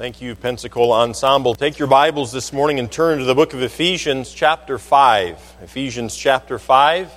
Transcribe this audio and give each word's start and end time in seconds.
Thank 0.00 0.22
you, 0.22 0.34
Pensacola 0.34 1.02
Ensemble. 1.02 1.54
Take 1.54 1.78
your 1.78 1.86
Bibles 1.86 2.32
this 2.32 2.54
morning 2.54 2.78
and 2.78 2.90
turn 2.90 3.18
to 3.18 3.24
the 3.26 3.34
book 3.34 3.52
of 3.52 3.60
Ephesians, 3.60 4.32
chapter 4.32 4.78
5. 4.78 5.56
Ephesians, 5.60 6.16
chapter 6.16 6.58
5. 6.58 7.12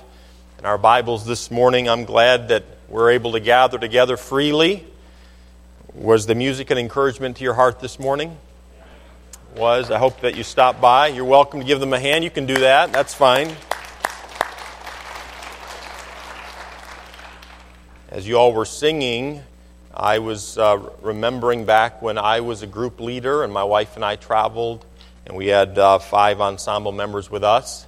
In 0.58 0.66
our 0.66 0.76
Bibles 0.76 1.24
this 1.24 1.50
morning, 1.50 1.88
I'm 1.88 2.04
glad 2.04 2.48
that 2.48 2.62
we're 2.90 3.12
able 3.12 3.32
to 3.32 3.40
gather 3.40 3.78
together 3.78 4.18
freely. 4.18 4.84
Was 5.94 6.26
the 6.26 6.34
music 6.34 6.70
an 6.70 6.76
encouragement 6.76 7.38
to 7.38 7.42
your 7.42 7.54
heart 7.54 7.80
this 7.80 7.98
morning? 7.98 8.36
Was. 9.56 9.90
I 9.90 9.96
hope 9.96 10.20
that 10.20 10.36
you 10.36 10.42
stopped 10.42 10.82
by. 10.82 11.06
You're 11.06 11.24
welcome 11.24 11.60
to 11.60 11.66
give 11.66 11.80
them 11.80 11.94
a 11.94 11.98
hand. 11.98 12.22
You 12.22 12.30
can 12.30 12.44
do 12.44 12.58
that. 12.58 12.92
That's 12.92 13.14
fine. 13.14 13.56
As 18.10 18.28
you 18.28 18.36
all 18.36 18.52
were 18.52 18.66
singing, 18.66 19.42
I 19.96 20.18
was 20.18 20.58
uh, 20.58 20.90
remembering 21.02 21.66
back 21.66 22.02
when 22.02 22.18
I 22.18 22.40
was 22.40 22.62
a 22.62 22.66
group 22.66 22.98
leader 22.98 23.44
and 23.44 23.52
my 23.52 23.62
wife 23.62 23.94
and 23.94 24.04
I 24.04 24.16
traveled, 24.16 24.84
and 25.24 25.36
we 25.36 25.46
had 25.46 25.78
uh, 25.78 26.00
five 26.00 26.40
ensemble 26.40 26.90
members 26.90 27.30
with 27.30 27.44
us. 27.44 27.86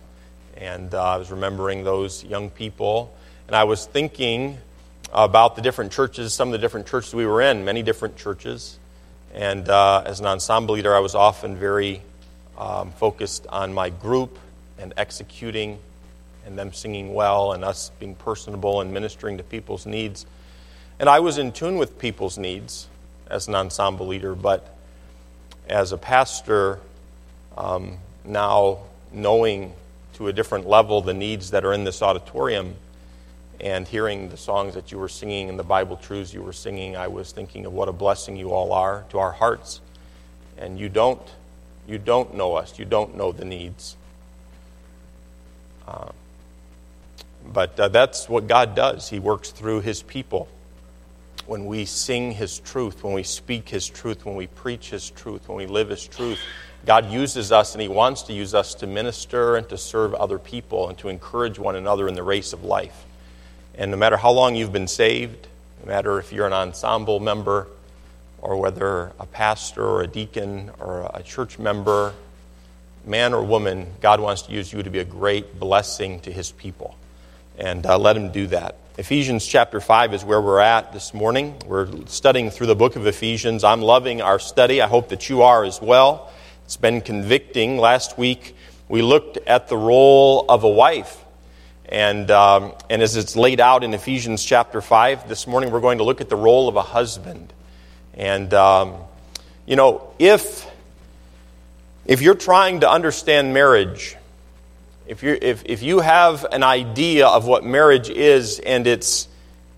And 0.56 0.94
uh, 0.94 1.02
I 1.02 1.16
was 1.16 1.32
remembering 1.32 1.82
those 1.82 2.22
young 2.22 2.48
people. 2.50 3.12
And 3.48 3.56
I 3.56 3.64
was 3.64 3.86
thinking 3.86 4.58
about 5.12 5.56
the 5.56 5.62
different 5.62 5.90
churches, 5.90 6.32
some 6.32 6.48
of 6.48 6.52
the 6.52 6.58
different 6.58 6.86
churches 6.86 7.12
we 7.12 7.26
were 7.26 7.42
in, 7.42 7.64
many 7.64 7.82
different 7.82 8.16
churches. 8.16 8.78
And 9.34 9.68
uh, 9.68 10.04
as 10.06 10.20
an 10.20 10.26
ensemble 10.26 10.76
leader, 10.76 10.94
I 10.94 11.00
was 11.00 11.16
often 11.16 11.56
very 11.56 12.02
um, 12.56 12.92
focused 12.92 13.48
on 13.48 13.74
my 13.74 13.90
group 13.90 14.38
and 14.78 14.94
executing 14.96 15.80
and 16.46 16.56
them 16.56 16.72
singing 16.72 17.14
well 17.14 17.52
and 17.52 17.64
us 17.64 17.90
being 17.98 18.14
personable 18.14 18.80
and 18.80 18.92
ministering 18.92 19.38
to 19.38 19.42
people's 19.42 19.86
needs. 19.86 20.24
And 20.98 21.08
I 21.10 21.20
was 21.20 21.36
in 21.36 21.52
tune 21.52 21.76
with 21.76 21.98
people's 21.98 22.38
needs 22.38 22.88
as 23.28 23.48
an 23.48 23.54
ensemble 23.54 24.06
leader, 24.06 24.34
but 24.34 24.74
as 25.68 25.92
a 25.92 25.98
pastor, 25.98 26.80
um, 27.56 27.98
now 28.24 28.78
knowing 29.12 29.74
to 30.14 30.28
a 30.28 30.32
different 30.32 30.66
level 30.66 31.02
the 31.02 31.12
needs 31.12 31.50
that 31.50 31.64
are 31.64 31.74
in 31.74 31.84
this 31.84 32.00
auditorium 32.00 32.74
and 33.60 33.86
hearing 33.86 34.30
the 34.30 34.36
songs 34.36 34.74
that 34.74 34.90
you 34.90 34.98
were 34.98 35.08
singing 35.08 35.50
and 35.50 35.58
the 35.58 35.64
Bible 35.64 35.96
truths 35.96 36.32
you 36.32 36.42
were 36.42 36.52
singing, 36.52 36.96
I 36.96 37.08
was 37.08 37.30
thinking 37.30 37.66
of 37.66 37.74
what 37.74 37.88
a 37.88 37.92
blessing 37.92 38.36
you 38.36 38.52
all 38.52 38.72
are 38.72 39.04
to 39.10 39.18
our 39.18 39.32
hearts. 39.32 39.80
And 40.56 40.78
you 40.78 40.88
don't, 40.88 41.20
you 41.86 41.98
don't 41.98 42.34
know 42.34 42.54
us, 42.54 42.78
you 42.78 42.86
don't 42.86 43.16
know 43.16 43.32
the 43.32 43.44
needs. 43.44 43.96
Uh, 45.86 46.08
but 47.52 47.78
uh, 47.78 47.88
that's 47.88 48.30
what 48.30 48.46
God 48.46 48.74
does. 48.74 49.10
He 49.10 49.18
works 49.18 49.50
through 49.50 49.82
His 49.82 50.02
people 50.02 50.48
when 51.46 51.66
we 51.66 51.84
sing 51.84 52.32
His 52.32 52.58
truth, 52.58 53.04
when 53.04 53.14
we 53.14 53.22
speak 53.22 53.68
His 53.68 53.88
truth, 53.88 54.24
when 54.24 54.36
we 54.36 54.46
preach 54.46 54.90
His 54.90 55.10
truth, 55.10 55.48
when 55.48 55.56
we 55.56 55.66
live 55.66 55.88
His 55.88 56.06
truth, 56.06 56.38
God 56.84 57.10
uses 57.10 57.52
us 57.52 57.74
and 57.74 57.82
He 57.82 57.88
wants 57.88 58.22
to 58.24 58.32
use 58.32 58.54
us 58.54 58.74
to 58.76 58.86
minister 58.86 59.56
and 59.56 59.68
to 59.68 59.78
serve 59.78 60.14
other 60.14 60.38
people 60.38 60.88
and 60.88 60.96
to 60.98 61.08
encourage 61.08 61.58
one 61.58 61.76
another 61.76 62.08
in 62.08 62.14
the 62.14 62.22
race 62.22 62.52
of 62.52 62.64
life. 62.64 63.04
And 63.74 63.90
no 63.90 63.96
matter 63.96 64.16
how 64.16 64.30
long 64.30 64.56
you've 64.56 64.72
been 64.72 64.88
saved, 64.88 65.48
no 65.82 65.88
matter 65.88 66.18
if 66.18 66.32
you're 66.32 66.46
an 66.46 66.52
ensemble 66.52 67.20
member 67.20 67.66
or 68.38 68.56
whether 68.56 69.12
a 69.18 69.26
pastor 69.26 69.84
or 69.84 70.02
a 70.02 70.06
deacon 70.06 70.70
or 70.78 71.10
a 71.12 71.22
church 71.22 71.58
member, 71.58 72.14
man 73.04 73.34
or 73.34 73.42
woman, 73.42 73.86
God 74.00 74.20
wants 74.20 74.42
to 74.42 74.52
use 74.52 74.72
you 74.72 74.82
to 74.82 74.90
be 74.90 74.98
a 74.98 75.04
great 75.04 75.58
blessing 75.58 76.20
to 76.20 76.32
His 76.32 76.52
people. 76.52 76.96
And 77.58 77.84
uh, 77.86 77.98
let 77.98 78.16
Him 78.16 78.32
do 78.32 78.46
that. 78.48 78.76
Ephesians 78.98 79.44
chapter 79.44 79.78
5 79.78 80.14
is 80.14 80.24
where 80.24 80.40
we're 80.40 80.58
at 80.58 80.94
this 80.94 81.12
morning. 81.12 81.54
We're 81.66 82.06
studying 82.06 82.48
through 82.48 82.68
the 82.68 82.74
book 82.74 82.96
of 82.96 83.06
Ephesians. 83.06 83.62
I'm 83.62 83.82
loving 83.82 84.22
our 84.22 84.38
study. 84.38 84.80
I 84.80 84.86
hope 84.86 85.10
that 85.10 85.28
you 85.28 85.42
are 85.42 85.64
as 85.64 85.82
well. 85.82 86.32
It's 86.64 86.78
been 86.78 87.02
convicting. 87.02 87.76
Last 87.76 88.16
week, 88.16 88.56
we 88.88 89.02
looked 89.02 89.36
at 89.46 89.68
the 89.68 89.76
role 89.76 90.46
of 90.48 90.64
a 90.64 90.70
wife. 90.70 91.22
And, 91.90 92.30
um, 92.30 92.72
and 92.88 93.02
as 93.02 93.16
it's 93.16 93.36
laid 93.36 93.60
out 93.60 93.84
in 93.84 93.92
Ephesians 93.92 94.42
chapter 94.42 94.80
5, 94.80 95.28
this 95.28 95.46
morning 95.46 95.72
we're 95.72 95.80
going 95.80 95.98
to 95.98 96.04
look 96.04 96.22
at 96.22 96.30
the 96.30 96.36
role 96.36 96.66
of 96.66 96.76
a 96.76 96.82
husband. 96.82 97.52
And, 98.14 98.54
um, 98.54 98.94
you 99.66 99.76
know, 99.76 100.10
if, 100.18 100.66
if 102.06 102.22
you're 102.22 102.34
trying 102.34 102.80
to 102.80 102.90
understand 102.90 103.52
marriage, 103.52 104.16
if, 105.06 105.22
you 105.22 105.38
if, 105.40 105.62
if 105.66 105.82
you 105.82 106.00
have 106.00 106.44
an 106.50 106.62
idea 106.62 107.26
of 107.26 107.46
what 107.46 107.64
marriage 107.64 108.10
is 108.10 108.58
and 108.58 108.86
it's 108.86 109.28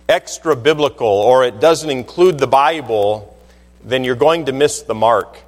extra 0.08 0.56
biblical 0.56 1.06
or 1.06 1.44
it 1.44 1.60
doesn't 1.60 1.90
include 1.90 2.38
the 2.38 2.46
Bible, 2.46 3.36
then 3.84 4.04
you're 4.04 4.16
going 4.16 4.46
to 4.46 4.52
miss 4.52 4.82
the 4.82 4.94
mark. 4.94 5.38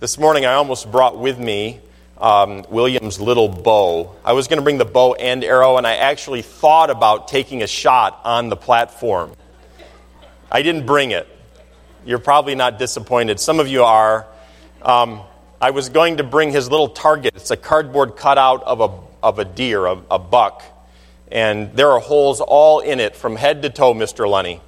This 0.00 0.18
morning 0.18 0.46
I 0.46 0.54
almost 0.54 0.90
brought 0.90 1.18
with 1.18 1.38
me 1.38 1.80
um, 2.18 2.64
William's 2.70 3.20
little 3.20 3.48
bow. 3.48 4.14
I 4.24 4.32
was 4.34 4.46
going 4.46 4.58
to 4.58 4.62
bring 4.62 4.78
the 4.78 4.84
bow 4.84 5.14
and 5.14 5.42
arrow, 5.44 5.76
and 5.76 5.86
I 5.86 5.96
actually 5.96 6.42
thought 6.42 6.90
about 6.90 7.28
taking 7.28 7.62
a 7.62 7.66
shot 7.66 8.20
on 8.24 8.48
the 8.48 8.56
platform. 8.56 9.32
I 10.50 10.62
didn't 10.62 10.86
bring 10.86 11.10
it. 11.10 11.28
You're 12.04 12.18
probably 12.18 12.54
not 12.54 12.78
disappointed. 12.78 13.38
Some 13.38 13.60
of 13.60 13.68
you 13.68 13.84
are. 13.84 14.26
Um, 14.82 15.22
I 15.60 15.70
was 15.70 15.88
going 15.88 16.18
to 16.18 16.24
bring 16.24 16.52
his 16.52 16.70
little 16.70 16.88
target. 16.88 17.34
It's 17.34 17.50
a 17.50 17.56
cardboard 17.56 18.16
cutout 18.16 18.62
of 18.62 18.80
a 18.80 19.07
of 19.22 19.38
a 19.38 19.44
deer, 19.44 19.86
a, 19.86 20.00
a 20.10 20.18
buck, 20.18 20.62
and 21.30 21.72
there 21.74 21.90
are 21.90 22.00
holes 22.00 22.40
all 22.40 22.80
in 22.80 23.00
it 23.00 23.14
from 23.14 23.36
head 23.36 23.62
to 23.62 23.70
toe, 23.70 23.94
Mr. 23.94 24.28
Lunny. 24.28 24.60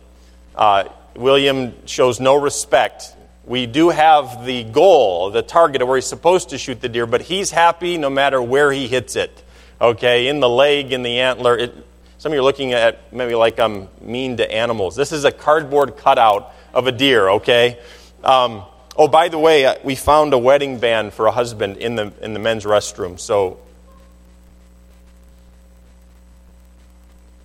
Uh, 0.54 0.84
William 1.16 1.74
shows 1.86 2.20
no 2.20 2.34
respect. 2.36 3.14
We 3.44 3.66
do 3.66 3.88
have 3.88 4.44
the 4.44 4.64
goal, 4.64 5.30
the 5.30 5.42
target 5.42 5.82
of 5.82 5.88
where 5.88 5.96
he's 5.96 6.06
supposed 6.06 6.50
to 6.50 6.58
shoot 6.58 6.80
the 6.80 6.88
deer, 6.88 7.06
but 7.06 7.22
he's 7.22 7.50
happy 7.50 7.98
no 7.98 8.10
matter 8.10 8.40
where 8.40 8.70
he 8.70 8.86
hits 8.86 9.16
it. 9.16 9.42
Okay, 9.80 10.28
in 10.28 10.40
the 10.40 10.48
leg, 10.48 10.92
in 10.92 11.02
the 11.02 11.20
antler. 11.20 11.56
It, 11.56 11.74
some 12.18 12.32
of 12.32 12.34
you 12.34 12.40
are 12.40 12.44
looking 12.44 12.74
at 12.74 13.12
maybe 13.14 13.34
like 13.34 13.58
I'm 13.58 13.88
mean 14.02 14.36
to 14.36 14.52
animals. 14.52 14.94
This 14.94 15.10
is 15.10 15.24
a 15.24 15.32
cardboard 15.32 15.96
cutout 15.96 16.52
of 16.74 16.86
a 16.86 16.92
deer, 16.92 17.30
okay? 17.30 17.78
Um, 18.22 18.64
oh, 18.94 19.08
by 19.08 19.28
the 19.28 19.38
way, 19.38 19.64
uh, 19.64 19.76
we 19.82 19.94
found 19.94 20.34
a 20.34 20.38
wedding 20.38 20.78
band 20.78 21.14
for 21.14 21.26
a 21.26 21.30
husband 21.30 21.78
in 21.78 21.96
the, 21.96 22.12
in 22.20 22.34
the 22.34 22.38
men's 22.38 22.64
restroom. 22.64 23.18
So 23.18 23.58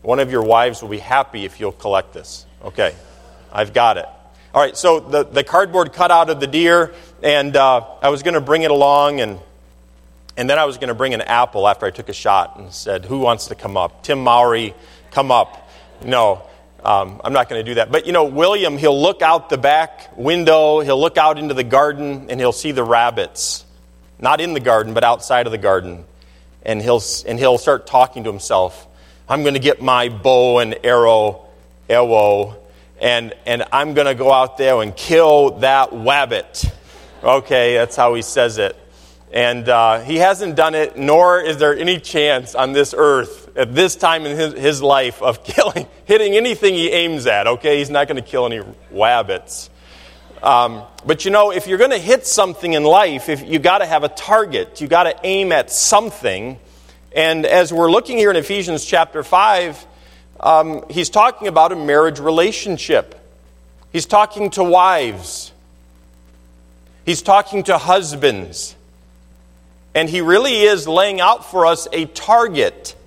One 0.05 0.19
of 0.19 0.31
your 0.31 0.43
wives 0.43 0.83
will 0.83 0.89
be 0.89 0.99
happy 0.99 1.45
if 1.45 1.59
you'll 1.59 1.71
collect 1.71 2.13
this. 2.13 2.45
Okay, 2.63 2.93
I've 3.51 3.73
got 3.73 3.97
it. 3.97 4.05
All 4.53 4.61
right, 4.61 4.77
so 4.77 4.99
the, 4.99 5.23
the 5.23 5.43
cardboard 5.43 5.93
cutout 5.93 6.29
of 6.29 6.39
the 6.39 6.45
deer, 6.45 6.93
and 7.23 7.57
uh, 7.57 7.83
I 8.03 8.09
was 8.09 8.21
going 8.21 8.35
to 8.35 8.41
bring 8.41 8.61
it 8.61 8.69
along, 8.69 9.19
and, 9.19 9.39
and 10.37 10.47
then 10.47 10.59
I 10.59 10.65
was 10.65 10.77
going 10.77 10.89
to 10.89 10.93
bring 10.93 11.15
an 11.15 11.21
apple 11.21 11.67
after 11.67 11.87
I 11.87 11.89
took 11.89 12.07
a 12.07 12.13
shot 12.13 12.59
and 12.59 12.71
said, 12.71 13.05
Who 13.05 13.17
wants 13.17 13.47
to 13.47 13.55
come 13.55 13.77
up? 13.77 14.03
Tim 14.03 14.23
Mowry, 14.23 14.75
come 15.09 15.31
up. 15.31 15.67
No, 16.03 16.43
um, 16.83 17.19
I'm 17.23 17.33
not 17.33 17.49
going 17.49 17.65
to 17.65 17.71
do 17.71 17.73
that. 17.75 17.91
But 17.91 18.05
you 18.05 18.13
know, 18.13 18.25
William, 18.25 18.77
he'll 18.77 19.01
look 19.01 19.23
out 19.23 19.49
the 19.49 19.57
back 19.57 20.15
window, 20.15 20.81
he'll 20.81 21.01
look 21.01 21.17
out 21.17 21.39
into 21.39 21.55
the 21.55 21.63
garden, 21.63 22.27
and 22.29 22.39
he'll 22.39 22.51
see 22.51 22.71
the 22.71 22.83
rabbits. 22.83 23.65
Not 24.19 24.39
in 24.39 24.53
the 24.53 24.59
garden, 24.59 24.93
but 24.93 25.03
outside 25.03 25.47
of 25.47 25.51
the 25.51 25.57
garden. 25.57 26.05
And 26.61 26.79
he'll, 26.79 27.01
and 27.27 27.39
he'll 27.39 27.57
start 27.57 27.87
talking 27.87 28.23
to 28.25 28.29
himself. 28.29 28.87
I'm 29.27 29.41
going 29.41 29.55
to 29.55 29.59
get 29.59 29.81
my 29.81 30.09
bow 30.09 30.59
and 30.59 30.77
arrow, 30.83 31.47
arrow, 31.89 32.57
and, 33.01 33.33
and 33.45 33.63
I'm 33.71 33.95
going 33.95 34.05
to 34.05 34.13
go 34.13 34.31
out 34.31 34.57
there 34.57 34.81
and 34.81 34.95
kill 34.95 35.59
that 35.59 35.89
wabbit. 35.89 36.71
Okay, 37.23 37.73
that's 37.73 37.95
how 37.95 38.13
he 38.13 38.21
says 38.21 38.59
it. 38.59 38.77
And 39.33 39.67
uh, 39.67 40.01
he 40.01 40.17
hasn't 40.17 40.55
done 40.55 40.75
it, 40.75 40.95
nor 40.95 41.41
is 41.41 41.57
there 41.57 41.75
any 41.75 41.99
chance 41.99 42.53
on 42.53 42.73
this 42.73 42.93
earth 42.95 43.49
at 43.57 43.73
this 43.73 43.95
time 43.95 44.27
in 44.27 44.37
his, 44.37 44.53
his 44.53 44.81
life 44.83 45.21
of 45.23 45.43
killing, 45.43 45.87
hitting 46.05 46.35
anything 46.35 46.75
he 46.75 46.91
aims 46.91 47.25
at. 47.25 47.47
Okay, 47.47 47.79
he's 47.79 47.89
not 47.89 48.07
going 48.07 48.21
to 48.21 48.29
kill 48.29 48.45
any 48.45 48.61
wabbits. 48.93 49.69
Um, 50.43 50.83
but 51.03 51.25
you 51.25 51.31
know, 51.31 51.51
if 51.51 51.65
you're 51.65 51.79
going 51.79 51.91
to 51.91 51.97
hit 51.97 52.27
something 52.27 52.73
in 52.73 52.83
life, 52.83 53.29
if 53.29 53.41
you 53.41 53.57
got 53.57 53.79
to 53.79 53.87
have 53.87 54.03
a 54.03 54.09
target, 54.09 54.79
you 54.81 54.87
got 54.87 55.03
to 55.03 55.15
aim 55.23 55.51
at 55.51 55.71
something. 55.71 56.59
And 57.15 57.45
as 57.45 57.71
we're 57.71 57.89
looking 57.89 58.17
here 58.17 58.29
in 58.29 58.35
Ephesians 58.35 58.83
chapter 58.83 59.23
5, 59.23 59.87
um, 60.41 60.83
he's 60.89 61.09
talking 61.09 61.47
about 61.47 61.71
a 61.71 61.75
marriage 61.77 62.19
relationship. 62.19 63.17
He's 63.93 64.05
talking 64.05 64.49
to 64.51 64.63
wives, 64.65 65.53
he's 67.05 67.21
talking 67.21 67.63
to 67.63 67.77
husbands. 67.77 68.75
And 69.93 70.09
he 70.09 70.19
really 70.19 70.63
is 70.63 70.89
laying 70.89 71.21
out 71.21 71.49
for 71.49 71.65
us 71.65 71.87
a 71.93 72.03
target. 72.03 72.97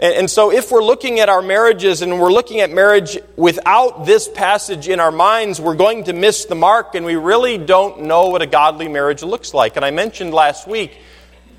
And, 0.00 0.14
and 0.14 0.30
so, 0.30 0.50
if 0.50 0.72
we're 0.72 0.82
looking 0.82 1.20
at 1.20 1.28
our 1.28 1.42
marriages 1.42 2.00
and 2.00 2.18
we're 2.18 2.32
looking 2.32 2.60
at 2.60 2.70
marriage 2.70 3.18
without 3.36 4.06
this 4.06 4.28
passage 4.28 4.88
in 4.88 4.98
our 4.98 5.12
minds, 5.12 5.60
we're 5.60 5.76
going 5.76 6.04
to 6.04 6.14
miss 6.14 6.46
the 6.46 6.54
mark, 6.54 6.94
and 6.94 7.04
we 7.04 7.16
really 7.16 7.58
don't 7.58 8.04
know 8.04 8.28
what 8.28 8.40
a 8.40 8.46
godly 8.46 8.88
marriage 8.88 9.22
looks 9.22 9.52
like. 9.52 9.76
And 9.76 9.84
I 9.84 9.90
mentioned 9.90 10.32
last 10.32 10.66
week 10.66 10.98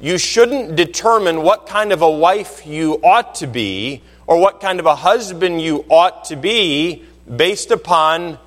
you 0.04 0.18
shouldn't 0.18 0.76
determine 0.76 1.44
what 1.44 1.66
kind 1.66 1.94
of 1.94 2.02
a 2.02 2.12
wife 2.12 2.68
you 2.68 2.96
ought 2.96 3.36
to 3.36 3.48
be 3.48 4.02
or 4.28 4.38
what 4.38 4.60
kind 4.60 4.82
of 4.82 4.86
a 4.86 4.96
husband 4.96 5.62
you 5.62 5.86
ought 5.88 6.26
to 6.26 6.36
be 6.36 7.04
based 7.34 7.72
upon 7.72 8.38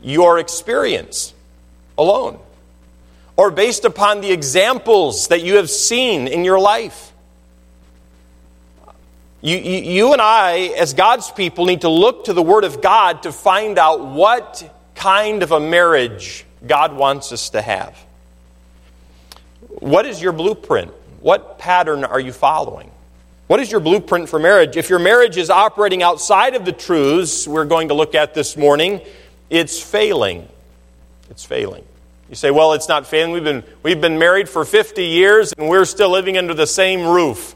your 0.00 0.38
experience. 0.38 1.34
alone 1.98 2.38
or 3.36 3.50
based 3.50 3.84
upon 3.84 4.20
the 4.20 4.30
examples 4.30 5.28
that 5.28 5.42
you 5.42 5.56
have 5.56 5.68
seen 5.68 6.26
in 6.26 6.44
your 6.44 6.58
life. 6.58 7.12
You, 9.40 9.58
you, 9.58 9.80
you, 9.82 10.12
and 10.12 10.22
I, 10.22 10.72
as 10.78 10.94
God's 10.94 11.30
people, 11.30 11.66
need 11.66 11.82
to 11.82 11.90
look 11.90 12.26
to 12.26 12.32
the 12.32 12.42
Word 12.42 12.64
of 12.64 12.80
God 12.80 13.24
to 13.24 13.32
find 13.32 13.78
out 13.78 14.06
what 14.06 14.72
kind 14.94 15.42
of 15.42 15.52
a 15.52 15.60
marriage 15.60 16.46
God 16.66 16.94
wants 16.96 17.30
us 17.30 17.50
to 17.50 17.60
have. 17.60 17.94
What 19.84 20.06
is 20.06 20.22
your 20.22 20.32
blueprint? 20.32 20.90
What 21.20 21.58
pattern 21.58 22.04
are 22.04 22.18
you 22.18 22.32
following? 22.32 22.90
What 23.48 23.60
is 23.60 23.70
your 23.70 23.80
blueprint 23.80 24.30
for 24.30 24.38
marriage? 24.38 24.78
If 24.78 24.88
your 24.88 24.98
marriage 24.98 25.36
is 25.36 25.50
operating 25.50 26.02
outside 26.02 26.54
of 26.54 26.64
the 26.64 26.72
truths 26.72 27.46
we're 27.46 27.66
going 27.66 27.88
to 27.88 27.94
look 27.94 28.14
at 28.14 28.32
this 28.32 28.56
morning, 28.56 29.02
it's 29.50 29.78
failing. 29.78 30.48
It's 31.28 31.44
failing. 31.44 31.84
You 32.30 32.34
say, 32.34 32.50
well, 32.50 32.72
it's 32.72 32.88
not 32.88 33.06
failing. 33.06 33.32
We've 33.32 33.44
been, 33.44 33.62
we've 33.82 34.00
been 34.00 34.18
married 34.18 34.48
for 34.48 34.64
50 34.64 35.04
years 35.04 35.52
and 35.52 35.68
we're 35.68 35.84
still 35.84 36.08
living 36.08 36.38
under 36.38 36.54
the 36.54 36.66
same 36.66 37.06
roof. 37.06 37.54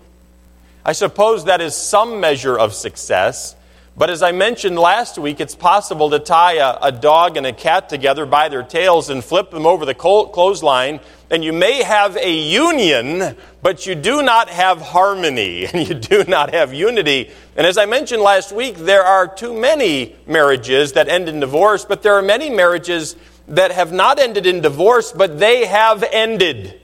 I 0.84 0.92
suppose 0.92 1.46
that 1.46 1.62
is 1.62 1.74
some 1.74 2.20
measure 2.20 2.58
of 2.58 2.74
success. 2.74 3.56
But 3.96 4.10
as 4.10 4.22
I 4.22 4.32
mentioned 4.32 4.78
last 4.78 5.18
week, 5.18 5.40
it's 5.40 5.54
possible 5.54 6.10
to 6.10 6.18
tie 6.18 6.58
a, 6.58 6.78
a, 6.82 6.92
dog 6.92 7.38
and 7.38 7.46
a 7.46 7.54
cat 7.54 7.88
together 7.88 8.26
by 8.26 8.48
their 8.48 8.62
tails 8.62 9.08
and 9.08 9.24
flip 9.24 9.50
them 9.50 9.66
over 9.66 9.84
the 9.84 9.94
clothesline, 9.94 11.00
and 11.30 11.44
you 11.44 11.52
may 11.52 11.82
have 11.82 12.16
a 12.16 12.32
union, 12.32 13.36
but 13.62 13.86
you 13.86 13.94
do 13.94 14.22
not 14.22 14.48
have 14.48 14.80
harmony, 14.80 15.66
and 15.72 15.88
you 15.88 15.94
do 15.94 16.24
not 16.24 16.54
have 16.54 16.72
unity. 16.72 17.30
And 17.56 17.66
as 17.66 17.76
I 17.76 17.86
mentioned 17.86 18.22
last 18.22 18.52
week, 18.52 18.76
there 18.76 19.02
are 19.02 19.28
too 19.28 19.52
many 19.52 20.16
marriages 20.26 20.92
that 20.92 21.08
end 21.08 21.28
in 21.28 21.40
divorce, 21.40 21.84
but 21.84 22.02
there 22.02 22.14
are 22.14 22.22
many 22.22 22.50
marriages 22.50 23.16
that 23.48 23.72
have 23.72 23.92
not 23.92 24.18
ended 24.18 24.46
in 24.46 24.60
divorce, 24.60 25.12
but 25.12 25.38
they 25.38 25.66
have 25.66 26.02
ended. 26.02 26.80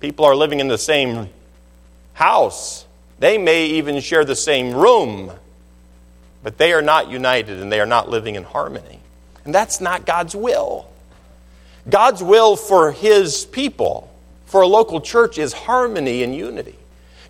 People 0.00 0.24
are 0.24 0.36
living 0.36 0.60
in 0.60 0.68
the 0.68 0.78
same 0.78 1.28
house. 2.14 2.84
They 3.18 3.38
may 3.38 3.66
even 3.66 4.00
share 4.00 4.24
the 4.24 4.36
same 4.36 4.74
room, 4.74 5.32
but 6.42 6.58
they 6.58 6.72
are 6.72 6.82
not 6.82 7.08
united 7.08 7.60
and 7.60 7.70
they 7.70 7.80
are 7.80 7.86
not 7.86 8.10
living 8.10 8.34
in 8.34 8.42
harmony. 8.42 9.00
And 9.44 9.54
that's 9.54 9.80
not 9.80 10.06
God's 10.06 10.34
will. 10.34 10.91
God's 11.88 12.22
will 12.22 12.56
for 12.56 12.92
His 12.92 13.44
people, 13.44 14.10
for 14.46 14.62
a 14.62 14.66
local 14.66 15.00
church, 15.00 15.38
is 15.38 15.52
harmony 15.52 16.22
and 16.22 16.34
unity. 16.34 16.76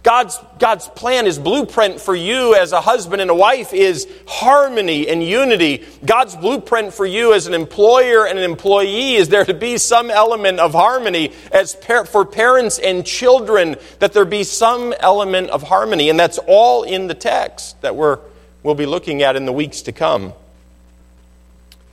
God's, 0.02 0.36
God's 0.58 0.88
plan, 0.88 1.26
His 1.26 1.38
blueprint 1.38 2.00
for 2.00 2.14
you 2.14 2.56
as 2.56 2.72
a 2.72 2.80
husband 2.80 3.22
and 3.22 3.30
a 3.30 3.34
wife 3.34 3.72
is 3.72 4.08
harmony 4.26 5.08
and 5.08 5.22
unity. 5.22 5.84
God's 6.04 6.34
blueprint 6.34 6.92
for 6.92 7.06
you 7.06 7.34
as 7.34 7.46
an 7.46 7.54
employer 7.54 8.26
and 8.26 8.36
an 8.36 8.44
employee 8.44 9.14
is 9.14 9.28
there 9.28 9.44
to 9.44 9.54
be 9.54 9.78
some 9.78 10.10
element 10.10 10.58
of 10.58 10.72
harmony. 10.72 11.32
As 11.52 11.76
par- 11.76 12.04
for 12.04 12.24
parents 12.24 12.80
and 12.80 13.06
children, 13.06 13.76
that 14.00 14.12
there 14.12 14.24
be 14.24 14.42
some 14.42 14.92
element 14.98 15.50
of 15.50 15.62
harmony. 15.62 16.10
And 16.10 16.18
that's 16.18 16.38
all 16.48 16.82
in 16.82 17.06
the 17.06 17.14
text 17.14 17.80
that 17.82 17.94
we're, 17.94 18.18
we'll 18.64 18.74
be 18.74 18.86
looking 18.86 19.22
at 19.22 19.36
in 19.36 19.46
the 19.46 19.52
weeks 19.52 19.82
to 19.82 19.92
come. 19.92 20.32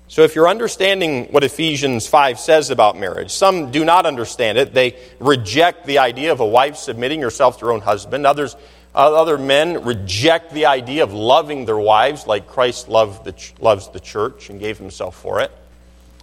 So, 0.09 0.23
if 0.23 0.33
you're 0.33 0.47
understanding 0.47 1.25
what 1.25 1.44
Ephesians 1.44 2.07
5 2.07 2.39
says 2.39 2.71
about 2.71 2.97
marriage, 2.97 3.29
some 3.29 3.69
do 3.69 3.85
not 3.85 4.07
understand 4.07 4.57
it. 4.57 4.73
They 4.73 4.95
reject 5.19 5.85
the 5.85 6.00
idea 6.00 6.31
of 6.31 6.39
a 6.39 6.47
wife 6.47 6.77
submitting 6.77 7.21
herself 7.21 7.59
to 7.59 7.67
her 7.67 7.71
own 7.71 7.81
husband. 7.81 8.25
Others, 8.25 8.56
uh, 8.95 9.13
other 9.13 9.38
men 9.38 9.83
reject 9.83 10.51
the 10.51 10.65
idea 10.65 11.03
of 11.03 11.13
loving 11.13 11.65
their 11.65 11.77
wives 11.77 12.25
like 12.25 12.47
Christ 12.47 12.89
loved 12.89 13.23
the, 13.23 13.35
loves 13.61 13.89
the 13.89 14.00
church 14.00 14.50
and 14.50 14.59
gave 14.59 14.79
himself 14.79 15.15
for 15.15 15.41
it. 15.41 15.51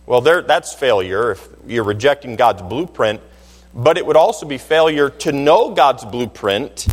Well, 0.05 0.21
there, 0.21 0.43
that's 0.43 0.75
failure 0.75 1.31
if 1.31 1.49
you're 1.65 1.85
rejecting 1.85 2.35
God's 2.35 2.62
blueprint. 2.62 3.21
But 3.73 3.99
it 3.99 4.05
would 4.05 4.17
also 4.17 4.47
be 4.47 4.59
failure 4.59 5.11
to 5.11 5.31
know 5.31 5.71
God's 5.71 6.05
blueprint, 6.05 6.88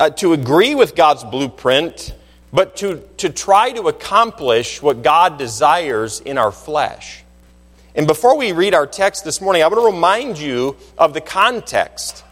uh, 0.00 0.08
to 0.10 0.32
agree 0.32 0.74
with 0.74 0.96
God's 0.96 1.24
blueprint, 1.24 2.14
but 2.52 2.76
to, 2.76 3.02
to 3.18 3.28
try 3.28 3.72
to 3.72 3.88
accomplish 3.88 4.80
what 4.82 5.02
God 5.02 5.38
desires 5.38 6.20
in 6.20 6.38
our 6.38 6.52
flesh. 6.52 7.24
And 7.94 8.06
before 8.06 8.36
we 8.38 8.52
read 8.52 8.74
our 8.74 8.86
text 8.86 9.24
this 9.24 9.40
morning, 9.40 9.62
I 9.62 9.66
want 9.66 9.80
to 9.80 9.86
remind 9.86 10.38
you 10.38 10.76
of 10.96 11.14
the 11.14 11.20
context 11.20 12.24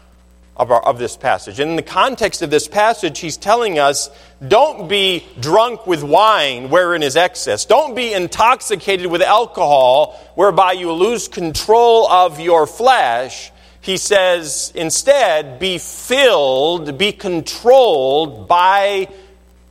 of, 0.55 0.71
our, 0.71 0.83
of 0.83 0.97
this 0.97 1.15
passage. 1.15 1.59
And 1.59 1.71
in 1.71 1.75
the 1.75 1.83
context 1.83 2.41
of 2.41 2.49
this 2.49 2.67
passage, 2.67 3.19
he's 3.19 3.37
telling 3.37 3.77
us 3.77 4.09
don't 4.45 4.87
be 4.87 5.25
drunk 5.39 5.85
with 5.85 6.03
wine 6.03 6.69
wherein 6.69 7.03
is 7.03 7.15
excess. 7.15 7.65
Don't 7.65 7.95
be 7.95 8.13
intoxicated 8.13 9.07
with 9.07 9.21
alcohol 9.21 10.19
whereby 10.35 10.71
you 10.71 10.91
lose 10.91 11.27
control 11.27 12.07
of 12.07 12.39
your 12.39 12.65
flesh. 12.65 13.51
He 13.81 13.97
says, 13.97 14.71
instead, 14.75 15.59
be 15.59 15.77
filled, 15.77 16.97
be 16.97 17.11
controlled 17.11 18.47
by 18.47 19.09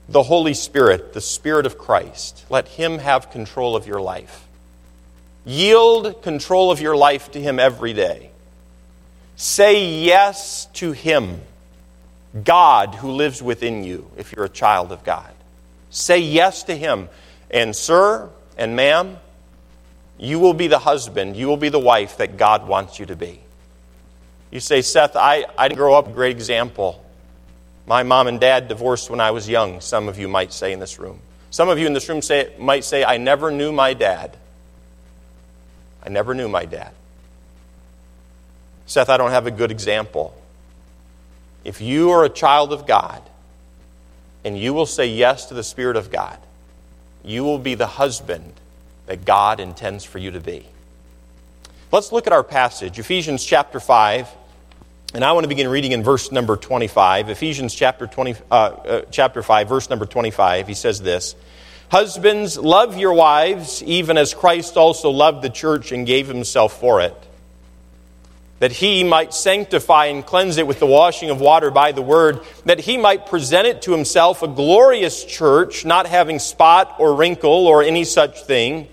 the 0.09 0.23
Holy 0.23 0.55
Spirit, 0.55 1.13
the 1.13 1.21
Spirit 1.21 1.67
of 1.67 1.79
Christ. 1.79 2.45
Let 2.49 2.69
Him 2.69 2.99
have 2.99 3.31
control 3.31 3.77
of 3.77 3.87
your 3.87 4.01
life. 4.01 4.47
Yield 5.45 6.23
control 6.23 6.71
of 6.71 6.81
your 6.81 6.97
life 6.97 7.31
to 7.33 7.41
Him 7.41 7.59
every 7.59 7.93
day. 7.93 8.31
Say 9.37 10.03
yes 10.05 10.67
to 10.75 10.93
Him, 10.93 11.41
God 12.45 12.95
who 12.97 13.11
lives 13.13 13.43
within 13.43 13.85
you, 13.85 14.11
if 14.17 14.33
you're 14.33 14.45
a 14.45 14.51
child 14.51 14.93
of 14.93 15.05
God. 15.05 15.33
Say 15.91 16.21
yes 16.21 16.65
to 16.65 16.77
Him. 16.77 17.09
And, 17.51 17.75
sir 17.75 18.29
and 18.59 18.75
ma'am, 18.77 19.19
you 20.19 20.39
will 20.39 20.55
be 20.55 20.67
the 20.67 20.79
husband, 20.79 21.37
you 21.37 21.47
will 21.47 21.57
be 21.57 21.69
the 21.69 21.79
wife 21.79 22.19
that 22.19 22.37
God 22.37 22.67
wants 22.67 22.99
you 22.99 23.07
to 23.07 23.17
be. 23.17 23.41
You 24.51 24.61
say, 24.61 24.83
Seth, 24.83 25.17
I, 25.17 25.45
I 25.59 25.69
didn't 25.69 25.79
grow 25.79 25.95
up 25.95 26.09
a 26.09 26.13
great 26.13 26.35
example. 26.35 27.05
My 27.87 28.03
mom 28.03 28.27
and 28.27 28.41
dad 28.41 28.69
divorced 28.69 29.11
when 29.11 29.21
I 29.21 29.31
was 29.31 29.49
young, 29.49 29.81
some 29.81 30.09
of 30.09 30.19
you 30.19 30.27
might 30.27 30.53
say 30.53 30.73
in 30.73 30.81
this 30.81 30.99
room. 30.99 31.21
Some 31.51 31.69
of 31.69 31.79
you 31.79 31.87
in 31.87 31.93
this 31.93 32.09
room 32.09 32.21
say, 32.21 32.53
might 32.59 32.85
say, 32.85 33.05
I 33.05 33.17
never 33.17 33.51
knew 33.51 33.71
my 33.71 33.95
dad. 33.95 34.37
I 36.05 36.09
never 36.09 36.35
knew 36.35 36.49
my 36.49 36.65
dad. 36.65 36.93
Seth, 38.87 39.09
I 39.09 39.17
don't 39.17 39.31
have 39.31 39.47
a 39.47 39.51
good 39.51 39.71
example. 39.71 40.37
If 41.65 41.81
you 41.81 42.11
are 42.11 42.25
a 42.25 42.29
child 42.29 42.73
of 42.73 42.87
God 42.87 43.23
and 44.45 44.59
you 44.59 44.75
will 44.75 44.87
say 44.87 45.07
yes 45.07 45.47
to 45.47 45.55
the 45.55 45.65
Spirit 45.65 45.97
of 45.97 46.11
God, 46.11 46.39
you 47.25 47.43
will 47.43 47.59
be 47.59 47.75
the 47.75 47.87
husband 47.87 48.53
that 49.07 49.25
God 49.25 49.59
intends 49.59 50.05
for 50.05 50.19
you 50.19 50.33
to 50.33 50.41
be. 50.41 50.67
Let's 51.91 52.13
look 52.13 52.27
at 52.27 52.33
our 52.33 52.45
passage, 52.45 52.99
Ephesians 52.99 53.45
chapter 53.45 53.81
5. 53.81 54.29
And 55.15 55.25
I 55.25 55.33
want 55.33 55.45
to 55.45 55.49
begin 55.49 55.69
reading 55.69 55.93
in 55.93 56.03
verse 56.03 56.33
number 56.33 56.57
25, 56.57 57.31
Ephesians 57.31 57.75
chapter, 57.75 58.07
20, 58.07 58.35
uh, 58.51 58.55
uh, 58.55 59.03
chapter 59.11 59.43
5, 59.43 59.69
verse 59.69 59.89
number 59.89 60.05
25. 60.05 60.67
He 60.67 60.75
says 60.75 61.01
this 61.01 61.37
Husbands, 61.91 62.59
love 62.59 62.99
your 62.99 63.13
wives, 63.13 63.83
even 63.85 64.19
as 64.19 64.35
Christ 64.35 64.77
also 64.77 65.11
loved 65.11 65.43
the 65.43 65.51
church 65.51 65.93
and 65.93 66.07
gave 66.07 66.27
himself 66.27 66.81
for 66.81 67.01
it, 67.01 67.15
that 68.59 68.73
he 68.73 69.05
might 69.05 69.33
sanctify 69.33 70.07
and 70.07 70.27
cleanse 70.27 70.57
it 70.57 70.67
with 70.67 70.81
the 70.81 70.87
washing 70.87 71.31
of 71.31 71.41
water 71.41 71.71
by 71.71 71.93
the 71.93 72.03
word, 72.03 72.41
that 72.65 72.81
he 72.81 72.99
might 72.99 73.27
present 73.27 73.69
it 73.69 73.83
to 73.83 73.93
himself 73.93 74.43
a 74.43 74.49
glorious 74.49 75.25
church, 75.25 75.85
not 75.85 76.07
having 76.07 76.41
spot 76.41 76.97
or 76.99 77.15
wrinkle 77.15 77.69
or 77.69 77.85
any 77.85 78.03
such 78.03 78.43
thing, 78.43 78.89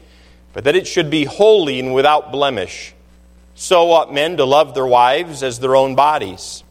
but 0.53 0.65
that 0.65 0.75
it 0.75 0.86
should 0.86 1.10
be 1.10 1.25
holy 1.25 1.79
and 1.79 1.96
without 1.96 2.32
blemish. 2.32 2.93
So 3.55 3.91
ought 3.91 4.13
men 4.13 4.38
to 4.38 4.45
love 4.45 4.74
their 4.74 4.86
wives 4.86 5.43
as 5.43 5.60
their 5.60 5.75
own 5.75 5.95
bodies. 5.95 6.63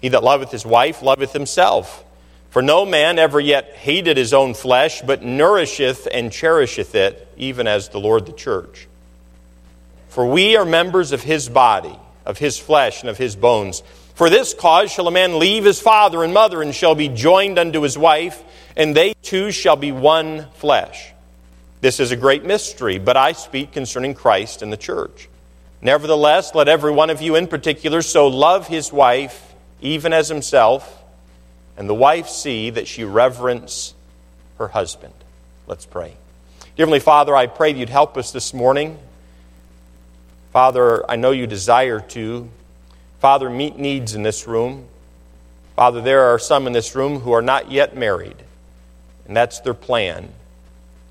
He 0.00 0.10
that 0.10 0.22
loveth 0.22 0.50
his 0.50 0.66
wife 0.66 1.02
loveth 1.02 1.32
himself. 1.32 2.04
For 2.50 2.62
no 2.62 2.86
man 2.86 3.18
ever 3.18 3.38
yet 3.40 3.74
hated 3.74 4.16
his 4.16 4.32
own 4.32 4.54
flesh, 4.54 5.02
but 5.02 5.22
nourisheth 5.22 6.08
and 6.10 6.32
cherisheth 6.32 6.94
it, 6.94 7.28
even 7.36 7.66
as 7.66 7.88
the 7.88 8.00
Lord 8.00 8.24
the 8.26 8.32
church. 8.32 8.88
For 10.08 10.26
we 10.26 10.56
are 10.56 10.64
members 10.64 11.12
of 11.12 11.22
his 11.22 11.48
body, 11.48 11.94
of 12.24 12.38
his 12.38 12.58
flesh, 12.58 13.02
and 13.02 13.10
of 13.10 13.18
his 13.18 13.36
bones. 13.36 13.82
For 14.14 14.30
this 14.30 14.54
cause 14.54 14.90
shall 14.90 15.08
a 15.08 15.10
man 15.10 15.38
leave 15.38 15.64
his 15.64 15.80
father 15.80 16.24
and 16.24 16.32
mother, 16.32 16.62
and 16.62 16.74
shall 16.74 16.94
be 16.94 17.08
joined 17.08 17.58
unto 17.58 17.82
his 17.82 17.98
wife, 17.98 18.42
and 18.74 18.96
they 18.96 19.12
two 19.20 19.50
shall 19.50 19.76
be 19.76 19.92
one 19.92 20.46
flesh. 20.54 21.12
This 21.82 22.00
is 22.00 22.10
a 22.10 22.16
great 22.16 22.44
mystery, 22.44 22.98
but 22.98 23.18
I 23.18 23.32
speak 23.32 23.72
concerning 23.72 24.14
Christ 24.14 24.62
and 24.62 24.72
the 24.72 24.78
church. 24.78 25.28
Nevertheless, 25.82 26.54
let 26.54 26.68
every 26.68 26.90
one 26.90 27.10
of 27.10 27.20
you 27.20 27.36
in 27.36 27.46
particular 27.46 28.02
so 28.02 28.28
love 28.28 28.66
his 28.66 28.92
wife, 28.92 29.54
even 29.80 30.12
as 30.12 30.28
himself, 30.28 31.04
and 31.76 31.88
the 31.88 31.94
wife 31.94 32.28
see 32.28 32.70
that 32.70 32.88
she 32.88 33.04
reverence 33.04 33.94
her 34.58 34.68
husband. 34.68 35.12
Let's 35.66 35.84
pray. 35.84 36.16
Dear 36.76 36.84
Heavenly 36.84 37.00
Father, 37.00 37.36
I 37.36 37.46
pray 37.46 37.70
you'd 37.74 37.88
help 37.88 38.16
us 38.16 38.32
this 38.32 38.54
morning. 38.54 38.98
Father, 40.52 41.08
I 41.10 41.16
know 41.16 41.32
you 41.32 41.46
desire 41.46 42.00
to. 42.00 42.48
Father, 43.18 43.50
meet 43.50 43.78
needs 43.78 44.14
in 44.14 44.22
this 44.22 44.46
room. 44.46 44.86
Father, 45.74 46.00
there 46.00 46.22
are 46.22 46.38
some 46.38 46.66
in 46.66 46.72
this 46.72 46.94
room 46.94 47.20
who 47.20 47.32
are 47.32 47.42
not 47.42 47.70
yet 47.70 47.94
married, 47.96 48.36
and 49.26 49.36
that's 49.36 49.60
their 49.60 49.74
plan. 49.74 50.30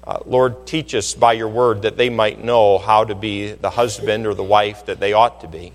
Uh, 0.08 0.20
Lord, 0.26 0.68
teach 0.68 0.94
us 0.94 1.16
by 1.16 1.34
your 1.34 1.48
word 1.48 1.82
that 1.82 1.98
they 1.98 2.10
might 2.10 2.44
know 2.44 2.78
how 2.78 3.04
to 3.04 3.16
be 3.16 3.52
the 3.52 3.72
husband 3.72 4.28
or 4.28 4.34
the 4.34 4.44
wife 4.44 4.86
that 4.86 5.00
they 5.00 5.14
ought 5.14 5.42
to 5.42 5.48
be. 5.48 5.74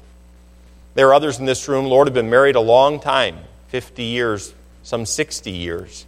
There 0.94 1.08
are 1.08 1.14
others 1.14 1.38
in 1.38 1.46
this 1.46 1.68
room, 1.68 1.86
Lord, 1.86 2.06
have 2.06 2.14
been 2.14 2.30
married 2.30 2.56
a 2.56 2.60
long 2.60 3.00
time 3.00 3.38
50 3.68 4.02
years, 4.04 4.54
some 4.82 5.04
60 5.04 5.50
years. 5.50 6.06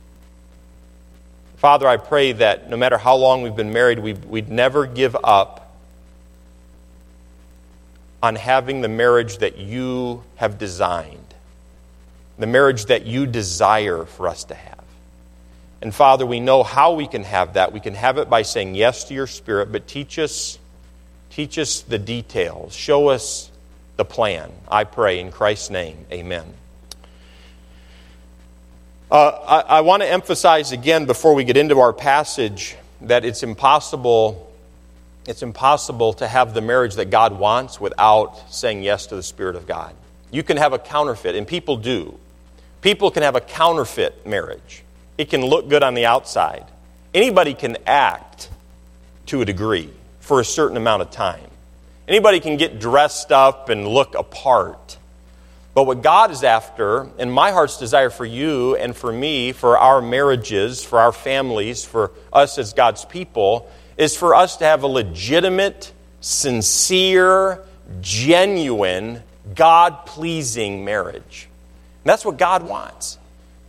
Father, 1.57 1.87
I 1.87 1.97
pray 1.97 2.33
that 2.33 2.69
no 2.69 2.77
matter 2.77 2.99
how 2.99 3.17
long 3.17 3.43
we've 3.43 3.55
been 3.55 3.73
married, 3.73 4.01
we'd, 4.01 4.25
we'd 4.25 4.49
never 4.49 4.87
give 4.87 5.17
up 5.23 5.73
on 8.23 8.37
having 8.37 8.81
the 8.81 8.89
marriage 8.89 9.39
that 9.39 9.59
you 9.59 10.23
have 10.37 10.59
designed, 10.59 11.35
the 12.39 12.47
marriage 12.47 12.87
that 12.87 13.05
you 13.05 13.27
desire 13.27 14.05
for 14.05 14.29
us 14.29 14.45
to 14.45 14.55
have. 14.55 14.82
And 15.83 15.93
Father, 15.93 16.25
we 16.25 16.39
know 16.39 16.63
how 16.63 16.93
we 16.93 17.09
can 17.09 17.25
have 17.25 17.55
that. 17.55 17.73
We 17.73 17.81
can 17.81 17.95
have 17.95 18.17
it 18.17 18.31
by 18.31 18.43
saying 18.43 18.77
yes 18.77 19.05
to 19.05 19.15
your 19.15 19.27
spirit, 19.27 19.73
but 19.73 19.89
teach 19.89 20.17
us 20.19 20.59
teach 21.31 21.59
us 21.59 21.81
the 21.81 21.99
details. 21.99 22.75
Show 22.75 23.09
us 23.09 23.51
the 23.97 24.05
plan. 24.05 24.53
I 24.69 24.85
pray 24.85 25.19
in 25.19 25.33
Christ's 25.33 25.71
name. 25.71 26.07
Amen. 26.13 26.45
Uh, 29.11 29.63
I, 29.67 29.79
I 29.79 29.81
want 29.81 30.03
to 30.03 30.09
emphasize 30.09 30.71
again 30.73 31.07
before 31.07 31.35
we 31.35 31.43
get 31.43 31.57
into 31.57 31.81
our 31.81 31.93
passage 31.93 32.77
that 33.01 33.25
it's 33.25 33.43
impossible 33.43 34.49
it's 35.27 35.43
impossible 35.43 36.15
to 36.15 36.27
have 36.27 36.53
the 36.53 36.61
marriage 36.61 36.97
that 36.97 37.11
God 37.11 37.39
wants 37.39 37.81
without 37.81 38.53
saying 38.53 38.83
yes 38.83 39.07
to 39.07 39.17
the 39.17 39.23
Spirit 39.23 39.55
of 39.55 39.67
God. 39.67 39.95
You 40.31 40.43
can 40.43 40.57
have 40.57 40.73
a 40.73 40.79
counterfeit, 40.79 41.37
and 41.37 41.47
people 41.47 41.77
do. 41.77 42.19
People 42.81 43.11
can 43.13 43.23
have 43.23 43.37
a 43.37 43.41
counterfeit 43.41 44.27
marriage. 44.27 44.83
It 45.19 45.31
can 45.31 45.43
look 45.43 45.69
good 45.69 45.83
on 45.83 45.95
the 45.95 46.07
outside. 46.07 46.65
Anybody 47.15 47.55
can 47.55 47.77
act 47.87 48.49
to 49.27 49.43
a 49.43 49.45
degree 49.45 49.91
for 50.21 50.41
a 50.41 50.45
certain 50.45 50.77
amount 50.77 51.03
of 51.03 51.11
time. 51.11 51.49
Anybody 52.09 52.41
can 52.41 52.57
get 52.57 52.81
dressed 52.81 53.31
up 53.31 53.69
and 53.69 53.87
look 53.87 54.15
apart. 54.15 54.97
But 55.75 55.85
what 55.85 56.03
God 56.03 56.31
is 56.31 56.45
after, 56.45 57.09
and 57.19 57.33
my 57.33 57.53
heart's 57.53 57.79
desire 57.79 58.11
for 58.11 58.27
you 58.27 58.77
and 58.77 58.95
for 58.95 59.11
me, 59.11 59.53
for 59.53 59.79
our 59.79 60.03
marriages, 60.03 60.85
for 60.85 60.99
our 60.99 61.13
families, 61.13 61.85
for 61.85 62.11
us 62.33 62.59
as 62.59 62.73
God's 62.73 63.05
people, 63.05 63.71
is 63.97 64.17
for 64.17 64.35
us 64.35 64.57
to 64.59 64.65
have 64.65 64.83
a 64.83 64.87
legitimate, 64.87 65.93
sincere, 66.21 67.63
genuine, 68.01 69.23
God 69.55 70.05
pleasing 70.07 70.85
marriage. 70.85 71.49
And 72.05 72.11
that's 72.11 72.25
what 72.25 72.37
God 72.37 72.65
wants. 72.65 73.19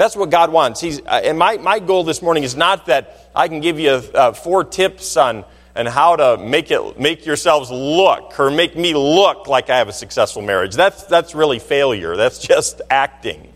That's 0.03 0.17
what 0.17 0.31
God 0.31 0.51
wants. 0.51 0.81
He's, 0.81 0.99
uh, 0.99 1.21
and 1.23 1.39
my, 1.39 1.55
my 1.55 1.79
goal 1.79 2.03
this 2.03 2.21
morning 2.21 2.43
is 2.43 2.57
not 2.57 2.87
that 2.87 3.29
I 3.33 3.47
can 3.47 3.61
give 3.61 3.79
you 3.79 3.89
uh, 3.91 4.33
four 4.33 4.65
tips 4.65 5.15
on, 5.15 5.45
on 5.77 5.85
how 5.85 6.17
to 6.17 6.35
make, 6.43 6.71
it, 6.71 6.99
make 6.99 7.25
yourselves 7.25 7.71
look 7.71 8.37
or 8.37 8.51
make 8.51 8.75
me 8.75 8.93
look 8.95 9.47
like 9.47 9.69
I 9.69 9.77
have 9.77 9.87
a 9.87 9.93
successful 9.93 10.41
marriage. 10.41 10.75
That's, 10.75 11.03
that's 11.03 11.33
really 11.33 11.57
failure. 11.57 12.17
That's 12.17 12.39
just 12.39 12.81
acting. 12.89 13.47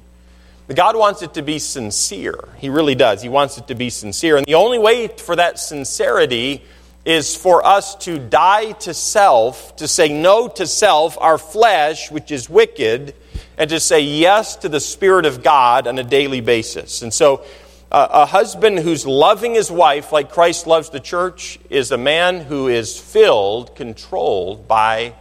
God 0.73 0.95
wants 0.95 1.21
it 1.21 1.33
to 1.33 1.41
be 1.41 1.59
sincere. 1.59 2.39
He 2.59 2.69
really 2.69 2.95
does. 2.95 3.21
He 3.21 3.27
wants 3.27 3.57
it 3.57 3.67
to 3.67 3.75
be 3.75 3.89
sincere. 3.89 4.37
And 4.37 4.45
the 4.45 4.55
only 4.55 4.79
way 4.79 5.09
for 5.09 5.35
that 5.35 5.59
sincerity 5.59 6.63
is 7.03 7.35
for 7.35 7.65
us 7.65 7.93
to 8.05 8.19
die 8.19 8.71
to 8.71 8.93
self, 8.93 9.75
to 9.75 9.87
say 9.89 10.07
no 10.13 10.47
to 10.47 10.65
self, 10.65 11.17
our 11.19 11.37
flesh, 11.37 12.09
which 12.09 12.31
is 12.31 12.49
wicked, 12.49 13.15
and 13.57 13.69
to 13.69 13.79
say 13.79 14.01
yes 14.01 14.55
to 14.57 14.69
the 14.69 14.79
Spirit 14.79 15.25
of 15.25 15.43
God 15.43 15.87
on 15.87 15.97
a 15.97 16.03
daily 16.03 16.41
basis. 16.41 17.01
And 17.01 17.13
so, 17.13 17.43
uh, 17.91 18.07
a 18.11 18.25
husband 18.25 18.79
who's 18.79 19.07
loving 19.07 19.53
his 19.53 19.71
wife 19.71 20.11
like 20.11 20.29
Christ 20.29 20.67
loves 20.67 20.89
the 20.89 20.99
church 20.99 21.57
is 21.69 21.91
a 21.91 21.97
man 21.97 22.41
who 22.41 22.67
is 22.67 22.99
filled, 22.99 23.75
controlled 23.75 24.67
by 24.67 25.13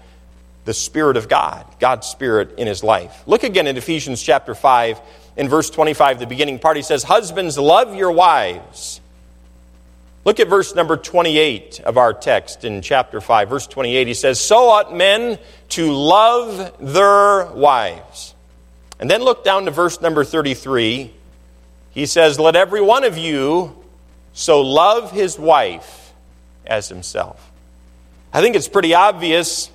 the 0.64 0.74
Spirit 0.74 1.16
of 1.16 1.28
God, 1.28 1.64
God's 1.78 2.08
Spirit 2.08 2.58
in 2.58 2.66
his 2.66 2.82
life. 2.82 3.22
Look 3.26 3.44
again 3.44 3.68
in 3.68 3.76
Ephesians 3.76 4.20
chapter 4.20 4.54
5, 4.54 5.00
in 5.36 5.48
verse 5.48 5.70
25, 5.70 6.18
the 6.18 6.26
beginning 6.26 6.58
part, 6.58 6.76
he 6.76 6.82
says, 6.82 7.04
Husbands, 7.04 7.56
love 7.56 7.94
your 7.94 8.10
wives. 8.10 9.00
Look 10.26 10.40
at 10.40 10.48
verse 10.48 10.74
number 10.74 10.96
28 10.96 11.82
of 11.84 11.96
our 11.96 12.12
text 12.12 12.64
in 12.64 12.82
chapter 12.82 13.20
5. 13.20 13.48
Verse 13.48 13.68
28, 13.68 14.08
he 14.08 14.12
says, 14.14 14.40
So 14.40 14.70
ought 14.70 14.92
men 14.92 15.38
to 15.68 15.92
love 15.92 16.74
their 16.80 17.46
wives. 17.52 18.34
And 18.98 19.08
then 19.08 19.22
look 19.22 19.44
down 19.44 19.66
to 19.66 19.70
verse 19.70 20.00
number 20.00 20.24
33. 20.24 21.12
He 21.92 22.06
says, 22.06 22.40
Let 22.40 22.56
every 22.56 22.80
one 22.80 23.04
of 23.04 23.16
you 23.16 23.80
so 24.32 24.62
love 24.62 25.12
his 25.12 25.38
wife 25.38 26.12
as 26.66 26.88
himself. 26.88 27.52
I 28.32 28.40
think 28.40 28.56
it's 28.56 28.66
pretty 28.66 28.94
obvious. 28.94 29.70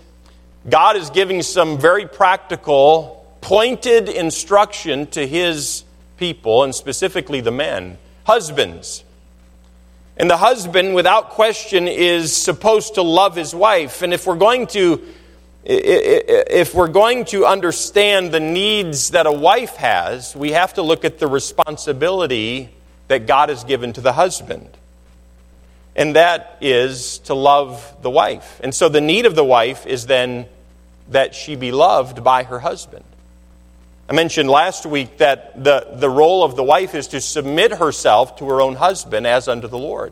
God 0.70 0.98
is 0.98 1.12
giving 1.12 1.44
some 1.44 1.80
very 1.80 2.08
practical, 2.08 3.26
pointed 3.40 4.10
instruction 4.10 5.08
to 5.12 5.26
his 5.26 5.86
people, 6.18 6.64
and 6.64 6.76
specifically 6.76 7.40
the 7.40 7.52
men. 7.52 7.98
Husbands, 8.26 9.06
and 10.22 10.30
the 10.30 10.38
husband, 10.38 10.94
without 10.94 11.32
question, 11.32 11.88
is 11.88 12.36
supposed 12.36 12.94
to 12.94 13.02
love 13.02 13.36
his 13.36 13.56
wife. 13.56 14.04
And 14.04 14.14
if 14.14 14.28
we're 14.28 14.36
going 14.36 14.68
to 14.68 15.02
if 15.64 16.76
we're 16.76 16.88
going 16.88 17.26
to 17.26 17.46
understand 17.48 18.32
the 18.32 18.40
needs 18.40 19.10
that 19.12 19.26
a 19.26 19.32
wife 19.32 19.76
has, 19.78 20.36
we 20.36 20.52
have 20.52 20.76
to 20.76 20.84
look 20.84 21.06
at 21.06 21.18
the 21.18 21.26
responsibility 21.26 22.70
that 23.08 23.26
God 23.26 23.50
has 23.50 23.64
given 23.64 23.94
to 23.94 24.02
the 24.02 24.14
husband. 24.14 24.70
And 25.96 26.16
that 26.16 26.58
is 26.62 27.18
to 27.20 27.34
love 27.34 27.96
the 28.04 28.10
wife. 28.12 28.60
And 28.64 28.76
so 28.76 28.90
the 28.90 29.02
need 29.02 29.26
of 29.26 29.36
the 29.36 29.44
wife 29.44 29.88
is 29.88 30.06
then 30.06 30.46
that 31.10 31.34
she 31.34 31.56
be 31.56 31.72
loved 31.72 32.24
by 32.24 32.44
her 32.44 32.60
husband. 32.60 33.06
I 34.12 34.14
mentioned 34.14 34.50
last 34.50 34.86
week 34.86 35.20
that 35.20 35.64
the, 35.64 35.88
the 35.94 36.10
role 36.10 36.44
of 36.44 36.58
the 36.58 36.64
wife 36.66 36.96
is 36.96 37.08
to 37.08 37.22
submit 37.22 37.72
herself 37.72 38.36
to 38.40 38.50
her 38.50 38.60
own 38.60 38.76
husband 38.76 39.26
as 39.26 39.48
unto 39.48 39.70
the 39.70 39.78
Lord. 39.78 40.12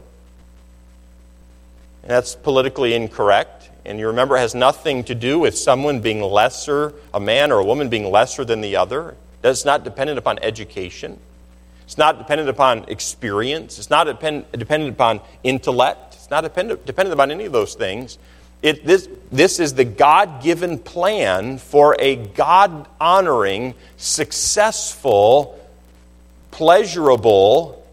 And 2.04 2.12
that's 2.12 2.34
politically 2.34 2.94
incorrect. 2.94 3.70
And 3.84 4.00
you 4.00 4.08
remember, 4.08 4.38
it 4.38 4.40
has 4.40 4.56
nothing 4.56 5.04
to 5.04 5.16
do 5.16 5.38
with 5.38 5.58
someone 5.58 6.00
being 6.00 6.22
lesser, 6.22 6.94
a 7.14 7.20
man 7.20 7.52
or 7.52 7.60
a 7.60 7.66
woman 7.66 7.90
being 7.90 8.10
lesser 8.10 8.46
than 8.46 8.62
the 8.62 8.78
other. 8.78 9.18
It's 9.44 9.66
not 9.66 9.84
dependent 9.84 10.18
upon 10.18 10.40
education. 10.40 11.20
It's 11.84 11.98
not 11.98 12.20
dependent 12.20 12.48
upon 12.48 12.86
experience. 12.88 13.80
It's 13.80 13.90
not 13.90 14.06
depend, 14.06 14.50
dependent 14.54 14.94
upon 14.94 15.20
intellect. 15.44 16.14
It's 16.14 16.30
not 16.30 16.46
dependent, 16.46 16.86
dependent 16.86 17.16
upon 17.16 17.32
any 17.32 17.44
of 17.44 17.52
those 17.52 17.76
things. 17.76 18.18
It, 18.62 18.86
this, 18.86 19.08
this 19.32 19.60
is 19.60 19.74
the 19.74 19.86
God 19.86 20.42
given 20.42 20.80
plan 20.80 21.58
for 21.60 21.96
a 21.98 22.18
God 22.18 22.88
honoring, 23.00 23.74
successful, 23.98 25.58
pleasurable, 26.52 27.86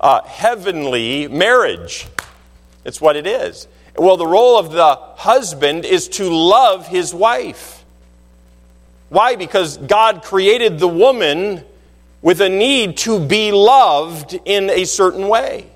uh, 0.00 0.22
heavenly 0.22 1.28
marriage. 1.28 2.06
It's 2.84 3.00
what 3.00 3.16
it 3.16 3.26
is. 3.26 3.66
Well, 3.96 4.16
the 4.16 4.26
role 4.26 4.58
of 4.58 4.72
the 4.72 4.96
husband 5.16 5.84
is 5.84 6.08
to 6.08 6.28
love 6.28 6.86
his 6.86 7.14
wife. 7.14 7.82
Why? 9.08 9.36
Because 9.36 9.78
God 9.78 10.22
created 10.22 10.78
the 10.78 10.88
woman 10.88 11.64
with 12.20 12.40
a 12.40 12.48
need 12.48 12.96
to 12.98 13.20
be 13.20 13.52
loved 13.52 14.38
in 14.44 14.68
a 14.70 14.84
certain 14.84 15.28
way. 15.28 15.70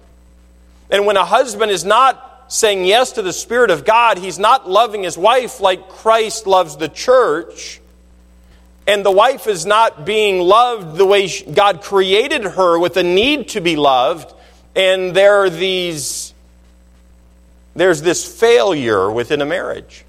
And 0.90 1.06
when 1.06 1.16
a 1.16 1.24
husband 1.24 1.70
is 1.70 1.84
not 1.84 2.27
saying 2.48 2.84
yes 2.84 3.12
to 3.12 3.22
the 3.22 3.32
Spirit 3.32 3.70
of 3.70 3.84
God, 3.84 4.18
he's 4.18 4.38
not 4.38 4.68
loving 4.68 5.02
his 5.02 5.16
wife 5.16 5.60
like 5.60 5.88
Christ 5.88 6.46
loves 6.46 6.76
the 6.76 6.88
church. 6.88 7.80
And 8.86 9.04
the 9.04 9.10
wife 9.10 9.46
is 9.46 9.66
not 9.66 10.06
being 10.06 10.40
loved 10.40 10.96
the 10.96 11.04
way 11.04 11.28
God 11.28 11.82
created 11.82 12.42
her 12.44 12.78
with 12.78 12.96
a 12.96 13.02
need 13.02 13.50
to 13.50 13.60
be 13.60 13.76
loved. 13.76 14.32
And 14.74 15.14
there 15.14 15.42
are 15.44 15.50
these, 15.50 16.32
there's 17.74 18.00
this 18.00 18.24
failure 18.40 19.10
within 19.10 19.42
a 19.42 19.46
marriage. 19.46 20.06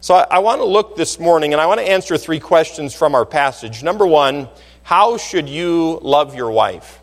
So 0.00 0.14
I, 0.14 0.26
I 0.30 0.38
want 0.38 0.62
to 0.62 0.64
look 0.64 0.96
this 0.96 1.20
morning 1.20 1.52
and 1.52 1.60
I 1.60 1.66
want 1.66 1.80
to 1.80 1.86
answer 1.86 2.16
three 2.16 2.40
questions 2.40 2.94
from 2.94 3.14
our 3.14 3.26
passage. 3.26 3.82
Number 3.82 4.06
one, 4.06 4.48
how 4.82 5.18
should 5.18 5.50
you 5.50 5.98
love 6.00 6.34
your 6.34 6.50
wife? 6.50 6.97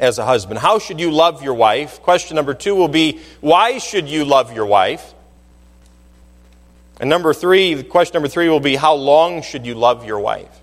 As 0.00 0.18
a 0.18 0.24
husband. 0.24 0.58
How 0.58 0.78
should 0.78 0.98
you 0.98 1.10
love 1.10 1.42
your 1.42 1.54
wife? 1.54 2.00
Question 2.02 2.34
number 2.34 2.54
two 2.54 2.74
will 2.74 2.88
be 2.88 3.20
why 3.40 3.78
should 3.78 4.08
you 4.08 4.24
love 4.24 4.52
your 4.52 4.66
wife? 4.66 5.14
And 6.98 7.08
number 7.08 7.32
three, 7.32 7.82
question 7.82 8.14
number 8.14 8.28
three 8.28 8.48
will 8.48 8.60
be 8.60 8.76
how 8.76 8.94
long 8.94 9.42
should 9.42 9.66
you 9.66 9.74
love 9.74 10.06
your 10.06 10.18
wife? 10.18 10.60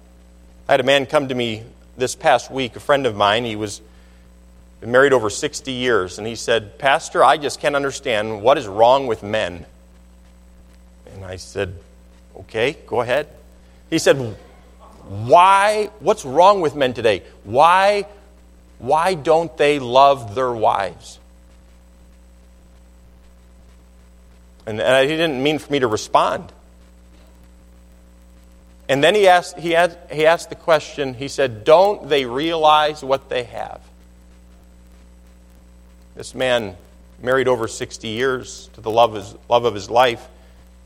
I 0.67 0.73
had 0.73 0.79
a 0.79 0.83
man 0.83 1.05
come 1.05 1.29
to 1.29 1.35
me 1.35 1.63
this 1.97 2.15
past 2.15 2.51
week, 2.51 2.75
a 2.75 2.79
friend 2.79 3.05
of 3.05 3.15
mine. 3.15 3.45
He 3.45 3.55
was 3.55 3.81
married 4.81 5.13
over 5.13 5.29
60 5.29 5.71
years, 5.71 6.17
and 6.17 6.27
he 6.27 6.35
said, 6.35 6.77
Pastor, 6.77 7.23
I 7.23 7.37
just 7.37 7.59
can't 7.59 7.75
understand 7.75 8.41
what 8.41 8.57
is 8.57 8.67
wrong 8.67 9.07
with 9.07 9.23
men. 9.23 9.65
And 11.13 11.23
I 11.23 11.37
said, 11.37 11.73
Okay, 12.41 12.77
go 12.85 13.01
ahead. 13.01 13.27
He 13.89 13.97
said, 13.97 14.17
Why? 15.07 15.89
What's 15.99 16.25
wrong 16.25 16.61
with 16.61 16.75
men 16.75 16.93
today? 16.93 17.23
Why 17.43 18.05
Why 18.79 19.13
don't 19.15 19.55
they 19.57 19.79
love 19.79 20.35
their 20.35 20.51
wives? 20.51 21.19
And, 24.65 24.81
and 24.81 25.09
he 25.09 25.15
didn't 25.15 25.41
mean 25.41 25.59
for 25.59 25.71
me 25.71 25.79
to 25.79 25.87
respond. 25.87 26.51
And 28.89 29.03
then 29.03 29.15
he 29.15 29.27
asked, 29.27 29.57
he, 29.57 29.75
asked, 29.75 29.97
he 30.11 30.25
asked 30.25 30.49
the 30.49 30.55
question, 30.55 31.13
he 31.13 31.27
said, 31.27 31.63
Don't 31.63 32.07
they 32.07 32.25
realize 32.25 33.03
what 33.03 33.29
they 33.29 33.43
have? 33.43 33.81
This 36.15 36.33
man 36.33 36.75
married 37.21 37.47
over 37.47 37.67
60 37.67 38.07
years 38.07 38.69
to 38.73 38.81
the 38.81 38.91
love 38.91 39.15
of 39.15 39.23
his, 39.23 39.35
love 39.49 39.65
of 39.65 39.73
his 39.73 39.89
life. 39.89 40.27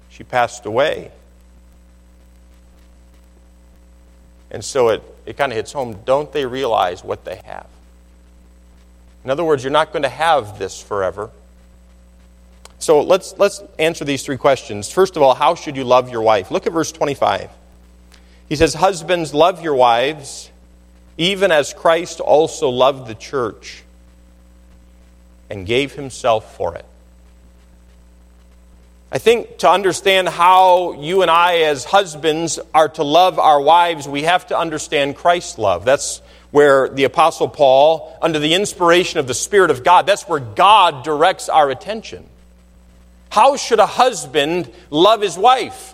She 0.10 0.24
passed 0.24 0.66
away. 0.66 1.12
And 4.50 4.64
so 4.64 4.90
it, 4.90 5.04
it 5.26 5.38
kind 5.38 5.52
of 5.52 5.56
hits 5.56 5.72
home. 5.72 6.00
Don't 6.06 6.32
they 6.32 6.46
realize 6.46 7.04
what 7.04 7.24
they 7.24 7.38
have? 7.46 7.68
In 9.24 9.30
other 9.30 9.44
words, 9.44 9.64
you're 9.64 9.72
not 9.72 9.92
going 9.92 10.04
to 10.04 10.10
have 10.10 10.58
this 10.58 10.82
forever. 10.82 11.30
So 12.80 13.02
let's, 13.02 13.38
let's 13.38 13.62
answer 13.78 14.04
these 14.04 14.24
three 14.24 14.38
questions. 14.38 14.92
First 14.92 15.16
of 15.16 15.22
all, 15.22 15.36
how 15.36 15.54
should 15.54 15.78
you 15.78 15.84
love 15.84 16.10
your 16.10 16.24
wife? 16.24 16.50
Look 16.50 16.66
at 16.66 16.74
verse 16.74 16.92
25. 16.92 17.50
He 18.50 18.56
says, 18.56 18.74
Husbands, 18.74 19.34
love 19.34 19.62
your 19.62 19.76
wives, 19.76 20.50
even 21.18 21.52
as 21.52 21.74
Christ 21.74 22.20
also 22.20 22.70
loved 22.70 23.08
the 23.08 23.16
church 23.16 23.84
and 25.50 25.66
gave 25.66 25.94
himself 25.94 26.58
for 26.58 26.76
it. 26.76 26.86
I 29.12 29.18
think 29.18 29.58
to 29.60 29.70
understand 29.70 30.30
how 30.30 30.94
you 30.94 31.22
and 31.22 31.30
I, 31.30 31.64
as 31.64 31.84
husbands, 31.84 32.60
are 32.74 32.90
to 32.90 33.04
love 33.04 33.38
our 33.38 33.62
wives, 33.62 34.08
we 34.08 34.24
have 34.24 34.48
to 34.48 34.58
understand 34.58 35.18
Christ's 35.18 35.58
love. 35.58 35.84
That's 35.84 36.22
where 36.52 36.90
the 36.90 37.06
Apostle 37.06 37.48
Paul, 37.48 38.18
under 38.22 38.40
the 38.40 38.54
inspiration 38.54 39.20
of 39.20 39.28
the 39.28 39.34
Spirit 39.34 39.72
of 39.72 39.84
God, 39.84 40.06
that's 40.06 40.28
where 40.28 40.40
God 40.40 41.04
directs 41.04 41.50
our 41.50 41.70
attention. 41.70 42.26
How 43.30 43.56
should 43.56 43.80
a 43.80 43.86
husband 43.86 44.72
love 44.90 45.22
his 45.22 45.38
wife? 45.38 45.94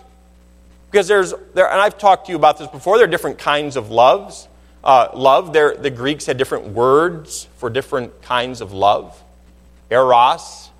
Because 0.90 1.06
there's, 1.06 1.32
there, 1.54 1.70
and 1.70 1.80
I've 1.80 1.98
talked 1.98 2.26
to 2.26 2.32
you 2.32 2.36
about 2.36 2.58
this 2.58 2.68
before, 2.68 2.96
there 2.98 3.06
are 3.06 3.10
different 3.10 3.38
kinds 3.38 3.76
of 3.76 3.90
loves. 3.90 4.48
Uh, 4.82 5.08
love, 5.14 5.52
there, 5.52 5.76
the 5.76 5.90
Greeks 5.90 6.26
had 6.26 6.38
different 6.38 6.68
words 6.68 7.46
for 7.58 7.70
different 7.70 8.22
kinds 8.22 8.60
of 8.60 8.72
love. 8.72 9.22
Eros, 9.90 10.70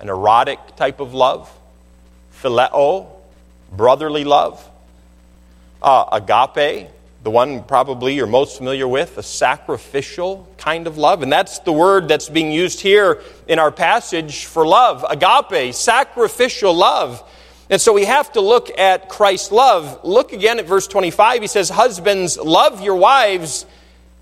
an 0.00 0.08
erotic 0.08 0.58
type 0.76 1.00
of 1.00 1.12
love 1.12 1.50
phileo, 2.42 3.06
brotherly 3.72 4.24
love. 4.24 4.68
Uh, 5.80 6.04
agape, 6.12 6.88
the 7.22 7.30
one 7.30 7.62
probably 7.62 8.14
you're 8.14 8.26
most 8.26 8.56
familiar 8.56 8.88
with, 8.88 9.16
a 9.16 9.22
sacrificial 9.22 10.48
kind 10.58 10.86
of 10.86 10.98
love. 10.98 11.22
And 11.22 11.32
that's 11.32 11.60
the 11.60 11.72
word 11.72 12.08
that's 12.08 12.28
being 12.28 12.50
used 12.50 12.80
here 12.80 13.22
in 13.46 13.58
our 13.58 13.70
passage 13.70 14.46
for 14.46 14.66
love 14.66 15.04
agape, 15.08 15.74
sacrificial 15.74 16.74
love. 16.74 17.22
And 17.70 17.80
so 17.80 17.92
we 17.92 18.04
have 18.04 18.32
to 18.32 18.40
look 18.40 18.76
at 18.76 19.08
Christ's 19.08 19.52
love. 19.52 20.04
Look 20.04 20.32
again 20.32 20.58
at 20.58 20.66
verse 20.66 20.88
25. 20.88 21.42
He 21.42 21.46
says, 21.46 21.70
Husbands, 21.70 22.36
love 22.36 22.82
your 22.82 22.96
wives 22.96 23.66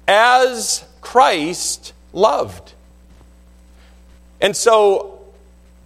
as 0.07 0.85
Christ 1.01 1.95
loved. 2.13 2.75
And 4.43 4.55
so 4.55 5.21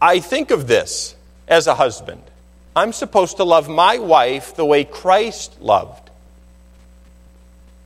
I 0.03 0.19
think 0.21 0.51
of 0.51 0.67
this 0.67 1.15
as 1.47 1.67
a 1.67 1.75
husband. 1.75 2.23
I'm 2.77 2.93
supposed 2.93 3.37
to 3.37 3.45
love 3.45 3.69
my 3.69 3.99
wife 3.99 4.57
the 4.57 4.65
way 4.65 4.85
Christ 4.85 5.61
loved. 5.61 6.04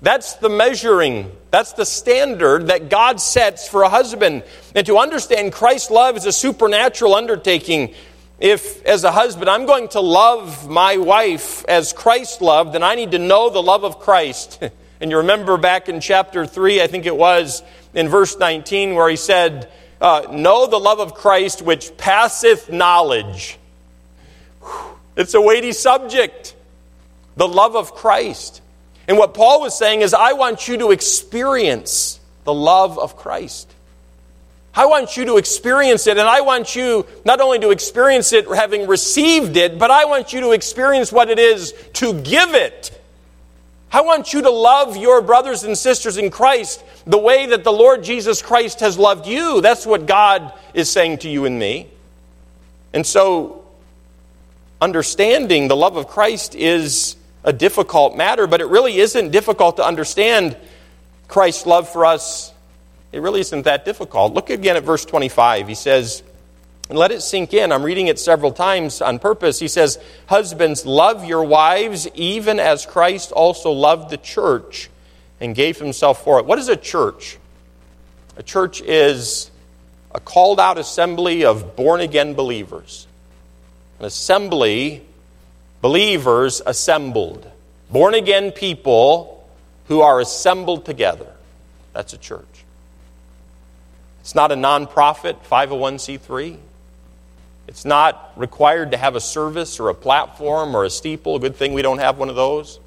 That's 0.01 0.35
the 0.35 0.49
measuring, 0.49 1.33
that's 1.51 1.73
the 1.73 1.85
standard 1.85 2.69
that 2.69 2.89
God 2.89 3.21
sets 3.21 3.69
for 3.69 3.83
a 3.83 3.89
husband. 3.89 4.45
And 4.75 4.87
to 4.87 4.99
understand 4.99 5.53
Christ's 5.53 5.91
love 5.91 6.17
is 6.17 6.25
a 6.25 6.33
supernatural 6.33 7.15
undertaking. 7.15 7.95
If, 8.39 8.85
as 8.85 9.03
a 9.03 9.11
husband, 9.11 9.51
I'm 9.51 9.67
going 9.67 9.89
to 9.89 10.01
love 10.01 10.69
my 10.69 10.99
wife 10.99 11.65
as 11.65 11.93
Christ 11.93 12.41
loved, 12.41 12.75
then 12.75 12.85
I 12.85 12.95
need 12.95 13.11
to 13.11 13.19
know 13.19 13.51
the 13.51 13.63
love 13.63 13.85
of 13.85 13.99
Christ. 13.99 14.63
and 15.01 15.11
you 15.11 15.17
remember 15.17 15.57
back 15.57 15.89
in 15.89 16.01
chapter 16.01 16.47
3, 16.47 16.81
I 16.81 16.87
think 16.87 17.05
it 17.05 17.17
was, 17.17 17.65
in 17.93 18.09
verse 18.09 18.39
19, 18.39 18.95
where 18.95 19.09
he 19.11 19.17
said, 19.17 19.69
uh, 20.01 20.29
know 20.31 20.69
the 20.69 20.79
love 20.79 21.01
of 21.01 21.15
Christ 21.15 21.63
which 21.63 21.97
passeth 21.97 22.71
knowledge. 22.71 23.59
It's 25.17 25.35
a 25.35 25.41
weighty 25.41 25.73
subject. 25.73 26.55
The 27.37 27.49
love 27.49 27.75
of 27.75 27.95
Christ. 27.95 28.63
And 29.09 29.17
what 29.17 29.33
Paul 29.33 29.63
was 29.63 29.77
saying 29.77 30.03
is, 30.03 30.13
I 30.13 30.35
want 30.35 30.69
you 30.69 30.77
to 30.79 30.91
experience 30.91 32.21
the 32.45 32.53
love 32.53 32.99
of 32.99 33.17
Christ. 33.17 33.75
I 34.75 34.85
want 34.85 35.17
you 35.17 35.25
to 35.25 35.39
experience 35.39 36.07
it, 36.07 36.19
and 36.19 36.29
I 36.29 36.43
want 36.43 36.77
you 36.77 37.07
not 37.25 37.41
only 37.41 37.59
to 37.61 37.71
experience 37.71 38.33
it 38.33 38.47
having 38.47 38.87
received 38.87 39.57
it, 39.57 39.79
but 39.79 39.91
I 39.91 40.05
want 40.05 40.33
you 40.35 40.41
to 40.43 40.53
experience 40.53 41.11
what 41.11 41.31
it 41.31 41.39
is 41.39 41.73
to 41.95 42.13
give 42.13 42.55
it. 42.55 42.95
I 43.91 44.03
want 44.03 44.35
you 44.35 44.43
to 44.43 44.51
love 44.51 44.99
your 44.99 45.23
brothers 45.23 45.65
and 45.65 45.77
sisters 45.77 46.19
in 46.19 46.31
Christ 46.31 46.85
the 47.07 47.19
way 47.19 47.47
that 47.47 47.65
the 47.65 47.73
Lord 47.73 48.05
Jesus 48.05 48.43
Christ 48.43 48.81
has 48.81 48.99
loved 48.99 49.27
you. 49.27 49.63
That's 49.63 49.87
what 49.87 50.07
God 50.07 50.53
is 50.75 50.91
saying 50.91 51.19
to 51.19 51.31
you 51.31 51.47
and 51.47 51.59
me. 51.59 51.89
And 52.93 53.07
so, 53.07 53.65
understanding 54.81 55.69
the 55.69 55.77
love 55.77 55.97
of 55.97 56.07
Christ 56.07 56.55
is 56.55 57.17
a 57.45 57.53
difficult 57.53 58.17
matter, 58.17 58.47
but 58.47 58.61
it 58.61 58.67
really 58.67 58.99
isn't 58.99 59.31
difficult 59.31 59.77
to 59.77 59.85
understand 59.85 60.57
Christ's 61.29 61.67
love 61.67 61.89
for 61.89 62.05
us. 62.05 62.53
It 63.13 63.21
really 63.21 63.41
isn't 63.41 63.63
that 63.63 63.85
difficult. 63.85 64.35
Look 64.35 64.51
again 64.51 64.77
at 64.77 64.85
verse 64.85 65.05
25. 65.05 65.69
He 65.69 65.75
says, 65.75 66.23
and 66.89 66.99
let 66.99 67.11
it 67.11 67.21
sink 67.21 67.53
in. 67.53 67.71
I'm 67.71 67.83
reading 67.83 68.07
it 68.07 68.19
several 68.19 68.53
times 68.53 69.03
on 69.03 69.19
purpose. 69.19 69.59
He 69.59 69.69
says, 69.69 69.99
Husbands, 70.27 70.87
love 70.87 71.25
your 71.25 71.45
wives 71.45 72.09
even 72.15 72.59
as 72.59 72.87
Christ 72.87 73.31
also 73.33 73.71
loved 73.73 74.11
the 74.11 74.17
church 74.17 74.89
and 75.41 75.55
gave 75.55 75.79
himself 75.79 76.25
for 76.25 76.39
it. 76.39 76.47
What 76.47 76.59
is 76.59 76.69
a 76.69 76.77
church? 76.77 77.39
A 78.37 78.43
church 78.43 78.81
is 78.81 79.51
a 80.15 80.21
called 80.21 80.59
out 80.59 80.79
assembly 80.79 81.45
of 81.45 81.77
born 81.77 82.01
again 82.01 82.35
believers. 82.35 83.07
An 83.99 84.07
assembly, 84.07 85.03
believers 85.81 86.61
assembled. 86.65 87.51
Born 87.91 88.15
again 88.15 88.53
people 88.53 89.49
who 89.89 90.01
are 90.01 90.21
assembled 90.21 90.85
together. 90.85 91.33
That's 91.93 92.13
a 92.13 92.19
church. 92.19 92.45
It's 94.21 94.35
not 94.35 94.53
a 94.53 94.57
nonprofit, 94.57 95.39
501c3. 95.51 96.59
It's 97.67 97.85
not 97.85 98.33
required 98.37 98.93
to 98.93 98.97
have 98.97 99.15
a 99.15 99.21
service 99.21 99.79
or 99.81 99.89
a 99.89 99.95
platform 99.95 100.75
or 100.75 100.85
a 100.85 100.91
steeple. 100.91 101.39
Good 101.39 101.57
thing 101.57 101.73
we 101.73 101.83
don't 101.83 101.99
have 101.99 102.19
one 102.19 102.29
of 102.29 102.37
those. 102.37 102.81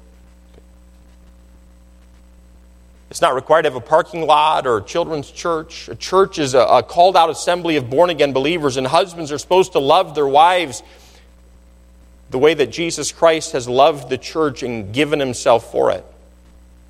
It's 3.10 3.20
not 3.20 3.34
required 3.34 3.62
to 3.62 3.70
have 3.70 3.76
a 3.76 3.80
parking 3.80 4.26
lot 4.26 4.66
or 4.66 4.78
a 4.78 4.82
children's 4.82 5.30
church. 5.30 5.88
A 5.88 5.94
church 5.94 6.38
is 6.38 6.54
a, 6.54 6.60
a 6.60 6.82
called 6.82 7.16
out 7.16 7.28
assembly 7.28 7.76
of 7.76 7.90
born 7.90 8.08
again 8.08 8.32
believers, 8.32 8.76
and 8.76 8.86
husbands 8.86 9.30
are 9.30 9.38
supposed 9.38 9.72
to 9.72 9.80
love 9.80 10.14
their 10.14 10.26
wives 10.26 10.82
the 12.32 12.38
way 12.38 12.54
that 12.54 12.72
Jesus 12.72 13.12
Christ 13.12 13.52
has 13.52 13.68
loved 13.68 14.08
the 14.08 14.18
church 14.18 14.62
and 14.62 14.92
given 14.92 15.20
himself 15.20 15.70
for 15.70 15.92
it. 15.92 16.04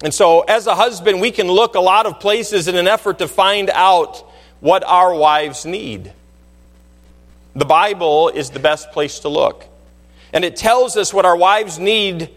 And 0.03 0.15
so, 0.15 0.41
as 0.41 0.67
a 0.67 0.75
husband, 0.75 1.21
we 1.21 1.33
can 1.33 1.49
look 1.49 1.75
a 1.75 1.81
lot 1.81 2.07
of 2.07 2.21
places 2.21 2.69
in 2.69 2.77
an 2.77 2.89
effort 2.89 3.19
to 3.19 3.29
find 3.29 3.69
out 3.71 4.25
what 4.61 4.85
our 4.85 5.15
wives 5.15 5.67
need. 5.67 6.13
The 7.55 7.65
Bible 7.65 8.29
is 8.29 8.51
the 8.51 8.61
best 8.61 8.93
place 8.93 9.19
to 9.21 9.29
look. 9.29 9.67
And 10.33 10.45
it 10.45 10.57
tells 10.57 10.97
us 10.97 11.13
what 11.13 11.25
our 11.25 11.37
wives 11.37 11.79
need. 11.79 12.31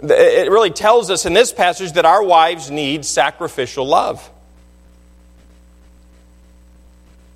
It 0.00 0.50
really 0.50 0.70
tells 0.70 1.10
us 1.10 1.26
in 1.26 1.32
this 1.32 1.52
passage 1.52 1.92
that 1.92 2.06
our 2.06 2.22
wives 2.22 2.70
need 2.70 3.04
sacrificial 3.04 3.86
love. 3.86 4.30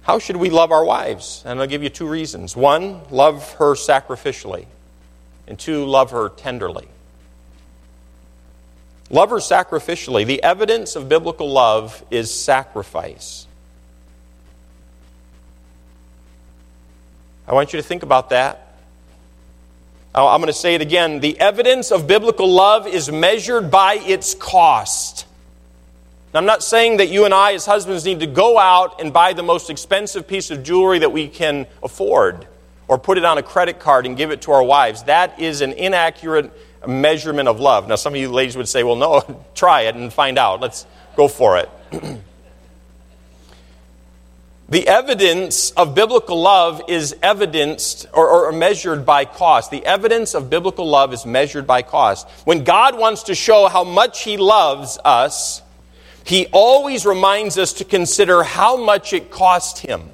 How 0.03 0.21
should 0.21 0.37
we 0.37 0.51
love 0.51 0.71
our 0.71 0.85
wives? 0.85 1.43
And 1.45 1.61
I'll 1.61 1.67
give 1.67 1.83
you 1.83 1.89
two 1.89 2.09
reasons. 2.09 2.57
One, 2.57 3.01
love 3.11 3.53
her 3.55 3.75
sacrificially. 3.75 4.67
And 5.47 5.59
two, 5.59 5.85
love 5.85 6.11
her 6.11 6.29
tenderly. 6.29 6.89
Love 9.11 9.31
her 9.31 9.37
sacrificially. 9.37 10.27
The 10.27 10.43
evidence 10.43 10.97
of 10.97 11.09
biblical 11.09 11.51
love 11.51 12.05
is 12.11 12.33
sacrifice. 12.35 13.47
I 17.47 17.55
want 17.55 17.73
you 17.73 17.81
to 17.81 17.87
think 17.87 18.03
about 18.03 18.31
that. 18.31 18.63
I'm 20.13 20.41
going 20.41 20.47
to 20.47 20.59
say 20.59 20.75
it 20.75 20.81
again. 20.81 21.21
The 21.21 21.39
evidence 21.39 21.93
of 21.93 22.07
biblical 22.07 22.51
love 22.51 22.87
is 22.87 23.13
measured 23.13 23.71
by 23.71 23.95
its 23.95 24.35
cost. 24.35 25.27
Now, 26.33 26.41
I'm 26.41 26.47
not 26.47 26.63
saying 26.63 26.97
that 26.97 27.09
you 27.09 27.27
and 27.27 27.35
I, 27.35 27.53
as 27.53 27.67
husbands, 27.67 28.05
need 28.05 28.21
to 28.21 28.27
go 28.27 28.59
out 28.59 29.01
and 29.01 29.13
buy 29.13 29.35
the 29.35 29.43
most 29.43 29.71
expensive 29.71 30.27
piece 30.27 30.51
of 30.51 30.65
jewelry 30.65 31.01
that 31.01 31.13
we 31.13 31.29
can 31.29 31.67
afford 31.83 32.47
or 32.89 32.99
put 32.99 33.19
it 33.19 33.25
on 33.25 33.39
a 33.39 33.43
credit 33.43 33.79
card 33.79 34.07
and 34.07 34.17
give 34.17 34.31
it 34.31 34.43
to 34.43 34.53
our 34.53 34.63
wives. 34.63 35.05
That 35.05 35.41
is 35.41 35.61
an 35.61 35.73
inaccurate 35.73 36.53
measurement 36.87 37.49
of 37.49 37.61
love. 37.61 37.89
Now, 37.89 37.97
some 37.97 38.15
of 38.15 38.21
you 38.21 38.31
ladies 38.31 38.57
would 38.57 38.69
say, 38.69 38.83
well, 38.83 38.97
no, 38.97 39.45
try 39.55 39.83
it 39.83 39.95
and 39.95 40.13
find 40.13 40.39
out. 40.39 40.61
Let's 40.61 40.87
go 41.17 41.29
for 41.29 41.59
it. 41.59 41.71
The 44.69 44.89
evidence 44.89 45.71
of 45.71 45.95
biblical 45.95 46.41
love 46.41 46.83
is 46.89 47.15
evidenced 47.23 48.07
or, 48.13 48.49
or, 48.49 48.51
measured 48.51 49.07
by 49.07 49.25
cost. 49.25 49.71
The 49.71 49.87
evidence 49.87 50.35
of 50.35 50.51
biblical 50.51 50.89
love 50.89 51.13
is 51.13 51.25
measured 51.25 51.69
by 51.69 51.83
cost. 51.83 52.29
When 52.45 52.65
God 52.65 52.99
wants 52.99 53.25
to 53.25 53.37
show 53.37 53.69
how 53.69 53.85
much 53.85 54.25
He 54.25 54.37
loves 54.37 54.99
us, 55.05 55.63
He 56.25 56.49
always 56.51 57.07
reminds 57.07 57.59
us 57.59 57.75
to 57.75 57.85
consider 57.85 58.43
how 58.43 58.77
much 58.77 59.13
it 59.13 59.31
cost 59.31 59.79
Him. 59.79 60.11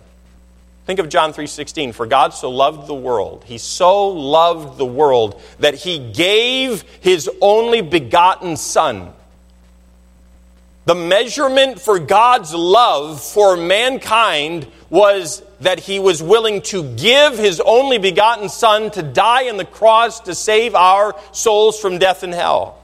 Think 0.93 1.01
of 1.01 1.09
John 1.09 1.33
3:16, 1.33 1.95
for 1.95 2.05
God 2.05 2.35
so 2.35 2.51
loved 2.51 2.87
the 2.87 2.95
world. 2.95 3.45
He 3.47 3.57
so 3.57 4.09
loved 4.09 4.77
the 4.77 4.85
world 4.85 5.41
that 5.59 5.75
he 5.75 5.99
gave 5.99 6.85
his 7.01 7.31
only 7.41 7.81
begotten 7.81 8.59
son 8.59 9.15
the 10.85 10.95
measurement 10.97 11.81
for 11.81 12.01
God's 12.01 12.53
love 12.53 13.23
for 13.23 13.57
mankind 13.57 14.67
was 14.91 15.43
that 15.61 15.79
he 15.79 16.01
was 16.01 16.21
willing 16.21 16.61
to 16.63 16.83
give 16.97 17.39
his 17.39 17.61
only 17.61 17.99
begotten 17.99 18.49
Son 18.49 18.91
to 18.91 19.03
die 19.03 19.49
on 19.49 19.59
the 19.59 19.65
cross 19.65 20.21
to 20.21 20.35
save 20.35 20.75
our 20.75 21.15
souls 21.31 21.79
from 21.79 21.99
death 21.99 22.25
and 22.25 22.35
hell. 22.35 22.81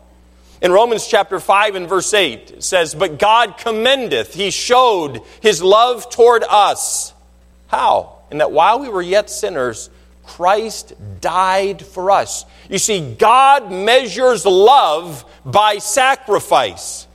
In 0.63 0.71
Romans 0.71 1.09
chapter 1.09 1.41
5 1.41 1.75
and 1.75 1.89
verse 1.89 2.15
8, 2.15 2.53
it 2.53 2.63
says, 2.63 2.95
But 2.95 3.19
God 3.19 3.59
commendeth, 3.59 4.33
he 4.33 4.53
showed 4.53 5.21
his 5.41 5.61
love 5.61 6.09
toward 6.09 6.45
us. 6.45 7.13
How? 7.69 8.19
In 8.31 8.39
that 8.39 8.51
while 8.51 8.81
we 8.81 8.89
were 8.89 9.03
yet 9.03 9.31
sinners, 9.31 9.89
Christ 10.25 10.93
died 11.21 11.85
for 11.85 12.11
us. 12.11 12.45
You 12.69 12.79
see, 12.79 13.15
God 13.15 13.73
measures 13.73 14.45
love 14.45 15.25
by 15.45 15.79
sacrifice. 15.79 17.07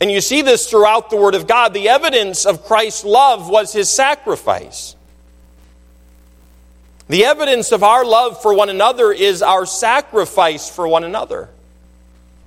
And 0.00 0.10
you 0.10 0.22
see 0.22 0.40
this 0.40 0.68
throughout 0.70 1.10
the 1.10 1.16
Word 1.16 1.34
of 1.34 1.46
God. 1.46 1.74
The 1.74 1.90
evidence 1.90 2.46
of 2.46 2.64
Christ's 2.64 3.04
love 3.04 3.50
was 3.50 3.72
his 3.72 3.90
sacrifice. 3.90 4.96
The 7.08 7.26
evidence 7.26 7.72
of 7.72 7.82
our 7.82 8.04
love 8.04 8.40
for 8.40 8.54
one 8.54 8.70
another 8.70 9.12
is 9.12 9.42
our 9.42 9.66
sacrifice 9.66 10.70
for 10.70 10.88
one 10.88 11.04
another. 11.04 11.50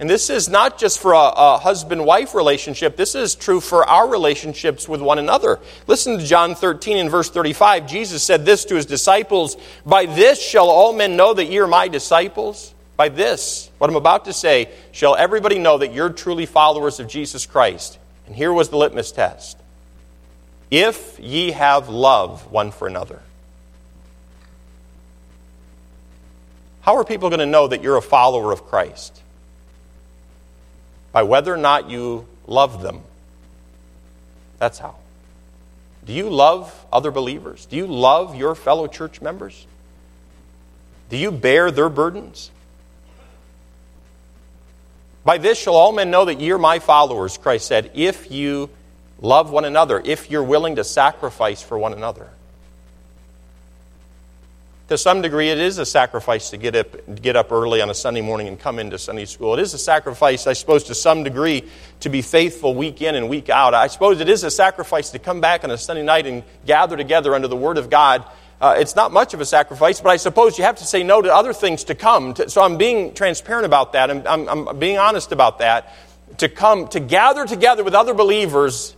And 0.03 0.09
this 0.09 0.29
is 0.29 0.49
not 0.49 0.77
just 0.77 0.99
for 0.99 1.13
a, 1.13 1.31
a 1.33 1.57
husband 1.57 2.05
wife 2.05 2.35
relationship, 2.35 2.97
this 2.97 3.15
is 3.15 3.35
true 3.35 3.61
for 3.61 3.87
our 3.87 4.05
relationships 4.05 4.85
with 4.85 4.99
one 4.99 5.17
another. 5.17 5.61
Listen 5.87 6.17
to 6.17 6.25
John 6.25 6.55
13 6.55 6.97
and 6.97 7.09
verse 7.09 7.29
35. 7.29 7.87
Jesus 7.87 8.21
said 8.21 8.45
this 8.45 8.65
to 8.65 8.75
his 8.75 8.85
disciples 8.85 9.55
By 9.85 10.05
this 10.05 10.41
shall 10.41 10.69
all 10.69 10.91
men 10.91 11.15
know 11.15 11.33
that 11.33 11.45
ye 11.45 11.57
are 11.59 11.67
my 11.67 11.87
disciples 11.87 12.75
by 12.97 13.07
this, 13.07 13.71
what 13.77 13.89
I'm 13.89 13.95
about 13.95 14.25
to 14.25 14.33
say, 14.33 14.71
shall 14.91 15.15
everybody 15.15 15.57
know 15.57 15.77
that 15.77 15.93
you're 15.93 16.09
truly 16.09 16.47
followers 16.47 16.99
of 16.99 17.07
Jesus 17.07 17.45
Christ. 17.45 17.97
And 18.27 18.35
here 18.35 18.51
was 18.51 18.67
the 18.67 18.75
litmus 18.75 19.13
test 19.13 19.57
if 20.69 21.17
ye 21.17 21.51
have 21.51 21.87
love 21.87 22.51
one 22.51 22.71
for 22.71 22.89
another. 22.89 23.21
How 26.81 26.97
are 26.97 27.05
people 27.05 27.29
going 27.29 27.39
to 27.39 27.45
know 27.45 27.69
that 27.69 27.81
you're 27.81 27.95
a 27.95 28.01
follower 28.01 28.51
of 28.51 28.65
Christ? 28.65 29.22
By 31.13 31.23
whether 31.23 31.53
or 31.53 31.57
not 31.57 31.89
you 31.89 32.27
love 32.45 32.81
them. 32.81 33.01
That's 34.59 34.79
how. 34.79 34.95
Do 36.05 36.11
you 36.11 36.29
love 36.29 36.85
other 36.91 37.11
believers? 37.11 37.65
Do 37.65 37.77
you 37.77 37.87
love 37.87 38.35
your 38.35 38.55
fellow 38.55 38.87
church 38.87 39.21
members? 39.21 39.65
Do 41.09 41.15
you 41.15 41.31
bear 41.31 41.71
their 41.71 41.87
burdens? 41.87 42.51
By 45.23 45.37
this 45.37 45.57
shall 45.57 45.75
all 45.75 45.93
men 45.93 46.11
know 46.11 46.25
that 46.25 46.41
ye 46.41 46.51
are 46.51 46.57
my 46.57 46.79
followers, 46.79 47.37
Christ 47.37 47.67
said, 47.67 47.91
if 47.93 48.29
you 48.29 48.69
love 49.21 49.51
one 49.51 49.63
another, 49.63 50.01
if 50.03 50.29
you're 50.29 50.43
willing 50.43 50.75
to 50.75 50.83
sacrifice 50.83 51.61
for 51.61 51.77
one 51.77 51.93
another. 51.93 52.29
To 54.89 54.97
some 54.97 55.21
degree, 55.21 55.49
it 55.49 55.59
is 55.59 55.77
a 55.77 55.85
sacrifice 55.85 56.49
to 56.49 56.57
get 56.57 56.75
up, 56.75 57.21
get 57.21 57.35
up 57.35 57.51
early 57.51 57.81
on 57.81 57.89
a 57.89 57.93
Sunday 57.93 58.21
morning 58.21 58.47
and 58.47 58.59
come 58.59 58.79
into 58.79 58.97
Sunday 58.97 59.25
school. 59.25 59.53
It 59.53 59.61
is 59.61 59.73
a 59.73 59.77
sacrifice, 59.77 60.45
I 60.45 60.53
suppose, 60.53 60.83
to 60.85 60.95
some 60.95 61.23
degree, 61.23 61.69
to 62.01 62.09
be 62.09 62.21
faithful 62.21 62.75
week 62.75 63.01
in 63.01 63.15
and 63.15 63.29
week 63.29 63.49
out. 63.49 63.73
I 63.73 63.87
suppose 63.87 64.19
it 64.19 64.27
is 64.27 64.43
a 64.43 64.51
sacrifice 64.51 65.11
to 65.11 65.19
come 65.19 65.39
back 65.39 65.63
on 65.63 65.71
a 65.71 65.77
Sunday 65.77 66.03
night 66.03 66.27
and 66.27 66.43
gather 66.65 66.97
together 66.97 67.33
under 67.33 67.47
the 67.47 67.55
Word 67.55 67.77
of 67.77 67.89
God 67.89 68.25
uh, 68.63 68.75
it's 68.77 68.95
not 68.95 69.11
much 69.11 69.33
of 69.33 69.41
a 69.41 69.45
sacrifice, 69.45 69.99
but 69.99 70.11
I 70.11 70.15
suppose 70.15 70.57
you 70.57 70.63
have 70.63 70.77
to 70.77 70.85
say 70.85 71.03
no 71.03 71.21
to 71.21 71.35
other 71.35 71.51
things 71.51 71.83
to 71.85 71.95
come. 71.95 72.33
To, 72.35 72.49
so 72.49 72.61
I'm 72.61 72.77
being 72.77 73.13
transparent 73.13 73.65
about 73.65 73.91
that. 73.91 74.09
I'm, 74.09 74.25
I'm, 74.25 74.69
I'm 74.69 74.79
being 74.79 74.97
honest 74.97 75.33
about 75.33 75.59
that. 75.59 75.93
To 76.37 76.47
come, 76.47 76.87
to 76.87 77.01
gather 77.01 77.45
together 77.45 77.83
with 77.83 77.93
other 77.93 78.13
believers, 78.13 78.95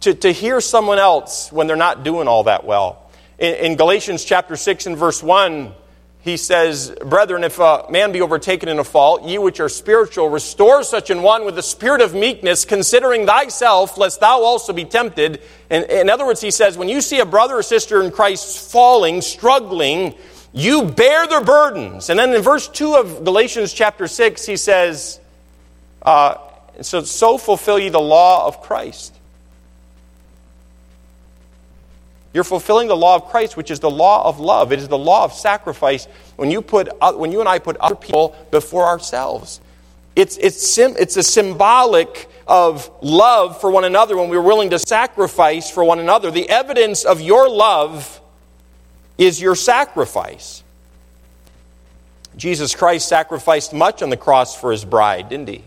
to, 0.00 0.14
to 0.14 0.32
hear 0.32 0.62
someone 0.62 0.98
else 0.98 1.52
when 1.52 1.66
they're 1.66 1.76
not 1.76 2.02
doing 2.02 2.28
all 2.28 2.44
that 2.44 2.64
well. 2.64 3.01
In, 3.42 3.74
Galatians 3.74 4.24
chapter 4.24 4.54
6 4.54 4.86
and 4.86 4.96
verse 4.96 5.20
1, 5.20 5.74
he 6.20 6.36
says, 6.36 6.94
Brethren, 7.04 7.42
if 7.42 7.58
a 7.58 7.86
man 7.90 8.12
be 8.12 8.20
overtaken 8.20 8.68
in 8.68 8.78
a 8.78 8.84
fault, 8.84 9.24
ye 9.24 9.36
which 9.36 9.58
are 9.58 9.68
spiritual, 9.68 10.28
restore 10.28 10.84
such 10.84 11.10
an 11.10 11.22
one 11.22 11.44
with 11.44 11.56
the 11.56 11.62
spirit 11.62 12.00
of 12.00 12.14
meekness, 12.14 12.64
considering 12.64 13.26
thyself, 13.26 13.98
lest 13.98 14.20
thou 14.20 14.42
also 14.42 14.72
be 14.72 14.84
tempted. 14.84 15.42
In 15.70 16.08
other 16.08 16.24
words, 16.24 16.40
he 16.40 16.52
says, 16.52 16.78
when 16.78 16.88
you 16.88 17.00
see 17.00 17.18
a 17.18 17.26
brother 17.26 17.56
or 17.56 17.64
sister 17.64 18.00
in 18.00 18.12
Christ 18.12 18.70
falling, 18.70 19.20
struggling, 19.20 20.14
you 20.52 20.84
bear 20.84 21.26
their 21.26 21.42
burdens. 21.42 22.10
And 22.10 22.20
then 22.20 22.32
in 22.32 22.42
verse 22.42 22.68
2 22.68 22.94
of 22.94 23.24
Galatians 23.24 23.72
chapter 23.72 24.06
6, 24.06 24.46
he 24.46 24.56
says, 24.56 25.18
uh, 26.02 26.36
so, 26.80 27.02
so 27.02 27.38
fulfill 27.38 27.80
ye 27.80 27.88
the 27.88 27.98
law 27.98 28.46
of 28.46 28.62
Christ. 28.62 29.16
You're 32.34 32.44
fulfilling 32.44 32.88
the 32.88 32.96
law 32.96 33.16
of 33.16 33.26
Christ, 33.26 33.56
which 33.56 33.70
is 33.70 33.80
the 33.80 33.90
law 33.90 34.26
of 34.26 34.40
love. 34.40 34.72
It 34.72 34.78
is 34.78 34.88
the 34.88 34.98
law 34.98 35.24
of 35.24 35.32
sacrifice 35.32 36.06
when 36.36 36.50
you, 36.50 36.62
put, 36.62 36.88
uh, 37.00 37.12
when 37.12 37.30
you 37.30 37.40
and 37.40 37.48
I 37.48 37.58
put 37.58 37.76
other 37.76 37.94
people 37.94 38.34
before 38.50 38.86
ourselves. 38.86 39.60
It's, 40.16 40.36
it's, 40.38 40.66
sim, 40.70 40.94
it's 40.98 41.16
a 41.16 41.22
symbolic 41.22 42.28
of 42.46 42.90
love 43.02 43.60
for 43.60 43.70
one 43.70 43.84
another 43.84 44.16
when 44.16 44.28
we're 44.28 44.42
willing 44.42 44.70
to 44.70 44.78
sacrifice 44.78 45.70
for 45.70 45.84
one 45.84 45.98
another. 45.98 46.30
The 46.30 46.48
evidence 46.48 47.04
of 47.04 47.20
your 47.20 47.48
love 47.48 48.20
is 49.18 49.40
your 49.40 49.54
sacrifice. 49.54 50.62
Jesus 52.36 52.74
Christ 52.74 53.08
sacrificed 53.08 53.74
much 53.74 54.02
on 54.02 54.10
the 54.10 54.16
cross 54.16 54.58
for 54.58 54.72
his 54.72 54.84
bride, 54.84 55.28
didn't 55.28 55.48
he? 55.48 55.62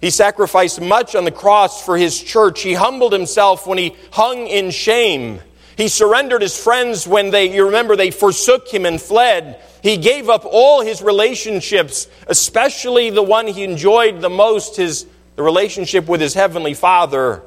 He 0.00 0.10
sacrificed 0.10 0.80
much 0.80 1.14
on 1.14 1.24
the 1.24 1.30
cross 1.30 1.84
for 1.84 1.96
his 1.96 2.20
church. 2.20 2.62
He 2.62 2.74
humbled 2.74 3.12
himself 3.12 3.66
when 3.66 3.78
he 3.78 3.96
hung 4.12 4.46
in 4.46 4.70
shame. 4.70 5.40
He 5.76 5.88
surrendered 5.88 6.40
his 6.40 6.58
friends 6.58 7.06
when 7.06 7.30
they, 7.30 7.54
you 7.54 7.66
remember, 7.66 7.96
they 7.96 8.10
forsook 8.10 8.68
him 8.68 8.86
and 8.86 9.00
fled. 9.00 9.60
He 9.82 9.98
gave 9.98 10.30
up 10.30 10.44
all 10.44 10.80
his 10.80 11.02
relationships, 11.02 12.08
especially 12.26 13.10
the 13.10 13.22
one 13.22 13.46
he 13.46 13.62
enjoyed 13.62 14.22
the 14.22 14.30
most, 14.30 14.76
his, 14.76 15.06
the 15.36 15.42
relationship 15.42 16.08
with 16.08 16.22
his 16.22 16.32
heavenly 16.32 16.72
Father. 16.72 17.42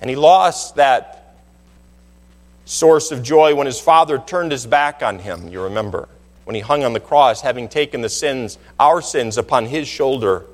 And 0.00 0.08
he 0.08 0.16
lost 0.16 0.76
that 0.76 1.36
source 2.64 3.12
of 3.12 3.22
joy 3.22 3.54
when 3.54 3.66
his 3.66 3.78
father 3.78 4.18
turned 4.18 4.50
his 4.50 4.66
back 4.66 5.02
on 5.02 5.18
him, 5.18 5.48
you 5.48 5.62
remember, 5.62 6.08
when 6.44 6.54
he 6.54 6.62
hung 6.62 6.84
on 6.84 6.94
the 6.94 7.00
cross, 7.00 7.42
having 7.42 7.68
taken 7.68 8.00
the 8.00 8.08
sins, 8.08 8.58
our 8.80 9.02
sins, 9.02 9.36
upon 9.36 9.66
his 9.66 9.86
shoulder. 9.86 10.46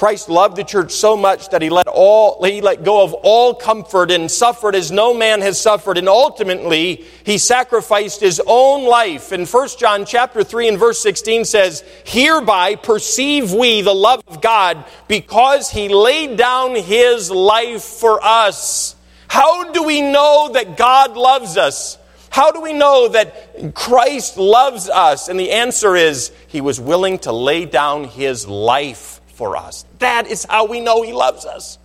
Christ 0.00 0.30
loved 0.30 0.56
the 0.56 0.64
church 0.64 0.92
so 0.92 1.14
much 1.14 1.50
that 1.50 1.60
he 1.60 1.68
let 1.68 1.86
all 1.86 2.42
he 2.42 2.62
let 2.62 2.84
go 2.84 3.02
of 3.02 3.12
all 3.12 3.54
comfort 3.54 4.10
and 4.10 4.30
suffered 4.30 4.74
as 4.74 4.90
no 4.90 5.12
man 5.12 5.42
has 5.42 5.60
suffered 5.60 5.98
and 5.98 6.08
ultimately 6.08 7.04
he 7.22 7.36
sacrificed 7.36 8.18
his 8.18 8.40
own 8.46 8.86
life. 8.86 9.30
In 9.30 9.44
1 9.44 9.68
John 9.78 10.06
chapter 10.06 10.42
3 10.42 10.68
and 10.68 10.78
verse 10.78 11.02
16 11.02 11.44
says, 11.44 11.84
"Hereby 12.04 12.76
perceive 12.76 13.52
we 13.52 13.82
the 13.82 13.94
love 13.94 14.22
of 14.26 14.40
God 14.40 14.86
because 15.06 15.68
he 15.68 15.90
laid 15.90 16.38
down 16.38 16.76
his 16.76 17.30
life 17.30 17.82
for 17.82 18.24
us." 18.24 18.94
How 19.28 19.64
do 19.64 19.82
we 19.82 20.00
know 20.00 20.48
that 20.54 20.78
God 20.78 21.18
loves 21.18 21.58
us? 21.58 21.98
How 22.30 22.52
do 22.52 22.62
we 22.62 22.72
know 22.72 23.08
that 23.08 23.74
Christ 23.74 24.38
loves 24.38 24.88
us? 24.88 25.28
And 25.28 25.38
the 25.38 25.50
answer 25.50 25.94
is 25.94 26.30
he 26.48 26.62
was 26.62 26.80
willing 26.80 27.18
to 27.18 27.32
lay 27.32 27.66
down 27.66 28.04
his 28.04 28.48
life 28.48 29.19
for 29.40 29.56
us. 29.56 29.86
That 30.00 30.26
is 30.26 30.44
how 30.44 30.66
we 30.66 30.80
know 30.80 31.00
He 31.00 31.14
loves 31.14 31.46
us. 31.46 31.78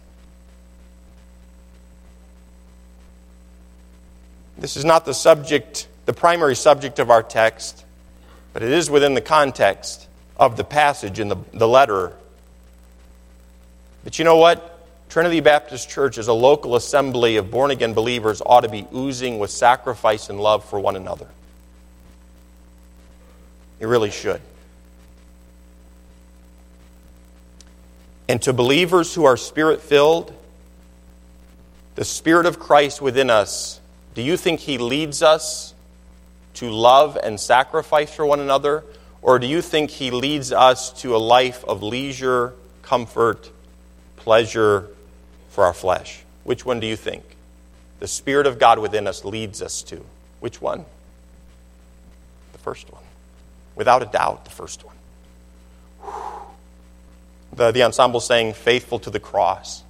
This 4.58 4.76
is 4.76 4.84
not 4.84 5.06
the 5.06 5.14
subject, 5.14 5.88
the 6.06 6.12
primary 6.12 6.58
subject 6.58 7.00
of 7.00 7.10
our 7.10 7.24
text, 7.24 7.86
but 8.52 8.62
it 8.62 8.72
is 8.72 8.90
within 8.90 9.14
the 9.14 9.22
context 9.22 10.06
of 10.36 10.58
the 10.58 10.66
passage 10.66 11.18
in 11.18 11.30
the, 11.30 11.38
the 11.54 11.66
letter. 11.66 12.12
But 14.04 14.20
you 14.20 14.26
know 14.26 14.36
what? 14.36 14.86
Trinity 15.08 15.40
Baptist 15.40 15.90
Church 15.90 16.18
as 16.18 16.28
a 16.28 16.34
local 16.34 16.76
assembly 16.76 17.38
of 17.38 17.52
born 17.52 17.72
again 17.72 17.94
believers 17.94 18.42
ought 18.46 18.62
to 18.62 18.70
be 18.70 18.86
oozing 18.94 19.40
with 19.40 19.50
sacrifice 19.50 20.30
and 20.30 20.42
love 20.42 20.66
for 20.66 20.78
one 20.78 20.98
another. 20.98 21.28
It 23.80 23.86
really 23.86 24.12
should. 24.12 24.42
And 28.28 28.42
to 28.44 28.54
believers 28.54 29.14
who 29.14 29.26
are 29.26 29.38
spirit 29.38 29.82
filled, 29.82 30.34
the 31.96 32.06
Spirit 32.06 32.46
of 32.46 32.60
Christ 32.60 33.02
within 33.02 33.30
us, 33.30 33.80
do 34.14 34.22
you 34.22 34.36
think 34.36 34.60
He 34.60 34.78
leads 34.78 35.24
us 35.24 35.74
to 36.56 36.70
love 36.70 37.18
and 37.22 37.40
sacrifice 37.40 38.14
for 38.14 38.26
one 38.26 38.40
another? 38.40 38.84
Or 39.22 39.40
do 39.40 39.48
you 39.48 39.62
think 39.62 39.92
He 39.92 40.12
leads 40.12 40.52
us 40.52 40.92
to 41.02 41.16
a 41.16 41.18
life 41.18 41.64
of 41.64 41.82
leisure, 41.82 42.54
comfort, 42.82 43.50
pleasure 44.18 44.90
for 45.50 45.64
our 45.64 45.74
flesh? 45.74 46.22
Which 46.44 46.66
one 46.66 46.82
do 46.82 46.88
you 46.88 46.98
think? 46.98 47.24
The 48.00 48.08
Spirit 48.08 48.46
of 48.46 48.60
God 48.60 48.80
within 48.80 49.08
us 49.08 49.24
leads 49.24 49.62
us 49.62 49.82
to. 49.84 50.04
Which 50.42 50.62
one? 50.62 50.84
The 52.52 52.60
first 52.60 52.92
one. 52.92 53.04
Without 53.76 54.04
a 54.04 54.06
doubt, 54.06 54.44
the 54.44 54.52
first 54.52 54.84
one. 54.84 54.96
The, 57.56 57.72
the 57.72 57.84
ensemble 57.84 58.20
saying, 58.20 58.54
faithful 58.54 59.00
to 59.00 59.10
the 59.10 59.20
cross. 59.20 59.84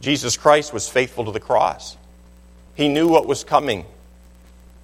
Jesus 0.00 0.36
Christ 0.36 0.72
was 0.72 0.88
faithful 0.88 1.24
to 1.24 1.32
the 1.32 1.40
cross. 1.40 1.96
He 2.74 2.88
knew 2.88 3.08
what 3.08 3.26
was 3.26 3.42
coming. 3.42 3.84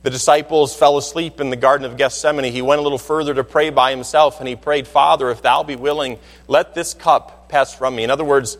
The 0.03 0.11
disciples 0.11 0.75
fell 0.75 0.97
asleep 0.97 1.40
in 1.40 1.51
the 1.51 1.57
Garden 1.57 1.85
of 1.85 1.97
Gethsemane. 1.97 2.51
He 2.53 2.62
went 2.62 2.81
a 2.81 2.83
little 2.83 2.99
further 2.99 3.35
to 3.35 3.45
pray 3.45 3.71
by 3.71 3.90
himself, 3.90 4.40
and 4.40 4.49
he 4.49 4.57
prayed, 4.57 4.88
Father, 4.88 5.31
if 5.31 5.43
thou 5.43 5.62
be 5.62 5.77
willing, 5.77 6.19
let 6.49 6.75
this 6.75 6.95
cup 6.95 7.49
pass 7.49 7.75
from 7.75 7.97
me. 7.97 8.05
In 8.05 8.11
other 8.11 8.25
words, 8.25 8.57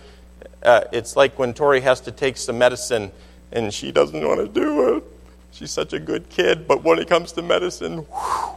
uh, 0.63 0.83
it's 0.93 1.17
like 1.17 1.39
when 1.39 1.55
Tori 1.55 1.81
has 1.81 2.03
to 2.03 2.13
take 2.13 2.37
some 2.37 2.59
medicine 2.59 3.11
and 3.53 3.73
she 3.73 3.91
doesn't 3.91 4.27
want 4.27 4.41
to 4.41 4.49
do 4.49 4.97
it. 4.97 5.05
She's 5.53 5.71
such 5.71 5.93
a 5.93 5.99
good 5.99 6.29
kid, 6.29 6.69
but 6.69 6.85
when 6.85 6.99
it 6.99 7.09
comes 7.09 7.33
to 7.33 7.43
medicine, 7.43 7.99
whew, 7.99 8.51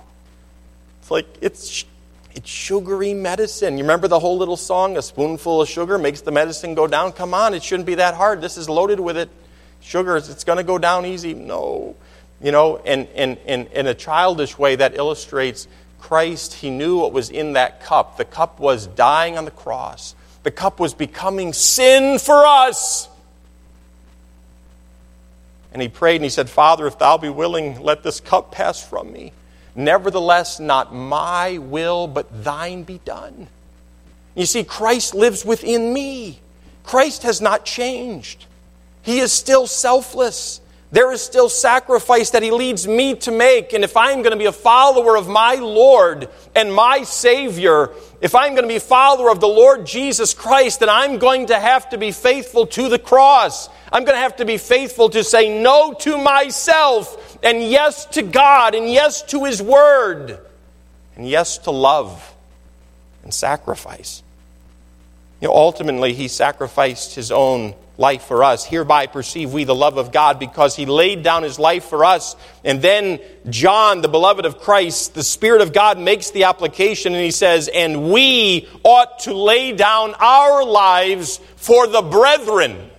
it's 1.02 1.10
like 1.10 1.26
it's 1.42 1.86
it's 2.36 2.50
sugary 2.50 3.14
medicine. 3.14 3.78
You 3.78 3.84
remember 3.84 4.08
the 4.08 4.20
whole 4.20 4.38
little 4.38 4.58
song, 4.58 4.98
a 4.98 5.02
spoonful 5.02 5.62
of 5.62 5.70
sugar 5.70 5.98
makes 5.98 6.22
the 6.22 6.32
medicine 6.32 6.74
go 6.74 6.88
down? 6.88 7.12
Come 7.12 7.34
on, 7.34 7.54
it 7.54 7.64
shouldn't 7.64 7.86
be 7.86 7.96
that 7.96 8.16
hard. 8.16 8.42
This 8.42 8.58
is 8.58 8.68
loaded 8.68 9.00
with 9.00 9.18
it. 9.18 9.30
Sugar, 9.82 10.18
it's 10.18 10.44
going 10.44 10.58
to 10.58 10.64
go 10.64 10.78
down 10.78 11.06
easy. 11.06 11.34
No. 11.34 11.96
You 12.42 12.52
know, 12.52 12.78
and, 12.78 13.08
and, 13.16 13.38
and 13.46 13.68
in 13.68 13.88
a 13.88 13.94
childish 13.94 14.58
way, 14.58 14.76
that 14.76 14.96
illustrates 14.96 15.68
Christ. 16.00 16.54
He 16.54 16.70
knew 16.70 17.00
what 17.00 17.14
was 17.14 17.30
in 17.30 17.54
that 17.54 17.82
cup. 17.82 18.18
The 18.18 18.26
cup 18.26 18.60
was 18.60 18.88
dying 18.88 19.38
on 19.38 19.46
the 19.46 19.52
cross, 19.52 20.16
the 20.44 20.52
cup 20.52 20.80
was 20.80 20.94
becoming 20.94 21.54
sin 21.54 22.20
for 22.20 22.46
us. 22.46 23.08
And 25.72 25.82
he 25.82 25.88
prayed 25.88 26.18
and 26.18 26.24
he 26.24 26.30
said, 26.30 26.52
Father, 26.52 26.86
if 26.86 27.00
thou 27.00 27.18
be 27.18 27.30
willing, 27.30 27.82
let 27.82 28.04
this 28.04 28.20
cup 28.20 28.52
pass 28.52 28.84
from 28.84 29.12
me. 29.12 29.34
Nevertheless, 29.76 30.60
not 30.60 30.94
my 30.94 31.58
will, 31.58 32.08
but 32.08 32.44
thine 32.44 32.84
be 32.84 33.00
done. 33.06 33.48
You 34.36 34.46
see, 34.46 34.64
Christ 34.64 35.14
lives 35.14 35.46
within 35.46 35.94
me. 35.94 36.40
Christ 36.84 37.24
has 37.24 37.42
not 37.42 37.66
changed. 37.66 38.46
He 39.02 39.20
is 39.20 39.32
still 39.32 39.68
selfless. 39.68 40.60
There 40.92 41.12
is 41.12 41.22
still 41.22 41.50
sacrifice 41.50 42.30
that 42.32 42.44
He 42.44 42.52
leads 42.52 42.88
me 42.88 43.16
to 43.16 43.32
make. 43.32 43.74
And 43.74 43.84
if 43.84 43.98
I'm 43.98 44.22
going 44.22 44.32
to 44.32 44.38
be 44.38 44.46
a 44.46 44.52
follower 44.52 45.18
of 45.18 45.28
my 45.28 45.56
Lord 45.56 46.30
and 46.56 46.74
my 46.74 47.02
Savior, 47.02 47.90
if 48.22 48.36
I'm 48.36 48.52
going 48.52 48.64
to 48.64 48.68
be 48.68 48.76
a 48.76 48.80
follower 48.80 49.32
of 49.32 49.40
the 49.40 49.48
Lord 49.48 49.88
Jesus 49.88 50.36
Christ, 50.36 50.82
then 50.82 50.90
I'm 50.90 51.18
going 51.18 51.48
to 51.48 51.60
have 51.60 51.90
to 51.90 51.98
be 51.98 52.12
faithful 52.12 52.68
to 52.68 52.90
the 52.90 53.00
cross. 53.00 53.70
I'm 53.92 54.06
going 54.06 54.16
to 54.16 54.22
have 54.22 54.36
to 54.36 54.46
be 54.46 54.58
faithful 54.58 55.10
to 55.10 55.24
say 55.24 55.62
no 55.62 55.94
to 56.02 56.18
myself 56.18 57.33
and 57.44 57.62
yes 57.62 58.06
to 58.08 58.22
God 58.22 58.74
and 58.74 58.90
yes 58.90 59.22
to 59.24 59.44
His 59.44 59.62
Word 59.62 60.40
and 61.16 61.28
yes 61.28 61.60
to 61.60 61.72
love 61.72 62.34
and 63.24 63.34
sacrifice. 63.34 64.24
You 65.42 65.50
know, 65.50 65.54
ultimately, 65.54 66.14
He 66.14 66.30
sacrificed 66.30 67.16
His 67.16 67.32
own 67.32 67.76
life 67.98 68.24
for 68.24 68.44
us. 68.44 68.66
Hereby 68.66 69.08
perceive 69.08 69.54
we 69.54 69.66
the 69.66 69.76
love 69.76 69.98
of 69.98 70.12
God 70.12 70.40
because 70.40 70.76
He 70.76 70.86
laid 70.86 71.22
down 71.22 71.44
His 71.44 71.60
life 71.60 71.86
for 71.86 72.06
us. 72.06 72.36
And 72.64 72.82
then 72.82 73.20
John, 73.50 74.02
the 74.02 74.08
beloved 74.08 74.46
of 74.46 74.60
Christ, 74.60 75.14
the 75.14 75.24
Spirit 75.24 75.62
of 75.62 75.74
God 75.74 76.00
makes 76.00 76.32
the 76.32 76.46
application 76.46 77.14
and 77.14 77.24
he 77.24 77.32
says, 77.32 77.68
And 77.68 78.12
we 78.12 78.68
ought 78.84 79.20
to 79.20 79.34
lay 79.34 79.74
down 79.74 80.16
our 80.18 80.64
lives 80.64 81.38
for 81.58 81.88
the 81.88 82.02
brethren 82.02 82.90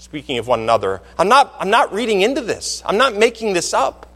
speaking 0.00 0.38
of 0.38 0.48
one 0.48 0.60
another. 0.60 1.02
I'm 1.18 1.28
not, 1.28 1.54
I'm 1.58 1.70
not 1.70 1.92
reading 1.92 2.22
into 2.22 2.40
this, 2.40 2.82
I'm 2.84 2.96
not 2.96 3.14
making 3.14 3.52
this 3.52 3.72
up. 3.72 4.08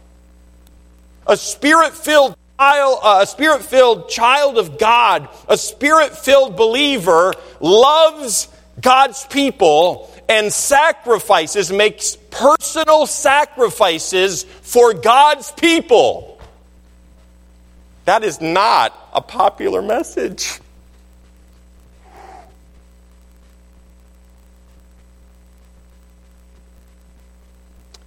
A 1.26 1.36
spirit 1.36 1.92
filled 1.92 2.36
child, 2.58 2.98
uh, 3.02 3.20
a 3.22 3.26
spirit 3.26 3.62
filled 3.62 4.08
child 4.08 4.58
of 4.58 4.78
God, 4.78 5.28
a 5.48 5.56
spirit 5.56 6.16
filled 6.16 6.56
believer 6.56 7.34
loves 7.60 8.48
God's 8.80 9.24
people 9.26 10.10
and 10.28 10.52
sacrifices, 10.52 11.70
makes 11.70 12.16
personal 12.30 13.06
sacrifices 13.06 14.42
for 14.42 14.94
God's 14.94 15.52
people. 15.52 16.40
That 18.06 18.24
is 18.24 18.40
not 18.40 18.92
a 19.12 19.20
popular 19.20 19.82
message. 19.82 20.60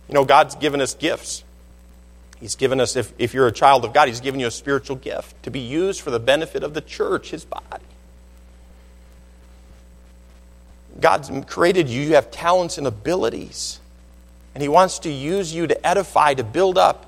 You 0.08 0.14
know, 0.14 0.26
God's 0.26 0.56
given 0.56 0.82
us 0.82 0.94
gifts. 0.94 1.44
He's 2.40 2.56
given 2.56 2.80
us, 2.80 2.96
if, 2.96 3.14
if 3.18 3.34
you're 3.34 3.48
a 3.48 3.52
child 3.52 3.84
of 3.84 3.94
God, 3.94 4.08
He's 4.08 4.22
given 4.22 4.40
you 4.40 4.48
a 4.48 4.52
spiritual 4.52 4.96
gift 4.96 5.42
to 5.44 5.52
be 5.52 5.60
used 5.60 6.02
for 6.02 6.12
the 6.12 6.20
benefit 6.20 6.64
of 6.64 6.74
the 6.74 6.82
church, 6.82 7.32
His 7.32 7.46
body. 7.46 7.84
God's 11.00 11.32
created 11.48 11.90
you, 11.90 12.02
you 12.02 12.16
have 12.16 12.32
talents 12.32 12.78
and 12.78 12.88
abilities. 12.88 13.80
And 14.54 14.62
He 14.62 14.70
wants 14.70 15.00
to 15.00 15.12
use 15.12 15.54
you 15.54 15.68
to 15.68 15.88
edify, 15.88 16.36
to 16.36 16.44
build 16.44 16.78
up. 16.78 17.06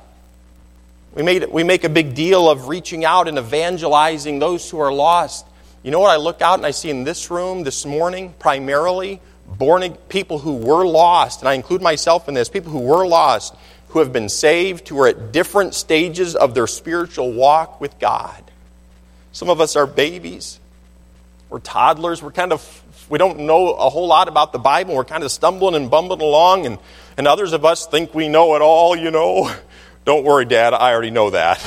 We, 1.13 1.23
made, 1.23 1.49
we 1.49 1.63
make 1.63 1.83
a 1.83 1.89
big 1.89 2.13
deal 2.15 2.49
of 2.49 2.67
reaching 2.67 3.05
out 3.05 3.27
and 3.27 3.37
evangelizing 3.37 4.39
those 4.39 4.69
who 4.69 4.79
are 4.79 4.93
lost. 4.93 5.45
You 5.81 5.91
know 5.91 5.99
what 5.99 6.11
I 6.11 6.17
look 6.17 6.41
out 6.41 6.59
and 6.59 6.65
I 6.65 6.71
see 6.71 6.89
in 6.89 7.03
this 7.03 7.31
room 7.31 7.63
this 7.63 7.85
morning, 7.85 8.33
primarily? 8.37 9.21
Born 9.57 9.93
people 10.09 10.39
who 10.39 10.55
were 10.55 10.85
lost, 10.85 11.41
and 11.41 11.49
I 11.49 11.53
include 11.53 11.81
myself 11.81 12.27
in 12.27 12.33
this, 12.33 12.49
people 12.49 12.71
who 12.71 12.79
were 12.79 13.05
lost, 13.07 13.55
who 13.89 13.99
have 13.99 14.13
been 14.13 14.29
saved, 14.29 14.87
who 14.87 14.99
are 15.01 15.07
at 15.07 15.31
different 15.31 15.73
stages 15.73 16.35
of 16.35 16.53
their 16.53 16.67
spiritual 16.67 17.33
walk 17.33 17.81
with 17.81 17.97
God. 17.99 18.43
Some 19.31 19.49
of 19.49 19.61
us 19.61 19.75
are 19.75 19.87
babies. 19.87 20.59
We're 21.49 21.59
toddlers. 21.59 22.21
We're 22.21 22.31
kind 22.31 22.53
of, 22.53 22.83
we 23.09 23.17
don't 23.17 23.39
know 23.39 23.73
a 23.73 23.89
whole 23.89 24.07
lot 24.07 24.27
about 24.27 24.51
the 24.51 24.59
Bible. 24.59 24.95
We're 24.95 25.05
kind 25.05 25.23
of 25.23 25.31
stumbling 25.31 25.75
and 25.75 25.89
bumbling 25.89 26.21
along, 26.21 26.65
and, 26.65 26.77
and 27.17 27.27
others 27.27 27.53
of 27.53 27.65
us 27.65 27.87
think 27.87 28.13
we 28.13 28.29
know 28.29 28.55
it 28.55 28.61
all, 28.61 28.95
you 28.95 29.11
know. 29.11 29.51
Don't 30.05 30.23
worry, 30.23 30.45
Dad, 30.45 30.73
I 30.73 30.91
already 30.93 31.11
know 31.11 31.31
that. 31.31 31.63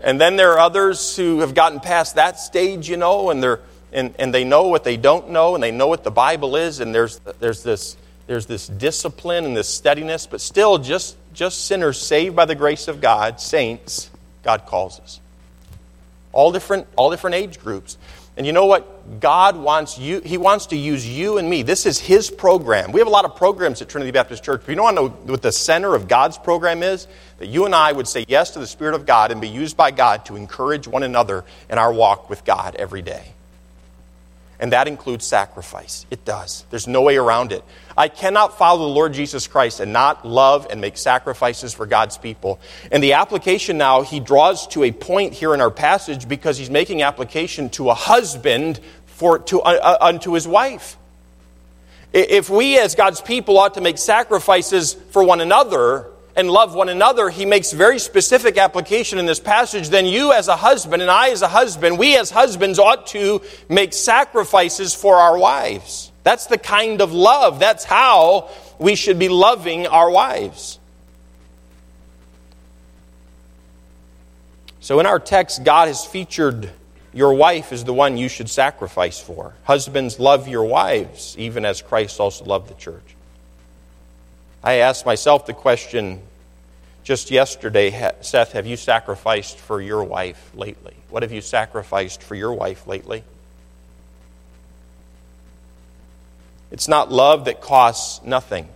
And 0.00 0.20
then 0.20 0.36
there 0.36 0.52
are 0.52 0.58
others 0.58 1.16
who 1.16 1.40
have 1.40 1.54
gotten 1.54 1.80
past 1.80 2.14
that 2.16 2.38
stage, 2.38 2.88
you 2.88 2.96
know, 2.96 3.30
and 3.30 3.42
they're 3.42 3.60
and, 3.96 4.14
and 4.18 4.32
they 4.32 4.44
know 4.44 4.68
what 4.68 4.84
they 4.84 4.98
don't 4.98 5.30
know, 5.30 5.54
and 5.54 5.64
they 5.64 5.70
know 5.72 5.86
what 5.86 6.04
the 6.04 6.10
Bible 6.10 6.54
is, 6.54 6.80
and 6.80 6.94
there's, 6.94 7.18
there's, 7.40 7.62
this, 7.62 7.96
there's 8.26 8.44
this 8.44 8.68
discipline 8.68 9.46
and 9.46 9.56
this 9.56 9.68
steadiness, 9.68 10.26
but 10.26 10.42
still 10.42 10.76
just, 10.76 11.16
just 11.32 11.64
sinners 11.64 11.98
saved 11.98 12.36
by 12.36 12.44
the 12.44 12.54
grace 12.54 12.88
of 12.88 13.00
God, 13.00 13.40
saints, 13.40 14.10
God 14.42 14.66
calls 14.66 15.00
us. 15.00 15.18
All 16.32 16.52
different, 16.52 16.86
all 16.94 17.10
different 17.10 17.36
age 17.36 17.58
groups. 17.58 17.96
And 18.36 18.46
you 18.46 18.52
know 18.52 18.66
what? 18.66 19.18
God 19.18 19.56
wants 19.56 19.98
you, 19.98 20.20
He 20.20 20.36
wants 20.36 20.66
to 20.66 20.76
use 20.76 21.08
you 21.08 21.38
and 21.38 21.48
me. 21.48 21.62
This 21.62 21.86
is 21.86 21.98
His 21.98 22.30
program. 22.30 22.92
We 22.92 23.00
have 23.00 23.06
a 23.06 23.10
lot 23.10 23.24
of 23.24 23.34
programs 23.34 23.80
at 23.80 23.88
Trinity 23.88 24.10
Baptist 24.10 24.44
Church, 24.44 24.60
but 24.66 24.68
you 24.68 24.76
know 24.76 25.08
what 25.08 25.40
the 25.40 25.52
center 25.52 25.94
of 25.94 26.06
God's 26.06 26.36
program 26.36 26.82
is? 26.82 27.08
That 27.38 27.46
you 27.46 27.64
and 27.64 27.74
I 27.74 27.92
would 27.92 28.06
say 28.06 28.26
yes 28.28 28.50
to 28.50 28.58
the 28.58 28.66
Spirit 28.66 28.94
of 28.94 29.06
God 29.06 29.32
and 29.32 29.40
be 29.40 29.48
used 29.48 29.74
by 29.74 29.90
God 29.90 30.26
to 30.26 30.36
encourage 30.36 30.86
one 30.86 31.02
another 31.02 31.46
in 31.70 31.78
our 31.78 31.94
walk 31.94 32.28
with 32.28 32.44
God 32.44 32.74
every 32.74 33.00
day. 33.00 33.32
And 34.58 34.72
that 34.72 34.88
includes 34.88 35.26
sacrifice. 35.26 36.06
It 36.10 36.24
does. 36.24 36.64
There's 36.70 36.86
no 36.86 37.02
way 37.02 37.16
around 37.16 37.52
it. 37.52 37.62
I 37.96 38.08
cannot 38.08 38.56
follow 38.56 38.88
the 38.88 38.94
Lord 38.94 39.12
Jesus 39.12 39.46
Christ 39.46 39.80
and 39.80 39.92
not 39.92 40.26
love 40.26 40.66
and 40.70 40.80
make 40.80 40.96
sacrifices 40.96 41.74
for 41.74 41.86
God's 41.86 42.16
people. 42.16 42.58
And 42.90 43.02
the 43.02 43.14
application 43.14 43.76
now, 43.78 44.02
he 44.02 44.20
draws 44.20 44.66
to 44.68 44.84
a 44.84 44.92
point 44.92 45.34
here 45.34 45.52
in 45.52 45.60
our 45.60 45.70
passage 45.70 46.26
because 46.28 46.56
he's 46.56 46.70
making 46.70 47.02
application 47.02 47.68
to 47.70 47.90
a 47.90 47.94
husband 47.94 48.80
for, 49.06 49.38
to, 49.40 49.60
uh, 49.60 49.78
uh 49.82 49.98
unto 50.00 50.32
his 50.32 50.48
wife. 50.48 50.96
If 52.12 52.48
we 52.48 52.78
as 52.78 52.94
God's 52.94 53.20
people 53.20 53.58
ought 53.58 53.74
to 53.74 53.80
make 53.82 53.98
sacrifices 53.98 54.94
for 54.94 55.22
one 55.22 55.42
another, 55.42 56.06
and 56.36 56.50
love 56.50 56.74
one 56.74 56.90
another, 56.90 57.30
he 57.30 57.46
makes 57.46 57.72
very 57.72 57.98
specific 57.98 58.58
application 58.58 59.18
in 59.18 59.24
this 59.24 59.40
passage. 59.40 59.88
Then 59.88 60.04
you, 60.04 60.32
as 60.32 60.48
a 60.48 60.56
husband, 60.56 61.00
and 61.00 61.10
I, 61.10 61.30
as 61.30 61.40
a 61.40 61.48
husband, 61.48 61.98
we 61.98 62.16
as 62.16 62.30
husbands 62.30 62.78
ought 62.78 63.06
to 63.08 63.40
make 63.70 63.94
sacrifices 63.94 64.94
for 64.94 65.16
our 65.16 65.38
wives. 65.38 66.12
That's 66.24 66.46
the 66.46 66.58
kind 66.58 67.00
of 67.00 67.12
love. 67.12 67.58
That's 67.58 67.84
how 67.84 68.50
we 68.78 68.96
should 68.96 69.18
be 69.18 69.30
loving 69.30 69.86
our 69.86 70.10
wives. 70.10 70.78
So, 74.80 75.00
in 75.00 75.06
our 75.06 75.18
text, 75.18 75.64
God 75.64 75.88
has 75.88 76.04
featured 76.04 76.70
your 77.16 77.32
wife 77.32 77.72
is 77.72 77.82
the 77.84 77.94
one 77.94 78.18
you 78.18 78.28
should 78.28 78.50
sacrifice 78.50 79.18
for. 79.18 79.54
Husbands, 79.64 80.20
love 80.20 80.48
your 80.48 80.64
wives, 80.64 81.34
even 81.38 81.64
as 81.64 81.80
Christ 81.80 82.20
also 82.20 82.44
loved 82.44 82.68
the 82.68 82.74
church. 82.74 83.15
I 84.66 84.78
asked 84.78 85.06
myself 85.06 85.46
the 85.46 85.52
question 85.52 86.20
just 87.04 87.30
yesterday 87.30 88.12
Seth, 88.20 88.50
have 88.50 88.66
you 88.66 88.76
sacrificed 88.76 89.58
for 89.58 89.80
your 89.80 90.02
wife 90.02 90.50
lately? 90.56 90.94
What 91.08 91.22
have 91.22 91.30
you 91.30 91.40
sacrificed 91.40 92.20
for 92.20 92.34
your 92.34 92.52
wife 92.52 92.84
lately? 92.84 93.22
It's 96.72 96.88
not 96.88 97.12
love 97.12 97.44
that 97.44 97.60
costs 97.60 98.24
nothing. 98.24 98.66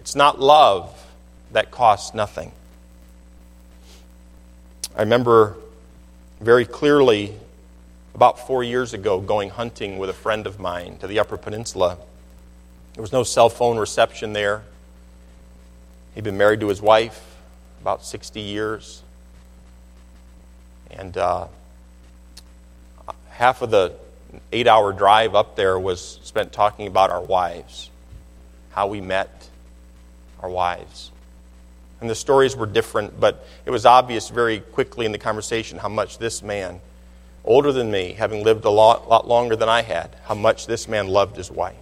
It's 0.00 0.14
not 0.14 0.40
love 0.40 1.06
that 1.52 1.70
costs 1.70 2.14
nothing. 2.14 2.50
I 4.96 5.00
remember 5.00 5.54
very 6.40 6.64
clearly 6.64 7.34
about 8.14 8.46
four 8.46 8.64
years 8.64 8.94
ago 8.94 9.20
going 9.20 9.50
hunting 9.50 9.98
with 9.98 10.08
a 10.08 10.14
friend 10.14 10.46
of 10.46 10.58
mine 10.58 10.96
to 11.00 11.06
the 11.06 11.18
Upper 11.18 11.36
Peninsula. 11.36 11.98
There 12.94 13.02
was 13.02 13.12
no 13.12 13.22
cell 13.22 13.50
phone 13.50 13.76
reception 13.76 14.32
there. 14.32 14.62
He'd 16.14 16.24
been 16.24 16.38
married 16.38 16.60
to 16.60 16.68
his 16.68 16.80
wife 16.80 17.36
about 17.80 18.04
60 18.04 18.40
years. 18.40 19.02
And 20.90 21.16
uh, 21.18 21.48
half 23.30 23.62
of 23.62 23.70
the 23.70 23.92
eight 24.52 24.66
hour 24.66 24.92
drive 24.92 25.34
up 25.34 25.56
there 25.56 25.78
was 25.78 26.20
spent 26.22 26.52
talking 26.52 26.86
about 26.86 27.10
our 27.10 27.22
wives, 27.22 27.90
how 28.70 28.86
we 28.86 29.00
met 29.00 29.48
our 30.40 30.48
wives. 30.48 31.10
And 32.00 32.08
the 32.08 32.14
stories 32.14 32.54
were 32.54 32.66
different, 32.66 33.18
but 33.18 33.46
it 33.64 33.70
was 33.70 33.86
obvious 33.86 34.28
very 34.28 34.60
quickly 34.60 35.06
in 35.06 35.12
the 35.12 35.18
conversation 35.18 35.78
how 35.78 35.88
much 35.88 36.18
this 36.18 36.42
man, 36.42 36.80
older 37.44 37.72
than 37.72 37.90
me, 37.90 38.12
having 38.12 38.44
lived 38.44 38.64
a 38.64 38.70
lot, 38.70 39.08
lot 39.08 39.26
longer 39.26 39.56
than 39.56 39.68
I 39.68 39.82
had, 39.82 40.10
how 40.24 40.34
much 40.34 40.66
this 40.66 40.86
man 40.86 41.08
loved 41.08 41.36
his 41.36 41.50
wife. 41.50 41.76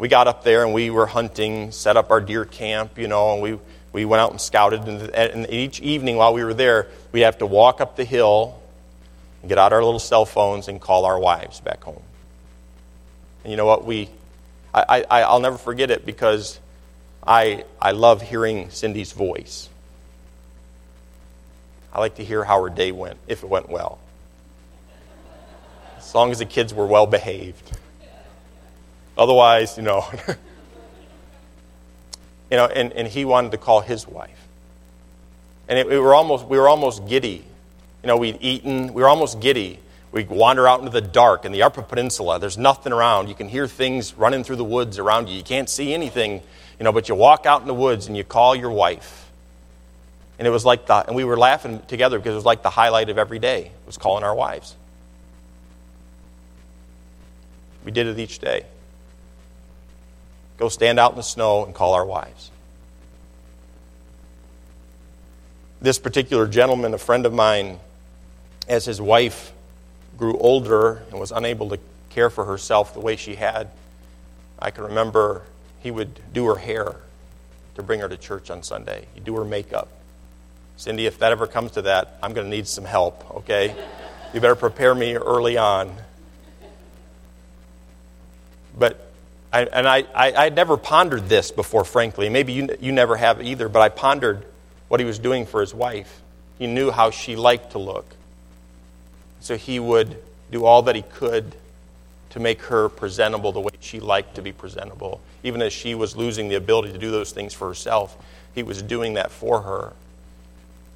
We 0.00 0.08
got 0.08 0.28
up 0.28 0.44
there 0.44 0.64
and 0.64 0.72
we 0.72 0.88
were 0.88 1.04
hunting, 1.04 1.72
set 1.72 1.98
up 1.98 2.10
our 2.10 2.22
deer 2.22 2.46
camp, 2.46 2.96
you 2.96 3.06
know, 3.06 3.34
and 3.34 3.42
we, 3.42 3.58
we 3.92 4.06
went 4.06 4.22
out 4.22 4.30
and 4.30 4.40
scouted. 4.40 4.88
And, 4.88 5.10
and 5.10 5.50
each 5.50 5.78
evening 5.80 6.16
while 6.16 6.32
we 6.32 6.42
were 6.42 6.54
there, 6.54 6.86
we'd 7.12 7.20
have 7.20 7.36
to 7.38 7.46
walk 7.46 7.82
up 7.82 7.96
the 7.96 8.04
hill 8.04 8.58
and 9.42 9.50
get 9.50 9.58
out 9.58 9.74
our 9.74 9.84
little 9.84 10.00
cell 10.00 10.24
phones 10.24 10.68
and 10.68 10.80
call 10.80 11.04
our 11.04 11.18
wives 11.18 11.60
back 11.60 11.84
home. 11.84 12.02
And 13.44 13.50
you 13.50 13.58
know 13.58 13.66
what? 13.66 13.84
We, 13.84 14.08
I, 14.72 15.04
I, 15.10 15.22
I'll 15.22 15.40
never 15.40 15.58
forget 15.58 15.90
it 15.90 16.06
because 16.06 16.58
I, 17.22 17.64
I 17.78 17.90
love 17.90 18.22
hearing 18.22 18.70
Cindy's 18.70 19.12
voice. 19.12 19.68
I 21.92 22.00
like 22.00 22.14
to 22.14 22.24
hear 22.24 22.42
how 22.42 22.62
her 22.62 22.70
day 22.70 22.90
went, 22.90 23.18
if 23.26 23.42
it 23.42 23.50
went 23.50 23.68
well. 23.68 23.98
As 25.98 26.14
long 26.14 26.30
as 26.30 26.38
the 26.38 26.46
kids 26.46 26.72
were 26.72 26.86
well 26.86 27.06
behaved. 27.06 27.76
Otherwise, 29.20 29.76
you 29.76 29.84
know. 29.84 30.04
you 32.50 32.56
know, 32.56 32.66
and, 32.66 32.92
and 32.94 33.06
he 33.06 33.24
wanted 33.24 33.52
to 33.52 33.58
call 33.58 33.80
his 33.80 34.08
wife. 34.08 34.48
And 35.68 35.78
it, 35.78 35.88
we, 35.88 35.96
were 35.98 36.14
almost, 36.14 36.46
we 36.46 36.58
were 36.58 36.68
almost 36.68 37.06
giddy. 37.06 37.44
You 38.02 38.08
know, 38.08 38.16
we'd 38.16 38.38
eaten, 38.40 38.92
we 38.92 39.02
were 39.02 39.08
almost 39.08 39.38
giddy. 39.38 39.78
We'd 40.10 40.28
wander 40.28 40.66
out 40.66 40.80
into 40.80 40.90
the 40.90 41.00
dark 41.00 41.44
in 41.44 41.52
the 41.52 41.62
Upper 41.62 41.82
Peninsula. 41.82 42.40
There's 42.40 42.58
nothing 42.58 42.92
around. 42.92 43.28
You 43.28 43.36
can 43.36 43.48
hear 43.48 43.68
things 43.68 44.14
running 44.14 44.42
through 44.42 44.56
the 44.56 44.64
woods 44.64 44.98
around 44.98 45.28
you. 45.28 45.36
You 45.36 45.44
can't 45.44 45.68
see 45.68 45.94
anything 45.94 46.42
you 46.80 46.84
know, 46.84 46.92
but 46.92 47.10
you 47.10 47.14
walk 47.14 47.44
out 47.44 47.60
in 47.60 47.68
the 47.68 47.74
woods 47.74 48.06
and 48.06 48.16
you 48.16 48.24
call 48.24 48.56
your 48.56 48.70
wife. 48.70 49.30
And 50.38 50.48
it 50.48 50.50
was 50.50 50.64
like 50.64 50.86
the, 50.86 51.06
and 51.06 51.14
we 51.14 51.24
were 51.24 51.36
laughing 51.36 51.82
together 51.86 52.18
because 52.18 52.32
it 52.32 52.36
was 52.36 52.46
like 52.46 52.62
the 52.62 52.70
highlight 52.70 53.10
of 53.10 53.18
every 53.18 53.38
day, 53.38 53.70
was 53.84 53.98
calling 53.98 54.24
our 54.24 54.34
wives. 54.34 54.74
We 57.84 57.92
did 57.92 58.06
it 58.06 58.18
each 58.18 58.38
day. 58.38 58.64
Go 60.60 60.68
stand 60.68 61.00
out 61.00 61.12
in 61.12 61.16
the 61.16 61.22
snow 61.22 61.64
and 61.64 61.74
call 61.74 61.94
our 61.94 62.04
wives. 62.04 62.50
This 65.80 65.98
particular 65.98 66.46
gentleman, 66.46 66.92
a 66.92 66.98
friend 66.98 67.24
of 67.24 67.32
mine, 67.32 67.80
as 68.68 68.84
his 68.84 69.00
wife 69.00 69.54
grew 70.18 70.36
older 70.36 71.02
and 71.10 71.18
was 71.18 71.32
unable 71.32 71.70
to 71.70 71.78
care 72.10 72.28
for 72.28 72.44
herself 72.44 72.92
the 72.92 73.00
way 73.00 73.16
she 73.16 73.36
had, 73.36 73.70
I 74.58 74.70
can 74.70 74.84
remember 74.84 75.44
he 75.82 75.90
would 75.90 76.20
do 76.34 76.44
her 76.44 76.56
hair 76.56 76.96
to 77.76 77.82
bring 77.82 78.00
her 78.00 78.08
to 78.10 78.18
church 78.18 78.50
on 78.50 78.62
Sunday. 78.62 79.06
He'd 79.14 79.24
do 79.24 79.34
her 79.36 79.46
makeup. 79.46 79.88
Cindy, 80.76 81.06
if 81.06 81.18
that 81.20 81.32
ever 81.32 81.46
comes 81.46 81.70
to 81.72 81.82
that, 81.82 82.18
I'm 82.22 82.34
going 82.34 82.50
to 82.50 82.54
need 82.54 82.68
some 82.68 82.84
help, 82.84 83.36
okay? 83.36 83.74
You 84.34 84.40
better 84.40 84.54
prepare 84.54 84.94
me 84.94 85.14
early 85.14 85.56
on. 85.56 85.96
But, 88.78 89.09
I, 89.52 89.62
and 89.64 89.88
I, 89.88 90.04
I, 90.14 90.32
I'd 90.32 90.54
never 90.54 90.76
pondered 90.76 91.28
this 91.28 91.50
before, 91.50 91.84
frankly. 91.84 92.28
Maybe 92.28 92.52
you, 92.52 92.68
you 92.80 92.92
never 92.92 93.16
have 93.16 93.42
either, 93.42 93.68
but 93.68 93.80
I 93.80 93.88
pondered 93.88 94.44
what 94.88 95.00
he 95.00 95.06
was 95.06 95.18
doing 95.18 95.46
for 95.46 95.60
his 95.60 95.74
wife. 95.74 96.20
He 96.58 96.66
knew 96.66 96.90
how 96.90 97.10
she 97.10 97.36
liked 97.36 97.72
to 97.72 97.78
look. 97.78 98.06
So 99.40 99.56
he 99.56 99.80
would 99.80 100.16
do 100.50 100.64
all 100.64 100.82
that 100.82 100.94
he 100.94 101.02
could 101.02 101.54
to 102.30 102.40
make 102.40 102.62
her 102.62 102.88
presentable 102.88 103.52
the 103.52 103.60
way 103.60 103.72
she 103.80 103.98
liked 103.98 104.36
to 104.36 104.42
be 104.42 104.52
presentable. 104.52 105.20
Even 105.42 105.62
as 105.62 105.72
she 105.72 105.94
was 105.94 106.16
losing 106.16 106.48
the 106.48 106.54
ability 106.54 106.92
to 106.92 106.98
do 106.98 107.10
those 107.10 107.32
things 107.32 107.52
for 107.52 107.66
herself, 107.66 108.16
he 108.54 108.62
was 108.62 108.82
doing 108.82 109.14
that 109.14 109.30
for 109.30 109.62
her, 109.62 109.92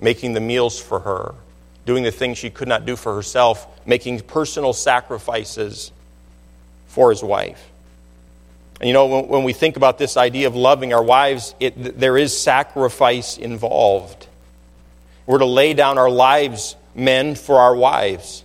making 0.01 0.35
the 0.35 0.41
meals 0.41 0.81
for 0.81 1.01
her, 1.01 1.35
doing 1.87 2.05
the 2.05 2.13
things 2.13 2.39
she 2.39 2.51
could 2.51 2.69
not 2.69 2.87
do 2.87 2.95
for 2.95 3.15
herself, 3.15 3.67
making 3.87 4.21
personal 4.21 4.73
sacrifices 4.73 5.91
for 6.87 7.11
his 7.11 7.23
wife. 7.23 7.71
You 8.85 8.93
know, 8.93 9.07
when, 9.07 9.29
when 9.29 9.45
we 9.45 9.53
think 9.53 9.77
about 9.77 9.99
this 9.99 10.17
idea 10.17 10.47
of 10.47 10.55
loving 10.55 10.93
our 10.93 11.03
wives, 11.03 11.55
it, 11.59 11.99
there 11.99 12.17
is 12.17 12.39
sacrifice 12.39 13.39
involved. 13.39 14.27
We're 15.27 15.39
to 15.39 15.47
lay 15.47 15.75
down 15.75 15.99
our 15.99 16.11
lives, 16.11 16.77
men, 16.95 17.35
for 17.35 17.59
our 17.59 17.75
wives 17.75 18.45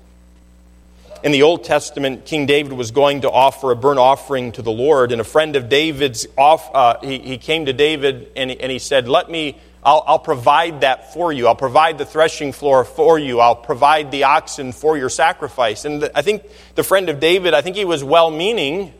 in 1.23 1.31
the 1.31 1.43
Old 1.43 1.63
Testament, 1.63 2.25
King 2.25 2.45
David 2.45 2.73
was 2.73 2.91
going 2.91 3.21
to 3.21 3.31
offer 3.31 3.71
a 3.71 3.75
burnt 3.75 3.99
offering 3.99 4.51
to 4.53 4.61
the 4.61 4.71
Lord, 4.71 5.11
and 5.11 5.19
a 5.19 5.25
friend 5.25 5.55
of 5.55 5.69
David's 5.69 6.27
off, 6.37 6.73
uh, 6.73 6.99
he, 7.01 7.19
he 7.19 7.37
came 7.37 7.65
to 7.65 7.73
David 7.73 8.31
and 8.35 8.49
he, 8.49 8.59
and 8.59 8.71
he 8.71 8.79
said, 8.79 9.07
"Let 9.07 9.29
me, 9.29 9.57
I'll, 9.83 10.03
I'll 10.07 10.19
provide 10.19 10.81
that 10.81 11.13
for 11.13 11.33
you. 11.33 11.47
I'll 11.47 11.55
provide 11.55 11.97
the 11.97 12.05
threshing 12.05 12.53
floor 12.53 12.85
for 12.85 13.19
you. 13.19 13.39
I'll 13.39 13.55
provide 13.55 14.11
the 14.11 14.23
oxen 14.25 14.71
for 14.71 14.97
your 14.97 15.09
sacrifice." 15.09 15.83
And 15.83 16.03
the, 16.03 16.17
I 16.17 16.21
think 16.21 16.43
the 16.75 16.83
friend 16.83 17.09
of 17.09 17.19
David, 17.19 17.53
I 17.53 17.61
think 17.61 17.75
he 17.75 17.85
was 17.85 18.03
well-meaning, 18.03 18.93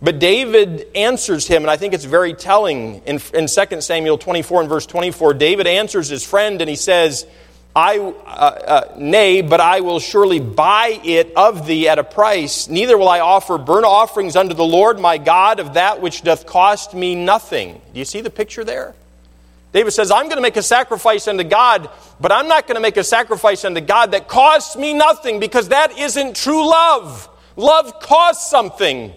but 0.00 0.18
David 0.18 0.86
answers 0.94 1.46
him, 1.46 1.62
and 1.62 1.70
I 1.70 1.76
think 1.76 1.94
it's 1.94 2.04
very 2.04 2.34
telling. 2.34 3.02
In, 3.04 3.20
in 3.34 3.46
2 3.48 3.80
Samuel 3.80 4.18
24 4.18 4.60
and 4.60 4.68
verse 4.68 4.86
24, 4.86 5.34
David 5.34 5.66
answers 5.66 6.08
his 6.08 6.24
friend 6.24 6.60
and 6.60 6.68
he 6.68 6.76
says. 6.76 7.26
I, 7.76 7.98
uh, 7.98 8.10
uh, 8.26 8.94
nay, 8.96 9.40
but 9.40 9.60
I 9.60 9.80
will 9.80 10.00
surely 10.00 10.40
buy 10.40 10.98
it 11.04 11.32
of 11.36 11.64
thee 11.64 11.86
at 11.86 12.00
a 12.00 12.02
price. 12.02 12.66
Neither 12.66 12.98
will 12.98 13.08
I 13.08 13.20
offer 13.20 13.56
burnt 13.56 13.84
offerings 13.84 14.34
unto 14.34 14.54
the 14.54 14.64
Lord 14.64 14.98
my 14.98 15.16
God 15.16 15.60
of 15.60 15.74
that 15.74 16.00
which 16.00 16.22
doth 16.22 16.44
cost 16.44 16.92
me 16.92 17.14
nothing. 17.14 17.80
Do 17.92 17.98
you 18.00 18.04
see 18.04 18.20
the 18.20 18.30
picture 18.30 18.64
there? 18.64 18.96
David 19.72 19.92
says, 19.92 20.10
I'm 20.10 20.24
going 20.24 20.38
to 20.38 20.42
make 20.42 20.56
a 20.56 20.62
sacrifice 20.62 21.28
unto 21.28 21.44
God, 21.44 21.88
but 22.18 22.32
I'm 22.32 22.48
not 22.48 22.66
going 22.66 22.76
to 22.76 22.80
make 22.80 22.96
a 22.96 23.04
sacrifice 23.04 23.64
unto 23.64 23.80
God 23.80 24.12
that 24.12 24.26
costs 24.26 24.76
me 24.76 24.94
nothing 24.94 25.38
because 25.38 25.68
that 25.68 25.96
isn't 25.96 26.34
true 26.36 26.68
love. 26.68 27.28
Love 27.54 28.00
costs 28.00 28.50
something. 28.50 29.12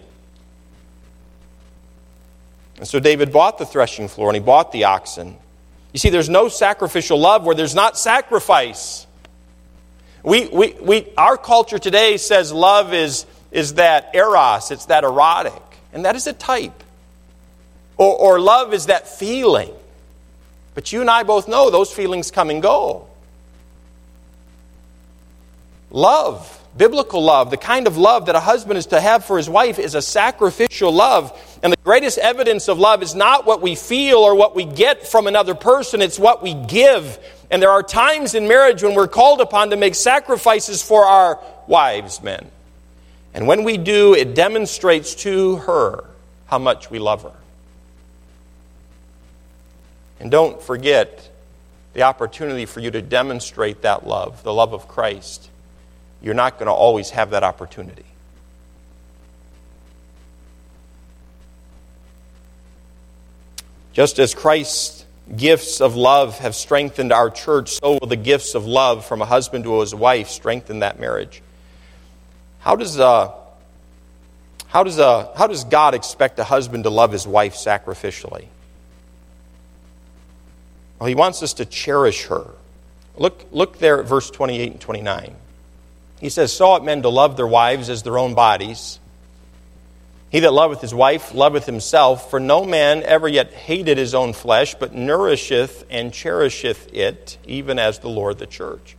And 2.82 2.88
so 2.88 2.98
David 2.98 3.30
bought 3.32 3.58
the 3.58 3.64
threshing 3.64 4.08
floor 4.08 4.28
and 4.28 4.34
he 4.34 4.40
bought 4.40 4.72
the 4.72 4.86
oxen. 4.86 5.36
You 5.92 6.00
see, 6.00 6.10
there's 6.10 6.28
no 6.28 6.48
sacrificial 6.48 7.16
love 7.16 7.44
where 7.44 7.54
there's 7.54 7.76
not 7.76 7.96
sacrifice. 7.96 9.06
We, 10.24 10.48
we, 10.48 10.72
we, 10.80 11.06
our 11.16 11.36
culture 11.36 11.78
today 11.78 12.16
says 12.16 12.52
love 12.52 12.92
is, 12.92 13.24
is 13.52 13.74
that 13.74 14.10
eros, 14.16 14.72
it's 14.72 14.86
that 14.86 15.04
erotic, 15.04 15.62
and 15.92 16.06
that 16.06 16.16
is 16.16 16.26
a 16.26 16.32
type. 16.32 16.82
Or, 17.98 18.16
or 18.16 18.40
love 18.40 18.74
is 18.74 18.86
that 18.86 19.06
feeling. 19.06 19.70
But 20.74 20.92
you 20.92 21.02
and 21.02 21.08
I 21.08 21.22
both 21.22 21.46
know 21.46 21.70
those 21.70 21.92
feelings 21.92 22.32
come 22.32 22.50
and 22.50 22.60
go. 22.60 23.06
Love 25.92 26.62
Biblical 26.76 27.22
love, 27.22 27.50
the 27.50 27.58
kind 27.58 27.86
of 27.86 27.98
love 27.98 28.26
that 28.26 28.34
a 28.34 28.40
husband 28.40 28.78
is 28.78 28.86
to 28.86 29.00
have 29.00 29.26
for 29.26 29.36
his 29.36 29.48
wife, 29.48 29.78
is 29.78 29.94
a 29.94 30.00
sacrificial 30.00 30.90
love. 30.90 31.51
And 31.62 31.72
the 31.72 31.78
greatest 31.84 32.18
evidence 32.18 32.68
of 32.68 32.78
love 32.78 33.02
is 33.02 33.14
not 33.14 33.46
what 33.46 33.62
we 33.62 33.74
feel 33.74 34.18
or 34.18 34.34
what 34.34 34.56
we 34.56 34.64
get 34.64 35.06
from 35.06 35.26
another 35.26 35.54
person, 35.54 36.02
it's 36.02 36.18
what 36.18 36.42
we 36.42 36.54
give. 36.54 37.18
And 37.50 37.62
there 37.62 37.70
are 37.70 37.82
times 37.82 38.34
in 38.34 38.48
marriage 38.48 38.82
when 38.82 38.94
we're 38.94 39.08
called 39.08 39.40
upon 39.40 39.70
to 39.70 39.76
make 39.76 39.94
sacrifices 39.94 40.82
for 40.82 41.04
our 41.04 41.38
wives, 41.66 42.22
men. 42.22 42.50
And 43.34 43.46
when 43.46 43.64
we 43.64 43.76
do, 43.76 44.14
it 44.14 44.34
demonstrates 44.34 45.14
to 45.16 45.56
her 45.56 46.04
how 46.46 46.58
much 46.58 46.90
we 46.90 46.98
love 46.98 47.22
her. 47.22 47.32
And 50.20 50.30
don't 50.30 50.60
forget 50.60 51.28
the 51.94 52.02
opportunity 52.02 52.66
for 52.66 52.80
you 52.80 52.90
to 52.90 53.02
demonstrate 53.02 53.82
that 53.82 54.06
love, 54.06 54.42
the 54.42 54.52
love 54.52 54.72
of 54.72 54.88
Christ 54.88 55.50
you're 56.22 56.34
not 56.34 56.58
going 56.58 56.66
to 56.66 56.72
always 56.72 57.10
have 57.10 57.30
that 57.30 57.42
opportunity. 57.42 58.04
Just 63.92 64.18
as 64.18 64.34
Christ's 64.34 65.04
gifts 65.36 65.80
of 65.80 65.96
love 65.96 66.38
have 66.38 66.54
strengthened 66.54 67.12
our 67.12 67.30
church, 67.30 67.70
so 67.70 67.98
will 68.00 68.06
the 68.06 68.16
gifts 68.16 68.54
of 68.54 68.66
love 68.66 69.04
from 69.04 69.22
a 69.22 69.26
husband 69.26 69.64
to 69.64 69.80
his 69.80 69.94
wife 69.94 70.28
strengthen 70.28 70.80
that 70.80 70.98
marriage. 70.98 71.42
How 72.60 72.76
does, 72.76 72.98
uh, 72.98 73.32
how 74.68 74.84
does, 74.84 74.98
uh, 74.98 75.32
how 75.36 75.46
does 75.46 75.64
God 75.64 75.94
expect 75.94 76.38
a 76.38 76.44
husband 76.44 76.84
to 76.84 76.90
love 76.90 77.12
his 77.12 77.26
wife 77.26 77.54
sacrificially? 77.54 78.46
Well, 80.98 81.08
he 81.08 81.14
wants 81.14 81.42
us 81.42 81.54
to 81.54 81.64
cherish 81.64 82.26
her. 82.26 82.46
Look, 83.16 83.46
look 83.50 83.78
there 83.78 84.00
at 84.00 84.06
verse 84.06 84.30
28 84.30 84.72
and 84.72 84.80
29. 84.80 85.34
He 86.20 86.28
says, 86.28 86.52
So 86.52 86.66
ought 86.68 86.84
men 86.84 87.02
to 87.02 87.08
love 87.08 87.36
their 87.36 87.46
wives 87.46 87.90
as 87.90 88.04
their 88.04 88.16
own 88.16 88.34
bodies. 88.34 89.00
He 90.32 90.40
that 90.40 90.54
loveth 90.54 90.80
his 90.80 90.94
wife 90.94 91.34
loveth 91.34 91.66
himself, 91.66 92.30
for 92.30 92.40
no 92.40 92.64
man 92.64 93.02
ever 93.02 93.28
yet 93.28 93.52
hated 93.52 93.98
his 93.98 94.14
own 94.14 94.32
flesh, 94.32 94.74
but 94.74 94.94
nourisheth 94.94 95.84
and 95.90 96.10
cherisheth 96.10 96.94
it, 96.94 97.36
even 97.46 97.78
as 97.78 97.98
the 97.98 98.08
Lord 98.08 98.38
the 98.38 98.46
church. 98.46 98.96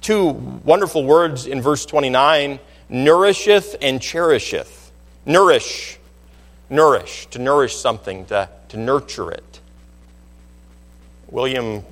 Two 0.00 0.28
wonderful 0.64 1.04
words 1.04 1.46
in 1.46 1.60
verse 1.60 1.84
29 1.84 2.58
nourisheth 2.88 3.76
and 3.82 4.00
cherisheth. 4.00 4.90
Nourish, 5.26 5.98
nourish, 6.70 7.26
to 7.26 7.38
nourish 7.38 7.76
something, 7.76 8.24
to, 8.26 8.48
to 8.70 8.78
nurture 8.78 9.30
it. 9.30 9.60
William, 11.28 11.84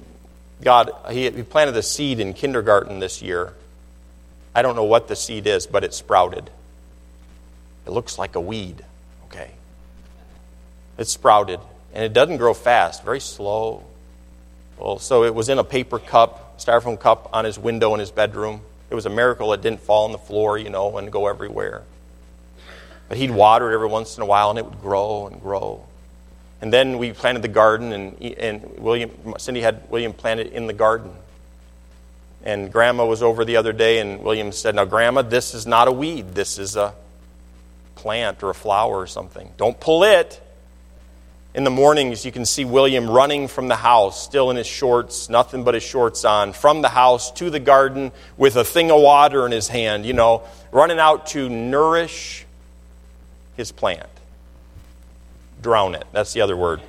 God, 0.62 0.92
he, 1.10 1.30
he 1.30 1.42
planted 1.42 1.76
a 1.76 1.82
seed 1.82 2.20
in 2.20 2.32
kindergarten 2.32 3.00
this 3.00 3.20
year. 3.20 3.52
I 4.54 4.62
don't 4.62 4.76
know 4.76 4.84
what 4.84 5.08
the 5.08 5.14
seed 5.14 5.46
is, 5.46 5.66
but 5.66 5.84
it 5.84 5.92
sprouted. 5.92 6.50
It 7.88 7.92
looks 7.92 8.18
like 8.18 8.36
a 8.36 8.40
weed, 8.40 8.84
okay? 9.24 9.50
It 10.98 11.08
sprouted, 11.08 11.58
and 11.94 12.04
it 12.04 12.12
doesn't 12.12 12.36
grow 12.36 12.52
fast, 12.52 13.02
very 13.02 13.18
slow. 13.18 13.82
Well, 14.76 14.98
so 14.98 15.24
it 15.24 15.34
was 15.34 15.48
in 15.48 15.58
a 15.58 15.64
paper 15.64 15.98
cup, 15.98 16.58
styrofoam 16.58 17.00
cup 17.00 17.30
on 17.32 17.46
his 17.46 17.58
window 17.58 17.94
in 17.94 18.00
his 18.00 18.10
bedroom. 18.10 18.60
It 18.90 18.94
was 18.94 19.06
a 19.06 19.10
miracle 19.10 19.54
it 19.54 19.62
didn't 19.62 19.80
fall 19.80 20.04
on 20.04 20.12
the 20.12 20.18
floor, 20.18 20.58
you 20.58 20.68
know, 20.68 20.98
and 20.98 21.10
go 21.10 21.28
everywhere. 21.28 21.82
But 23.08 23.16
he'd 23.16 23.30
water 23.30 23.70
it 23.70 23.74
every 23.74 23.88
once 23.88 24.18
in 24.18 24.22
a 24.22 24.26
while, 24.26 24.50
and 24.50 24.58
it 24.58 24.66
would 24.66 24.82
grow 24.82 25.26
and 25.26 25.40
grow. 25.40 25.82
And 26.60 26.70
then 26.70 26.98
we 26.98 27.14
planted 27.14 27.40
the 27.40 27.48
garden, 27.48 27.92
and, 27.92 28.22
and 28.22 28.78
William, 28.78 29.34
Cindy 29.38 29.62
had 29.62 29.88
William 29.88 30.12
planted 30.12 30.48
in 30.48 30.66
the 30.66 30.74
garden. 30.74 31.10
And 32.44 32.70
Grandma 32.70 33.06
was 33.06 33.22
over 33.22 33.46
the 33.46 33.56
other 33.56 33.72
day, 33.72 33.98
and 33.98 34.22
William 34.22 34.52
said, 34.52 34.74
Now, 34.74 34.84
Grandma, 34.84 35.22
this 35.22 35.54
is 35.54 35.66
not 35.66 35.88
a 35.88 35.92
weed. 35.92 36.34
This 36.34 36.58
is 36.58 36.76
a 36.76 36.92
plant 37.98 38.42
or 38.42 38.50
a 38.50 38.54
flower 38.54 38.96
or 38.96 39.06
something. 39.06 39.52
Don't 39.56 39.78
pull 39.78 40.04
it. 40.04 40.40
In 41.54 41.64
the 41.64 41.70
mornings, 41.70 42.24
you 42.24 42.30
can 42.30 42.44
see 42.44 42.64
William 42.64 43.10
running 43.10 43.48
from 43.48 43.68
the 43.68 43.76
house, 43.76 44.22
still 44.22 44.50
in 44.50 44.56
his 44.56 44.66
shorts, 44.66 45.28
nothing 45.28 45.64
but 45.64 45.74
his 45.74 45.82
shorts 45.82 46.24
on, 46.24 46.52
from 46.52 46.82
the 46.82 46.88
house 46.88 47.32
to 47.32 47.50
the 47.50 47.58
garden 47.58 48.12
with 48.36 48.54
a 48.56 48.64
thing 48.64 48.90
of 48.90 49.00
water 49.00 49.44
in 49.44 49.50
his 49.50 49.66
hand, 49.66 50.06
you 50.06 50.12
know, 50.12 50.42
running 50.70 51.00
out 51.00 51.26
to 51.28 51.48
nourish 51.48 52.46
his 53.56 53.72
plant. 53.72 54.08
Drown 55.60 55.96
it. 55.96 56.04
That's 56.12 56.32
the 56.32 56.42
other 56.42 56.56
word. 56.56 56.80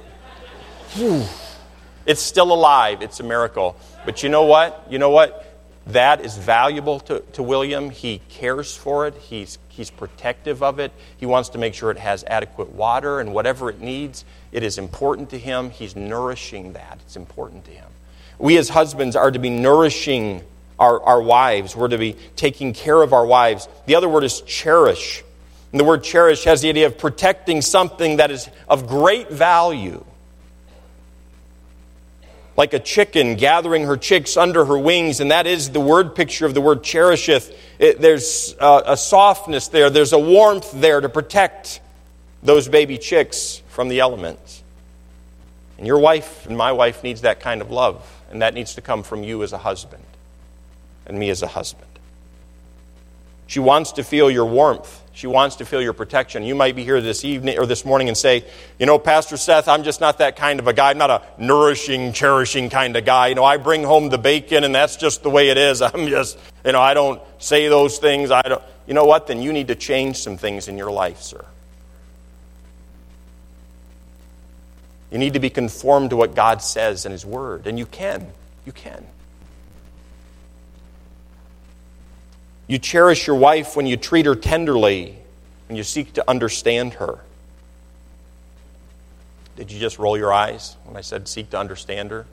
It's 2.05 2.21
still 2.21 2.53
alive. 2.53 3.01
It's 3.01 3.19
a 3.19 3.23
miracle. 3.23 3.75
But 4.05 4.21
you 4.21 4.29
know 4.29 4.43
what? 4.43 4.85
You 4.89 4.99
know 4.99 5.09
what? 5.09 5.48
That 5.87 6.21
is 6.23 6.37
valuable 6.37 6.99
to, 7.01 7.21
to 7.33 7.43
William. 7.43 7.89
He 7.89 8.21
cares 8.29 8.75
for 8.75 9.07
it, 9.07 9.15
he's, 9.15 9.57
he's 9.69 9.89
protective 9.89 10.61
of 10.61 10.79
it. 10.79 10.91
He 11.17 11.25
wants 11.25 11.49
to 11.49 11.57
make 11.57 11.73
sure 11.73 11.89
it 11.89 11.97
has 11.97 12.23
adequate 12.25 12.71
water 12.71 13.19
and 13.19 13.33
whatever 13.33 13.69
it 13.69 13.81
needs. 13.81 14.25
It 14.51 14.63
is 14.63 14.77
important 14.77 15.29
to 15.31 15.39
him. 15.39 15.71
He's 15.71 15.95
nourishing 15.95 16.73
that. 16.73 16.99
It's 17.05 17.15
important 17.15 17.65
to 17.65 17.71
him. 17.71 17.87
We 18.37 18.57
as 18.57 18.69
husbands 18.69 19.15
are 19.15 19.31
to 19.31 19.39
be 19.39 19.49
nourishing 19.49 20.43
our, 20.79 21.01
our 21.01 21.21
wives, 21.21 21.75
we're 21.75 21.89
to 21.89 21.97
be 21.97 22.15
taking 22.35 22.73
care 22.73 23.01
of 23.01 23.11
our 23.11 23.25
wives. 23.25 23.67
The 23.85 23.95
other 23.95 24.07
word 24.07 24.23
is 24.23 24.41
cherish. 24.41 25.23
And 25.71 25.79
the 25.79 25.83
word 25.83 26.03
cherish 26.03 26.45
has 26.45 26.61
the 26.61 26.69
idea 26.69 26.87
of 26.87 26.97
protecting 26.97 27.61
something 27.61 28.17
that 28.17 28.31
is 28.31 28.49
of 28.67 28.87
great 28.87 29.29
value 29.29 30.03
like 32.59 32.73
a 32.73 32.79
chicken 32.79 33.35
gathering 33.35 33.85
her 33.85 33.95
chicks 33.95 34.35
under 34.35 34.65
her 34.65 34.77
wings, 34.77 35.21
and 35.21 35.31
that 35.31 35.47
is 35.47 35.69
the 35.69 35.79
word 35.79 36.13
picture 36.13 36.45
of 36.45 36.53
the 36.53 36.59
word 36.59 36.83
cherisheth. 36.83 37.57
It, 37.79 38.01
there's 38.01 38.53
a, 38.59 38.83
a 38.87 38.97
softness 38.97 39.69
there, 39.69 39.89
there's 39.89 40.11
a 40.11 40.19
warmth 40.19 40.69
there 40.73 40.99
to 40.99 41.07
protect 41.07 41.79
those 42.43 42.67
baby 42.67 42.97
chicks 42.97 43.61
from 43.69 43.87
the 43.87 44.01
elements. 44.01 44.61
And 45.77 45.87
your 45.87 45.99
wife 45.99 46.47
and 46.47 46.57
my 46.57 46.73
wife 46.73 47.01
needs 47.01 47.21
that 47.21 47.39
kind 47.39 47.61
of 47.61 47.71
love, 47.71 48.05
and 48.29 48.41
that 48.41 48.53
needs 48.53 48.75
to 48.75 48.81
come 48.81 49.03
from 49.03 49.23
you 49.23 49.41
as 49.41 49.53
a 49.53 49.57
husband 49.57 50.03
and 51.05 51.17
me 51.17 51.29
as 51.29 51.41
a 51.41 51.47
husband. 51.47 51.87
She 53.47 53.61
wants 53.61 53.93
to 53.93 54.03
feel 54.03 54.29
your 54.29 54.45
warmth. 54.45 55.01
She 55.19 55.27
wants 55.27 55.57
to 55.57 55.65
feel 55.65 55.81
your 55.81 55.91
protection. 55.91 56.43
You 56.43 56.55
might 56.55 56.77
be 56.77 56.85
here 56.85 57.01
this 57.01 57.25
evening 57.25 57.59
or 57.59 57.65
this 57.65 57.83
morning 57.83 58.07
and 58.07 58.17
say, 58.17 58.45
you 58.79 58.85
know, 58.85 58.97
Pastor 58.97 59.35
Seth, 59.35 59.67
I'm 59.67 59.83
just 59.83 59.99
not 59.99 60.19
that 60.19 60.37
kind 60.37 60.61
of 60.61 60.67
a 60.67 60.71
guy. 60.71 60.91
I'm 60.91 60.97
not 60.97 61.09
a 61.09 61.21
nourishing, 61.37 62.13
cherishing 62.13 62.69
kind 62.69 62.95
of 62.95 63.03
guy. 63.03 63.27
You 63.27 63.35
know, 63.35 63.43
I 63.43 63.57
bring 63.57 63.83
home 63.83 64.07
the 64.07 64.17
bacon 64.17 64.63
and 64.63 64.73
that's 64.73 64.95
just 64.95 65.21
the 65.21 65.29
way 65.29 65.49
it 65.49 65.57
is. 65.57 65.81
I'm 65.81 66.07
just, 66.07 66.39
you 66.63 66.71
know, 66.71 66.79
I 66.79 66.93
don't 66.93 67.21
say 67.37 67.67
those 67.67 67.97
things. 67.97 68.31
I 68.31 68.41
don't. 68.43 68.63
You 68.87 68.93
know 68.93 69.03
what? 69.03 69.27
Then 69.27 69.41
you 69.41 69.51
need 69.51 69.67
to 69.67 69.75
change 69.75 70.19
some 70.19 70.37
things 70.37 70.69
in 70.69 70.77
your 70.77 70.89
life, 70.89 71.19
sir. 71.21 71.43
You 75.11 75.17
need 75.17 75.33
to 75.33 75.41
be 75.41 75.49
conformed 75.49 76.11
to 76.11 76.15
what 76.15 76.33
God 76.33 76.61
says 76.61 77.05
in 77.05 77.11
His 77.11 77.25
Word, 77.25 77.67
and 77.67 77.77
you 77.77 77.85
can. 77.85 78.25
You 78.65 78.71
can. 78.71 79.05
You 82.69 82.77
cherish 82.77 83.25
your 83.25 83.35
wife 83.35 83.75
when 83.75 83.87
you 83.87 83.97
treat 83.97 84.27
her 84.27 84.35
tenderly 84.35 85.17
and 85.67 85.75
you 85.75 85.83
seek 85.83 86.13
to 86.13 86.29
understand 86.29 86.93
her. 86.93 87.17
Did 89.55 89.71
you 89.71 89.79
just 89.79 89.97
roll 89.97 90.15
your 90.15 90.31
eyes 90.31 90.77
when 90.85 90.95
I 90.95 91.01
said 91.01 91.27
seek 91.27 91.49
to 91.49 91.57
understand 91.57 92.11
her? 92.11 92.27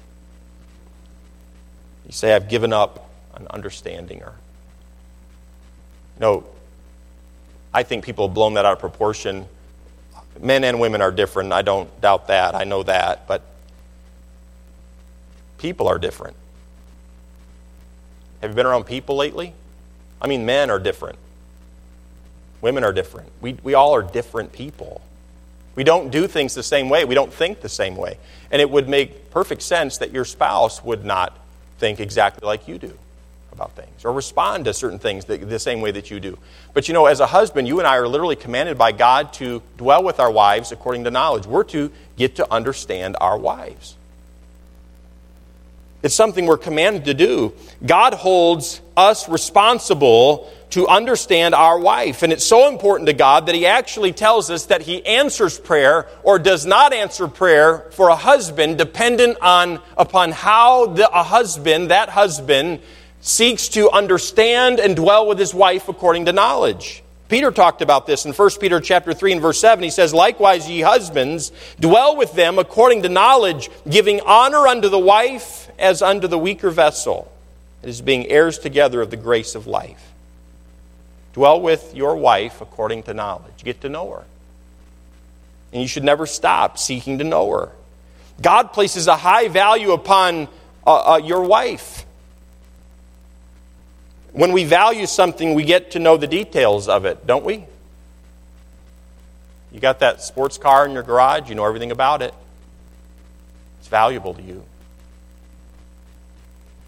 You 2.04 2.12
say, 2.12 2.34
I've 2.34 2.50
given 2.50 2.74
up 2.74 3.10
on 3.32 3.46
understanding 3.48 4.20
her. 4.20 4.34
No, 6.20 6.44
I 7.72 7.82
think 7.82 8.04
people 8.04 8.28
have 8.28 8.34
blown 8.34 8.54
that 8.54 8.66
out 8.66 8.74
of 8.74 8.78
proportion. 8.78 9.46
Men 10.38 10.64
and 10.64 10.78
women 10.80 11.00
are 11.00 11.12
different. 11.12 11.54
I 11.54 11.62
don't 11.62 11.98
doubt 12.02 12.26
that. 12.26 12.54
I 12.54 12.64
know 12.64 12.82
that. 12.82 13.26
But 13.26 13.40
people 15.56 15.88
are 15.88 15.98
different. 15.98 16.36
Have 18.42 18.50
you 18.50 18.54
been 18.54 18.66
around 18.66 18.84
people 18.84 19.16
lately? 19.16 19.54
I 20.20 20.26
mean, 20.26 20.46
men 20.46 20.70
are 20.70 20.78
different, 20.78 21.18
women 22.60 22.84
are 22.84 22.92
different. 22.92 23.30
We, 23.40 23.58
we 23.62 23.74
all 23.74 23.94
are 23.94 24.02
different 24.02 24.52
people. 24.52 25.00
We 25.74 25.84
don't 25.84 26.10
do 26.10 26.26
things 26.26 26.54
the 26.54 26.62
same 26.62 26.88
way, 26.88 27.04
we 27.04 27.14
don't 27.14 27.32
think 27.32 27.60
the 27.60 27.68
same 27.68 27.96
way. 27.96 28.18
And 28.50 28.62
it 28.62 28.70
would 28.70 28.88
make 28.88 29.30
perfect 29.30 29.62
sense 29.62 29.98
that 29.98 30.12
your 30.12 30.24
spouse 30.24 30.82
would 30.82 31.04
not 31.04 31.38
think 31.78 32.00
exactly 32.00 32.46
like 32.46 32.66
you 32.66 32.78
do 32.78 32.96
about 33.56 33.72
things 33.72 34.04
or 34.04 34.12
respond 34.12 34.66
to 34.66 34.74
certain 34.74 34.98
things 34.98 35.24
the, 35.24 35.38
the 35.38 35.58
same 35.58 35.80
way 35.80 35.90
that 35.90 36.10
you 36.10 36.20
do. 36.20 36.38
But 36.74 36.88
you 36.88 36.94
know, 36.94 37.06
as 37.06 37.20
a 37.20 37.26
husband, 37.26 37.66
you 37.66 37.78
and 37.78 37.86
I 37.86 37.96
are 37.96 38.06
literally 38.06 38.36
commanded 38.36 38.78
by 38.78 38.92
God 38.92 39.32
to 39.34 39.62
dwell 39.76 40.04
with 40.04 40.20
our 40.20 40.30
wives 40.30 40.72
according 40.72 41.04
to 41.04 41.10
knowledge. 41.10 41.46
We're 41.46 41.64
to 41.64 41.90
get 42.16 42.36
to 42.36 42.52
understand 42.52 43.16
our 43.20 43.38
wives. 43.38 43.95
It's 46.06 46.14
something 46.14 46.46
we're 46.46 46.56
commanded 46.56 47.04
to 47.06 47.14
do. 47.14 47.52
God 47.84 48.14
holds 48.14 48.80
us 48.96 49.28
responsible 49.28 50.48
to 50.70 50.86
understand 50.86 51.52
our 51.52 51.80
wife. 51.80 52.22
And 52.22 52.32
it's 52.32 52.44
so 52.44 52.68
important 52.68 53.08
to 53.08 53.12
God 53.12 53.46
that 53.46 53.56
He 53.56 53.66
actually 53.66 54.12
tells 54.12 54.48
us 54.48 54.66
that 54.66 54.82
He 54.82 55.04
answers 55.04 55.58
prayer 55.58 56.06
or 56.22 56.38
does 56.38 56.64
not 56.64 56.92
answer 56.92 57.26
prayer 57.26 57.90
for 57.90 58.08
a 58.08 58.14
husband 58.14 58.78
dependent 58.78 59.38
on 59.42 59.80
upon 59.96 60.30
how 60.30 60.86
the, 60.86 61.10
a 61.10 61.24
husband, 61.24 61.90
that 61.90 62.08
husband, 62.08 62.82
seeks 63.20 63.66
to 63.70 63.90
understand 63.90 64.78
and 64.78 64.94
dwell 64.94 65.26
with 65.26 65.40
his 65.40 65.52
wife 65.52 65.88
according 65.88 66.26
to 66.26 66.32
knowledge. 66.32 67.02
Peter 67.28 67.50
talked 67.50 67.82
about 67.82 68.06
this 68.06 68.24
in 68.24 68.32
1 68.32 68.50
Peter 68.60 68.80
chapter 68.80 69.12
3 69.12 69.32
and 69.32 69.40
verse 69.40 69.60
7. 69.60 69.82
He 69.82 69.90
says, 69.90 70.14
Likewise, 70.14 70.70
ye 70.70 70.80
husbands, 70.80 71.50
dwell 71.80 72.16
with 72.16 72.32
them 72.34 72.58
according 72.58 73.02
to 73.02 73.08
knowledge, 73.08 73.68
giving 73.88 74.20
honor 74.20 74.68
unto 74.68 74.88
the 74.88 74.98
wife 74.98 75.68
as 75.78 76.02
unto 76.02 76.28
the 76.28 76.38
weaker 76.38 76.70
vessel, 76.70 77.30
as 77.82 78.00
being 78.00 78.26
heirs 78.28 78.58
together 78.58 79.00
of 79.00 79.10
the 79.10 79.16
grace 79.16 79.56
of 79.56 79.66
life. 79.66 80.12
Dwell 81.32 81.60
with 81.60 81.94
your 81.94 82.16
wife 82.16 82.60
according 82.60 83.02
to 83.02 83.14
knowledge. 83.14 83.62
Get 83.62 83.82
to 83.82 83.88
know 83.88 84.10
her. 84.10 84.24
And 85.72 85.82
you 85.82 85.88
should 85.88 86.04
never 86.04 86.24
stop 86.26 86.78
seeking 86.78 87.18
to 87.18 87.24
know 87.24 87.50
her. 87.50 87.72
God 88.40 88.72
places 88.72 89.06
a 89.06 89.16
high 89.16 89.48
value 89.48 89.92
upon 89.92 90.48
uh, 90.86 91.14
uh, 91.14 91.16
your 91.18 91.42
wife. 91.42 92.05
When 94.36 94.52
we 94.52 94.64
value 94.64 95.06
something, 95.06 95.54
we 95.54 95.64
get 95.64 95.92
to 95.92 95.98
know 95.98 96.18
the 96.18 96.26
details 96.26 96.88
of 96.90 97.06
it, 97.06 97.26
don't 97.26 97.42
we? 97.42 97.64
You 99.72 99.80
got 99.80 100.00
that 100.00 100.20
sports 100.20 100.58
car 100.58 100.84
in 100.84 100.92
your 100.92 101.02
garage, 101.02 101.48
you 101.48 101.54
know 101.54 101.64
everything 101.64 101.90
about 101.90 102.20
it. 102.20 102.34
It's 103.78 103.88
valuable 103.88 104.34
to 104.34 104.42
you. 104.42 104.62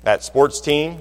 That 0.03 0.23
sports 0.23 0.61
team, 0.61 0.99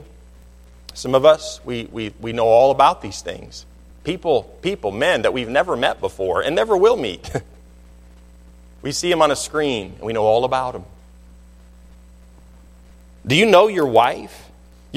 some 0.94 1.16
of 1.16 1.26
us, 1.26 1.60
we, 1.66 1.90
we, 1.92 2.14
we 2.22 2.32
know 2.32 2.46
all 2.46 2.72
about 2.72 3.02
these 3.02 3.20
things. 3.20 3.66
People, 4.06 4.44
people, 4.62 4.92
men 4.92 5.24
that 5.24 5.34
we've 5.34 5.50
never 5.50 5.76
met 5.76 6.00
before 6.00 6.40
and 6.40 6.56
never 6.56 6.78
will 6.78 6.96
meet. 6.96 7.30
we 8.82 8.94
see 8.94 9.10
them 9.10 9.22
on 9.22 9.32
a 9.32 9.36
screen 9.36 9.96
and 9.98 10.02
we 10.02 10.14
know 10.14 10.24
all 10.24 10.46
about 10.46 10.72
them. 10.72 10.86
Do 13.26 13.36
you 13.36 13.46
know 13.46 13.68
your 13.68 13.88
wife? 13.88 14.47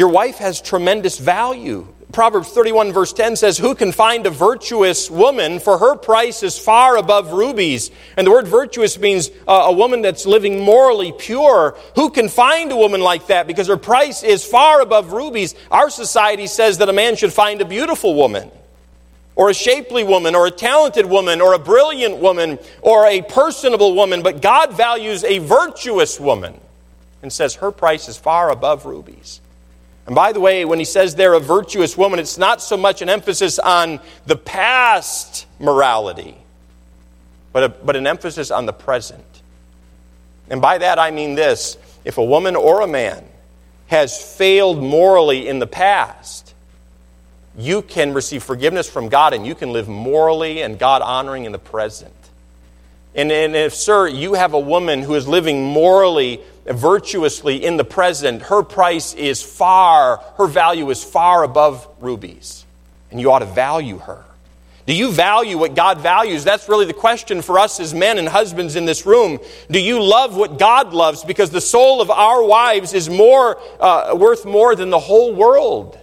Your 0.00 0.08
wife 0.08 0.38
has 0.38 0.62
tremendous 0.62 1.18
value. 1.18 1.86
Proverbs 2.10 2.48
31, 2.48 2.94
verse 2.94 3.12
10 3.12 3.36
says, 3.36 3.58
Who 3.58 3.74
can 3.74 3.92
find 3.92 4.24
a 4.24 4.30
virtuous 4.30 5.10
woman? 5.10 5.60
For 5.60 5.76
her 5.76 5.94
price 5.94 6.42
is 6.42 6.58
far 6.58 6.96
above 6.96 7.34
rubies. 7.34 7.90
And 8.16 8.26
the 8.26 8.30
word 8.30 8.48
virtuous 8.48 8.98
means 8.98 9.30
uh, 9.46 9.64
a 9.66 9.72
woman 9.74 10.00
that's 10.00 10.24
living 10.24 10.64
morally 10.64 11.12
pure. 11.12 11.76
Who 11.96 12.08
can 12.08 12.30
find 12.30 12.72
a 12.72 12.76
woman 12.78 13.02
like 13.02 13.26
that? 13.26 13.46
Because 13.46 13.68
her 13.68 13.76
price 13.76 14.22
is 14.22 14.42
far 14.42 14.80
above 14.80 15.12
rubies. 15.12 15.54
Our 15.70 15.90
society 15.90 16.46
says 16.46 16.78
that 16.78 16.88
a 16.88 16.94
man 16.94 17.14
should 17.16 17.34
find 17.34 17.60
a 17.60 17.66
beautiful 17.66 18.14
woman, 18.14 18.50
or 19.36 19.50
a 19.50 19.54
shapely 19.54 20.02
woman, 20.02 20.34
or 20.34 20.46
a 20.46 20.50
talented 20.50 21.04
woman, 21.04 21.42
or 21.42 21.52
a 21.52 21.58
brilliant 21.58 22.16
woman, 22.16 22.58
or 22.80 23.04
a 23.04 23.20
personable 23.20 23.94
woman. 23.94 24.22
But 24.22 24.40
God 24.40 24.72
values 24.72 25.24
a 25.24 25.40
virtuous 25.40 26.18
woman 26.18 26.58
and 27.20 27.30
says 27.30 27.56
her 27.56 27.70
price 27.70 28.08
is 28.08 28.16
far 28.16 28.50
above 28.50 28.86
rubies. 28.86 29.42
And 30.10 30.16
by 30.16 30.32
the 30.32 30.40
way, 30.40 30.64
when 30.64 30.80
he 30.80 30.84
says 30.84 31.14
they're 31.14 31.34
a 31.34 31.38
virtuous 31.38 31.96
woman, 31.96 32.18
it's 32.18 32.36
not 32.36 32.60
so 32.60 32.76
much 32.76 33.00
an 33.00 33.08
emphasis 33.08 33.60
on 33.60 34.00
the 34.26 34.34
past 34.34 35.46
morality, 35.60 36.36
but, 37.52 37.62
a, 37.62 37.68
but 37.68 37.94
an 37.94 38.08
emphasis 38.08 38.50
on 38.50 38.66
the 38.66 38.72
present. 38.72 39.24
And 40.48 40.60
by 40.60 40.78
that 40.78 40.98
I 40.98 41.12
mean 41.12 41.36
this 41.36 41.78
if 42.04 42.18
a 42.18 42.24
woman 42.24 42.56
or 42.56 42.80
a 42.80 42.88
man 42.88 43.24
has 43.86 44.20
failed 44.20 44.82
morally 44.82 45.46
in 45.46 45.60
the 45.60 45.68
past, 45.68 46.54
you 47.56 47.80
can 47.80 48.12
receive 48.12 48.42
forgiveness 48.42 48.90
from 48.90 49.10
God 49.10 49.32
and 49.32 49.46
you 49.46 49.54
can 49.54 49.72
live 49.72 49.86
morally 49.86 50.60
and 50.60 50.76
God 50.76 51.02
honoring 51.02 51.44
in 51.44 51.52
the 51.52 51.58
present. 51.60 52.12
And, 53.14 53.30
and 53.30 53.54
if, 53.54 53.76
sir, 53.76 54.08
you 54.08 54.34
have 54.34 54.54
a 54.54 54.60
woman 54.60 55.02
who 55.02 55.14
is 55.14 55.28
living 55.28 55.62
morally 55.62 56.40
virtuously 56.78 57.64
in 57.64 57.76
the 57.76 57.84
present, 57.84 58.42
her 58.42 58.62
price 58.62 59.14
is 59.14 59.42
far, 59.42 60.18
her 60.36 60.46
value 60.46 60.90
is 60.90 61.02
far 61.02 61.42
above 61.42 61.88
rubies. 62.00 62.64
And 63.10 63.20
you 63.20 63.32
ought 63.32 63.40
to 63.40 63.46
value 63.46 63.98
her. 63.98 64.24
Do 64.86 64.94
you 64.94 65.12
value 65.12 65.58
what 65.58 65.74
God 65.74 66.00
values? 66.00 66.42
That's 66.42 66.68
really 66.68 66.86
the 66.86 66.92
question 66.92 67.42
for 67.42 67.58
us 67.58 67.78
as 67.78 67.94
men 67.94 68.18
and 68.18 68.28
husbands 68.28 68.76
in 68.76 68.86
this 68.86 69.06
room. 69.06 69.38
Do 69.70 69.78
you 69.78 70.02
love 70.02 70.36
what 70.36 70.58
God 70.58 70.92
loves? 70.92 71.22
Because 71.22 71.50
the 71.50 71.60
soul 71.60 72.00
of 72.00 72.10
our 72.10 72.42
wives 72.42 72.92
is 72.92 73.08
more 73.08 73.58
uh, 73.78 74.16
worth 74.16 74.44
more 74.44 74.74
than 74.74 74.90
the 74.90 74.98
whole 74.98 75.34
world. 75.34 75.98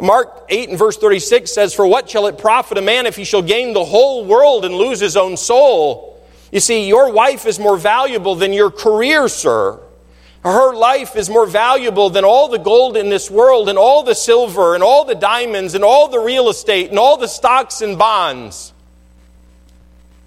Mark 0.00 0.46
8 0.48 0.70
and 0.70 0.78
verse 0.78 0.96
36 0.96 1.50
says, 1.50 1.74
For 1.74 1.86
what 1.86 2.10
shall 2.10 2.26
it 2.26 2.38
profit 2.38 2.78
a 2.78 2.82
man 2.82 3.06
if 3.06 3.16
he 3.16 3.24
shall 3.24 3.42
gain 3.42 3.72
the 3.72 3.84
whole 3.84 4.24
world 4.24 4.64
and 4.64 4.74
lose 4.74 5.00
his 5.00 5.16
own 5.16 5.36
soul? 5.36 6.11
You 6.52 6.60
see, 6.60 6.86
your 6.86 7.10
wife 7.10 7.46
is 7.46 7.58
more 7.58 7.78
valuable 7.78 8.36
than 8.36 8.52
your 8.52 8.70
career, 8.70 9.26
sir. 9.26 9.80
Her 10.44 10.74
life 10.74 11.16
is 11.16 11.30
more 11.30 11.46
valuable 11.46 12.10
than 12.10 12.24
all 12.24 12.48
the 12.48 12.58
gold 12.58 12.96
in 12.96 13.08
this 13.08 13.30
world, 13.30 13.68
and 13.68 13.78
all 13.78 14.02
the 14.02 14.14
silver, 14.14 14.74
and 14.74 14.82
all 14.82 15.04
the 15.04 15.14
diamonds, 15.14 15.74
and 15.74 15.82
all 15.82 16.08
the 16.08 16.18
real 16.18 16.50
estate, 16.50 16.90
and 16.90 16.98
all 16.98 17.16
the 17.16 17.28
stocks 17.28 17.80
and 17.80 17.98
bonds, 17.98 18.74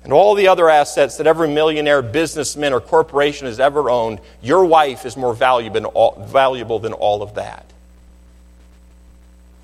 and 0.04 0.12
all 0.12 0.34
the 0.34 0.48
other 0.48 0.68
assets 0.68 1.18
that 1.18 1.28
every 1.28 1.50
millionaire, 1.50 2.02
businessman, 2.02 2.74
or 2.74 2.82
corporation 2.82 3.46
has 3.46 3.60
ever 3.60 3.90
owned. 3.90 4.20
Your 4.42 4.66
wife 4.66 5.06
is 5.06 5.16
more 5.16 5.36
valuable 5.36 6.80
than 6.80 6.94
all, 6.94 7.22
of 7.22 7.36
that. 7.36 7.66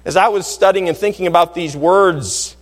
As 0.04 0.16
I 0.16 0.28
was 0.28 0.46
studying 0.46 0.90
and 0.90 0.98
thinking 0.98 1.28
about 1.28 1.56
these 1.56 1.76
words, 1.76 2.56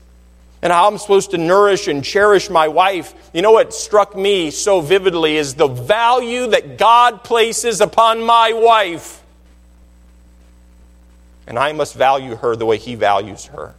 and 0.62 0.74
how 0.74 0.88
I'm 0.88 0.98
supposed 0.98 1.32
to 1.32 1.38
nourish 1.38 1.88
and 1.88 2.04
cherish 2.04 2.50
my 2.50 2.68
wife. 2.68 3.14
You 3.34 3.42
know 3.42 3.52
what 3.52 3.74
struck 3.74 4.16
me 4.16 4.52
so 4.52 4.82
vividly 4.82 5.38
is 5.38 5.56
the 5.56 5.68
value 5.68 6.48
that 6.48 6.78
God 6.78 7.24
places 7.24 7.80
upon 7.80 8.24
my 8.24 8.52
wife. 8.54 9.24
And 11.48 11.58
I 11.58 11.72
must 11.72 11.96
value 11.96 12.36
her 12.36 12.56
the 12.56 12.66
way 12.66 12.78
He 12.78 12.96
values 12.96 13.46
her. 13.46 13.74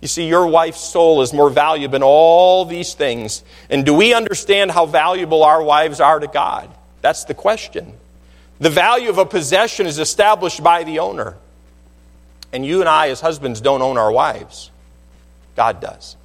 You 0.00 0.08
see, 0.08 0.26
your 0.26 0.48
wife's 0.48 0.80
soul 0.80 1.22
is 1.22 1.32
more 1.32 1.48
valuable 1.48 1.92
than 1.92 2.02
all 2.02 2.64
these 2.64 2.94
things. 2.94 3.44
And 3.70 3.86
do 3.86 3.94
we 3.94 4.12
understand 4.14 4.72
how 4.72 4.86
valuable 4.86 5.44
our 5.44 5.62
wives 5.62 6.00
are 6.00 6.18
to 6.18 6.26
God? 6.26 6.68
That's 7.02 7.24
the 7.24 7.34
question. 7.34 7.92
The 8.58 8.70
value 8.70 9.10
of 9.10 9.18
a 9.18 9.24
possession 9.24 9.86
is 9.86 10.00
established 10.00 10.60
by 10.62 10.82
the 10.82 10.98
owner. 10.98 11.36
And 12.52 12.66
you 12.66 12.80
and 12.80 12.88
I, 12.88 13.10
as 13.10 13.20
husbands, 13.20 13.60
don't 13.60 13.80
own 13.80 13.96
our 13.96 14.10
wives. 14.10 14.71
God 15.56 15.80
does. 15.80 16.16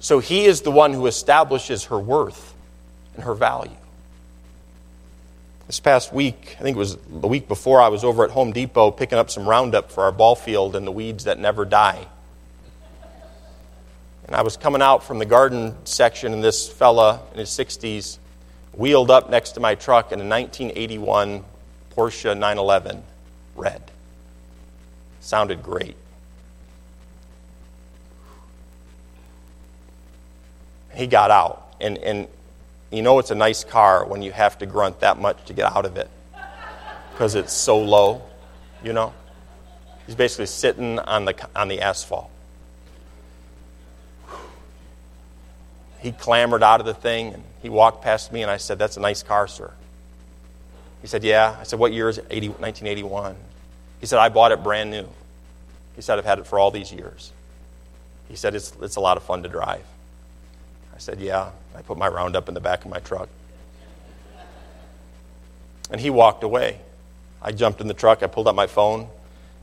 So 0.00 0.18
He 0.18 0.44
is 0.44 0.62
the 0.62 0.70
one 0.70 0.92
who 0.92 1.06
establishes 1.06 1.84
her 1.84 1.98
worth 1.98 2.54
and 3.14 3.24
her 3.24 3.34
value. 3.34 3.72
This 5.66 5.80
past 5.80 6.14
week, 6.14 6.56
I 6.58 6.62
think 6.62 6.76
it 6.76 6.78
was 6.78 6.96
the 6.96 7.28
week 7.28 7.46
before, 7.46 7.82
I 7.82 7.88
was 7.88 8.02
over 8.02 8.24
at 8.24 8.30
Home 8.30 8.52
Depot 8.52 8.90
picking 8.90 9.18
up 9.18 9.28
some 9.28 9.46
Roundup 9.46 9.92
for 9.92 10.04
our 10.04 10.12
ball 10.12 10.34
field 10.34 10.74
and 10.74 10.86
the 10.86 10.92
weeds 10.92 11.24
that 11.24 11.38
never 11.38 11.66
die. 11.66 12.06
And 14.26 14.34
I 14.34 14.42
was 14.42 14.56
coming 14.56 14.80
out 14.80 15.04
from 15.04 15.18
the 15.18 15.26
garden 15.26 15.74
section, 15.84 16.32
and 16.32 16.44
this 16.44 16.68
fella 16.68 17.20
in 17.32 17.38
his 17.38 17.50
60s 17.50 18.18
wheeled 18.72 19.10
up 19.10 19.28
next 19.28 19.52
to 19.52 19.60
my 19.60 19.74
truck 19.74 20.12
in 20.12 20.20
a 20.20 20.24
1981 20.24 21.44
Porsche 21.94 22.34
911 22.34 23.02
red. 23.56 23.82
Sounded 25.20 25.62
great. 25.62 25.96
He 30.98 31.06
got 31.06 31.30
out. 31.30 31.72
And, 31.80 31.96
and 31.98 32.26
you 32.90 33.02
know 33.02 33.20
it's 33.20 33.30
a 33.30 33.36
nice 33.36 33.62
car 33.62 34.04
when 34.04 34.20
you 34.20 34.32
have 34.32 34.58
to 34.58 34.66
grunt 34.66 35.00
that 35.00 35.18
much 35.18 35.42
to 35.46 35.52
get 35.52 35.72
out 35.74 35.86
of 35.86 35.96
it 35.96 36.10
because 37.12 37.36
it's 37.36 37.52
so 37.52 37.78
low, 37.78 38.22
you 38.82 38.92
know? 38.92 39.14
He's 40.06 40.16
basically 40.16 40.46
sitting 40.46 40.98
on 40.98 41.24
the, 41.24 41.48
on 41.54 41.68
the 41.68 41.80
asphalt. 41.80 42.30
He 46.00 46.12
clambered 46.12 46.62
out 46.62 46.80
of 46.80 46.86
the 46.86 46.94
thing 46.94 47.34
and 47.34 47.42
he 47.62 47.68
walked 47.68 48.02
past 48.02 48.32
me 48.32 48.42
and 48.42 48.50
I 48.50 48.56
said, 48.56 48.78
That's 48.78 48.96
a 48.96 49.00
nice 49.00 49.22
car, 49.22 49.48
sir. 49.48 49.72
He 51.02 51.08
said, 51.08 51.24
Yeah. 51.24 51.56
I 51.60 51.64
said, 51.64 51.78
What 51.78 51.92
year 51.92 52.08
is 52.08 52.18
it? 52.18 52.26
80, 52.30 52.48
1981. 52.48 53.36
He 54.00 54.06
said, 54.06 54.18
I 54.20 54.28
bought 54.28 54.52
it 54.52 54.62
brand 54.62 54.90
new. 54.90 55.08
He 55.96 56.02
said, 56.02 56.18
I've 56.18 56.24
had 56.24 56.38
it 56.38 56.46
for 56.46 56.58
all 56.58 56.70
these 56.70 56.92
years. 56.92 57.32
He 58.28 58.36
said, 58.36 58.54
It's, 58.54 58.72
it's 58.80 58.96
a 58.96 59.00
lot 59.00 59.16
of 59.16 59.24
fun 59.24 59.42
to 59.42 59.48
drive. 59.48 59.84
I 60.98 61.00
said, 61.00 61.20
Yeah. 61.20 61.50
I 61.76 61.82
put 61.82 61.96
my 61.96 62.08
Roundup 62.08 62.48
in 62.48 62.54
the 62.54 62.60
back 62.60 62.84
of 62.84 62.90
my 62.90 62.98
truck. 62.98 63.28
And 65.92 66.00
he 66.00 66.10
walked 66.10 66.42
away. 66.42 66.80
I 67.40 67.52
jumped 67.52 67.80
in 67.80 67.86
the 67.86 67.94
truck. 67.94 68.24
I 68.24 68.26
pulled 68.26 68.48
out 68.48 68.56
my 68.56 68.66
phone. 68.66 69.06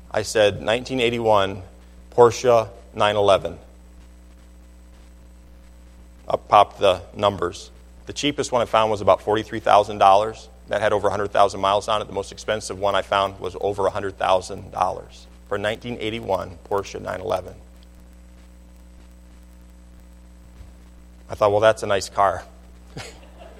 I 0.10 0.22
said, 0.22 0.54
1981 0.54 1.62
Porsche 2.16 2.70
911. 2.94 3.60
Up 6.30 6.48
popped 6.48 6.80
the 6.80 7.02
numbers. 7.14 7.70
The 8.06 8.14
cheapest 8.14 8.54
one 8.54 8.62
I 8.62 8.66
found 8.66 8.90
was 8.90 9.02
about 9.02 9.20
$43,000. 9.20 10.48
That 10.70 10.80
had 10.80 10.94
over 10.94 11.10
100,000 11.10 11.60
miles 11.60 11.90
on 11.90 12.02
it. 12.02 12.06
The 12.06 12.14
most 12.14 12.32
expensive 12.32 12.80
one 12.80 12.96
I 12.96 13.02
found 13.02 13.42
was 13.42 13.58
over 13.60 13.84
$100,000 13.84 14.16
for 14.16 15.60
1981 15.60 16.58
Porsche 16.70 17.02
911. 17.02 17.56
I 21.30 21.36
thought, 21.36 21.52
well, 21.52 21.60
that's 21.60 21.84
a 21.84 21.88
nice 21.88 22.10
car. 22.10 22.44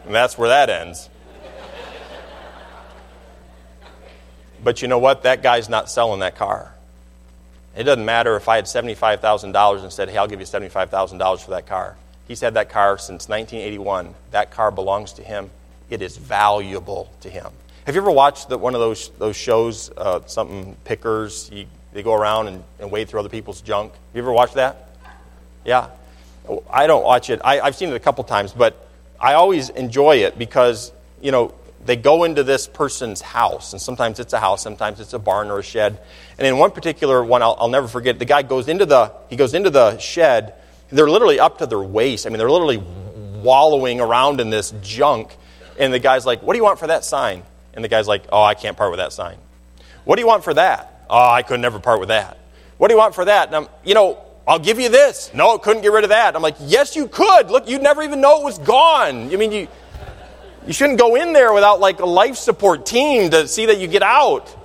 and 0.06 0.14
that's 0.14 0.38
where 0.38 0.50
that 0.50 0.70
ends. 0.70 1.10
but 4.64 4.82
you 4.82 4.88
know 4.88 5.00
what? 5.00 5.24
That 5.24 5.42
guy's 5.42 5.70
not 5.70 5.90
selling 5.90 6.20
that 6.20 6.36
car. 6.36 6.74
It 7.76 7.84
doesn't 7.84 8.06
matter 8.06 8.36
if 8.36 8.48
I 8.48 8.56
had 8.56 8.66
$75,000 8.66 9.84
and 9.84 9.92
said, 9.92 10.10
hey, 10.10 10.18
I'll 10.18 10.28
give 10.28 10.40
you 10.40 10.46
$75,000 10.46 11.40
for 11.44 11.52
that 11.52 11.68
car. 11.68 11.98
He's 12.28 12.40
had 12.42 12.54
that 12.54 12.70
car 12.70 12.98
since 12.98 13.28
1981. 13.28 14.16
That 14.32 14.52
car 14.52 14.72
belongs 14.72 15.14
to 15.14 15.24
him. 15.24 15.50
It 15.90 16.02
is 16.02 16.18
valuable 16.18 17.12
to 17.22 17.30
him. 17.30 17.52
Have 17.86 17.94
you 17.94 18.02
ever 18.02 18.12
watched 18.12 18.50
the, 18.50 18.58
one 18.58 18.74
of 18.74 18.80
those, 18.80 19.10
those 19.20 19.36
shows, 19.36 19.92
uh, 19.96 20.22
something 20.26 20.76
pickers? 20.86 21.52
You, 21.54 21.68
they 21.94 22.02
go 22.02 22.14
around 22.14 22.48
and, 22.48 22.64
and 22.80 22.90
wade 22.90 23.10
through 23.10 23.20
other 23.20 23.30
people's 23.30 23.62
junk. 23.62 23.92
Have 23.92 24.16
you 24.16 24.22
ever 24.22 24.32
watched 24.32 24.56
that? 24.56 24.90
Yeah. 25.64 25.90
I 26.70 26.88
don't 26.88 27.04
watch 27.04 27.30
it. 27.30 27.42
I, 27.44 27.58
have 27.58 27.76
seen 27.76 27.90
it 27.90 27.96
a 27.96 28.00
couple 28.00 28.24
times, 28.24 28.54
but 28.54 28.88
I 29.20 29.34
always 29.34 29.70
enjoy 29.70 30.18
it 30.18 30.38
because, 30.38 30.92
you 31.22 31.32
know, 31.32 31.54
they 31.86 31.96
go 31.96 32.24
into 32.24 32.44
this 32.44 32.68
person's 32.68 33.22
house, 33.22 33.74
and 33.74 33.82
sometimes 33.82 34.20
it's 34.20 34.34
a 34.34 34.40
house, 34.40 34.64
sometimes 34.64 35.00
it's 35.00 35.14
a 35.14 35.20
barn 35.20 35.52
or 35.52 35.60
a 35.60 35.64
shed. 35.64 36.00
And 36.38 36.48
in 36.48 36.58
one 36.58 36.72
particular 36.72 37.24
one, 37.24 37.44
I'll, 37.44 37.56
I'll 37.60 37.70
never 37.70 37.88
forget, 37.88 38.18
the 38.18 38.26
guy 38.26 38.42
goes 38.42 38.68
into 38.68 38.86
the, 38.86 39.14
he 39.30 39.36
goes 39.36 39.54
into 39.54 39.70
the 39.70 39.98
shed, 40.00 40.56
they're 40.90 41.10
literally 41.10 41.40
up 41.40 41.60
to 41.60 41.68
their 41.68 41.82
waist. 41.82 42.26
I 42.26 42.30
mean, 42.30 42.40
they're 42.40 42.50
literally 42.50 42.78
wallowing 43.46 44.02
around 44.02 44.42
in 44.42 44.50
this 44.50 44.74
junk. 44.82 45.36
And 45.80 45.94
the 45.94 46.00
guy's 46.00 46.26
like, 46.26 46.42
What 46.42 46.54
do 46.54 46.58
you 46.58 46.64
want 46.64 46.80
for 46.80 46.88
that 46.88 47.04
sign? 47.04 47.44
And 47.74 47.84
the 47.84 47.88
guy's 47.90 48.08
like, 48.08 48.26
Oh, 48.32 48.42
I 48.42 48.54
can't 48.56 48.78
part 48.78 48.92
with 48.92 49.00
that 49.00 49.14
sign. 49.14 49.38
What 50.04 50.16
do 50.16 50.22
you 50.22 50.28
want 50.28 50.44
for 50.44 50.54
that? 50.54 51.06
Oh, 51.10 51.30
I 51.30 51.44
could 51.44 51.60
never 51.60 51.80
part 51.80 52.00
with 52.00 52.10
that. 52.10 52.38
What 52.78 52.88
do 52.88 52.94
you 52.94 52.98
want 52.98 53.16
for 53.16 53.26
that? 53.26 53.48
And 53.48 53.56
I'm, 53.56 53.68
you 53.84 53.94
know, 53.94 54.25
I'll 54.48 54.60
give 54.60 54.80
you 54.80 54.90
this. 54.90 55.34
No, 55.34 55.56
it 55.56 55.62
couldn't 55.62 55.82
get 55.82 55.92
rid 55.92 56.04
of 56.04 56.12
that. 56.12 56.36
I'm 56.36 56.42
like, 56.42 56.56
Yes, 56.60 56.96
you 56.96 57.08
could. 57.08 57.50
Look, 57.50 57.68
you'd 57.68 57.82
never 57.82 58.04
even 58.04 58.22
know 58.22 58.42
it 58.42 58.44
was 58.44 58.60
gone. 58.60 59.34
I 59.34 59.36
mean, 59.36 59.52
you, 59.52 59.68
you 60.68 60.74
shouldn't 60.74 61.00
go 61.00 61.16
in 61.16 61.34
there 61.34 61.54
without 61.54 61.80
like 61.80 62.00
a 62.00 62.06
life 62.06 62.36
support 62.36 62.86
team 62.86 63.32
to 63.32 63.48
see 63.48 63.66
that 63.68 63.80
you 63.80 63.88
get 63.88 64.04
out. 64.04 64.56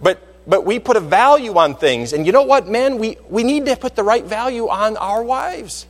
But 0.00 0.22
but 0.48 0.64
we 0.64 0.78
put 0.78 0.96
a 0.96 1.00
value 1.00 1.58
on 1.58 1.76
things. 1.76 2.14
And 2.14 2.24
you 2.24 2.32
know 2.32 2.42
what, 2.42 2.66
men? 2.66 2.98
We, 2.98 3.18
we 3.28 3.44
need 3.44 3.66
to 3.66 3.76
put 3.76 3.94
the 3.94 4.02
right 4.02 4.24
value 4.24 4.66
on 4.68 4.96
our 4.96 5.22
wives. 5.22 5.86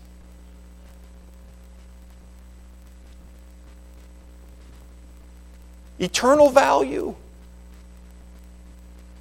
Eternal 6.01 6.51
value. 6.51 7.15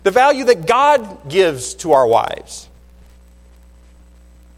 The 0.02 0.12
value 0.12 0.46
that 0.46 0.66
God 0.66 1.30
gives 1.30 1.76
to 1.76 1.92
our 1.92 2.08
wives. 2.08 2.67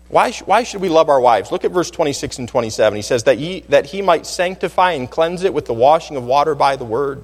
Why, 0.10 0.32
sh- 0.32 0.42
why 0.42 0.64
should 0.64 0.82
we 0.82 0.90
love 0.90 1.08
our 1.10 1.20
wives? 1.20 1.52
Look 1.52 1.66
at 1.66 1.72
verse 1.72 1.90
26 1.92 2.40
and 2.40 2.50
27. 2.50 2.96
He 2.96 3.02
says, 3.02 3.24
that, 3.24 3.38
ye, 3.38 3.62
that 3.70 3.88
he 3.88 4.02
might 4.02 4.26
sanctify 4.26 4.92
and 4.92 5.10
cleanse 5.10 5.44
it 5.44 5.54
with 5.54 5.66
the 5.66 5.74
washing 5.74 6.18
of 6.18 6.24
water 6.24 6.56
by 6.56 6.76
the 6.76 6.86
word 6.86 7.24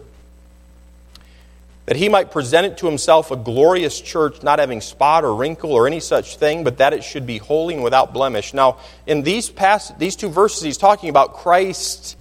that 1.85 1.95
he 1.95 2.09
might 2.09 2.31
present 2.31 2.65
it 2.65 2.77
to 2.79 2.87
himself 2.87 3.29
a 3.31 3.35
glorious 3.35 4.01
church, 4.01 4.41
not 4.41 4.59
having 4.59 4.81
spot 4.81 5.23
or 5.23 5.35
wrinkle 5.35 5.71
or 5.71 5.85
any 5.85 5.99
such 5.99 6.37
thing, 6.37 6.63
but 6.63 6.77
that 6.77 6.93
it 6.93 7.03
should 7.03 7.27
be 7.27 7.37
holy 7.37 7.75
and 7.75 7.83
without 7.83 8.13
blemish. 8.13 8.53
Now, 8.53 8.77
in 9.05 9.21
these, 9.21 9.49
past, 9.49 9.97
these 9.99 10.15
two 10.15 10.29
verses, 10.29 10.63
he's 10.63 10.77
talking 10.77 11.09
about 11.09 11.33
Christ 11.33 12.17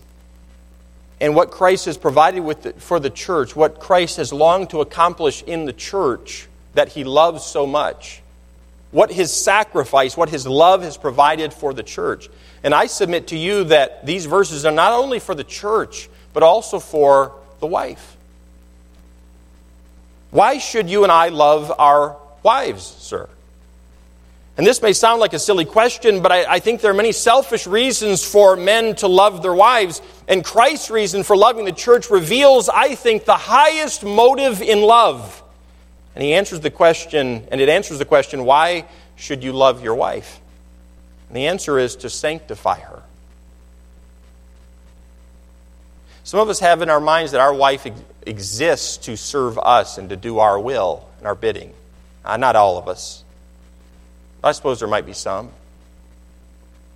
and 1.21 1.35
what 1.35 1.51
Christ 1.51 1.87
has 1.87 1.97
provided 1.97 2.41
with 2.41 2.63
the, 2.63 2.73
for 2.75 3.01
the 3.01 3.09
church, 3.09 3.57
what 3.57 3.81
Christ 3.81 4.19
has 4.19 4.33
longed 4.33 4.71
to 4.71 4.81
accomplish 4.83 5.43
in 5.43 5.65
the 5.65 5.73
church 5.73 6.47
that 6.75 6.89
he 6.89 7.05
loves 7.05 7.45
so 7.45 7.67
much, 7.67 8.21
what 8.95 9.11
his 9.11 9.33
sacrifice, 9.33 10.17
what 10.17 10.29
his 10.29 10.47
love 10.47 10.83
has 10.83 10.97
provided 10.97 11.53
for 11.53 11.75
the 11.75 11.83
church. 11.83 12.29
And 12.63 12.73
I 12.73 12.87
submit 12.87 13.27
to 13.29 13.37
you 13.37 13.65
that 13.65 14.07
these 14.07 14.27
verses 14.27 14.65
are 14.65 14.71
not 14.73 14.93
only 14.93 15.19
for 15.19 15.35
the 15.35 15.43
church, 15.43 16.09
but 16.33 16.45
also 16.45 16.79
for 16.79 17.33
the 17.59 17.67
wife. 17.67 18.17
Why 20.31 20.59
should 20.59 20.89
you 20.89 21.03
and 21.03 21.11
I 21.11 21.31
love 21.31 21.73
our 21.77 22.17
wives, 22.45 22.85
sir? 22.85 23.29
And 24.57 24.65
this 24.65 24.81
may 24.81 24.93
sound 24.93 25.19
like 25.19 25.33
a 25.33 25.41
silly 25.41 25.65
question, 25.65 26.23
but 26.23 26.31
I, 26.31 26.45
I, 26.45 26.61
think 26.61 26.81
there 26.81 26.93
are 26.93 26.95
many 26.95 27.11
selfish 27.11 27.67
reasons 27.67 28.25
for 28.25 28.55
men 28.55 28.95
to 28.97 29.09
love 29.09 29.43
their 29.43 29.55
wives. 29.55 30.01
And 30.29 30.45
Christ's 30.45 30.93
reason 30.93 31.25
for 31.25 31.37
loving 31.37 31.65
the 31.65 31.73
church 31.73 32.11
reveals, 32.11 32.69
I 32.69 32.95
think, 32.95 33.25
the 33.25 33.37
highest 33.37 34.05
motive 34.05 34.63
in 34.63 34.83
love. 34.83 35.44
And 36.15 36.23
he 36.23 36.35
answers 36.35 36.61
the 36.61 36.71
question, 36.71 37.47
and 37.51 37.61
it 37.61 37.69
answers 37.69 37.99
the 37.99 38.05
question, 38.05 38.45
why 38.45 38.87
should 39.17 39.43
you 39.43 39.53
love 39.53 39.83
your 39.83 39.95
wife? 39.95 40.41
And 41.29 41.37
the 41.37 41.47
answer 41.47 41.79
is 41.79 41.97
to 41.97 42.11
sanctify 42.11 42.81
her. 42.81 43.03
Some 46.23 46.41
of 46.41 46.49
us 46.49 46.61
have 46.61 46.81
in 46.83 46.89
our 46.89 47.01
minds 47.01 47.33
that 47.33 47.41
our 47.41 47.53
wife 47.53 47.87
exists 48.25 48.97
to 48.99 49.17
serve 49.17 49.59
us 49.59 49.99
and 49.99 50.09
to 50.09 50.17
do 50.17 50.39
our 50.39 50.59
will 50.59 51.07
and 51.19 51.27
our 51.27 51.35
bidding. 51.35 51.75
Uh, 52.25 52.37
not 52.37 52.57
all 52.57 52.79
of 52.79 52.89
us. 52.89 53.23
I 54.43 54.53
suppose 54.53 54.79
there 54.79 54.89
might 54.89 55.07
be 55.07 55.13
some. 55.13 55.51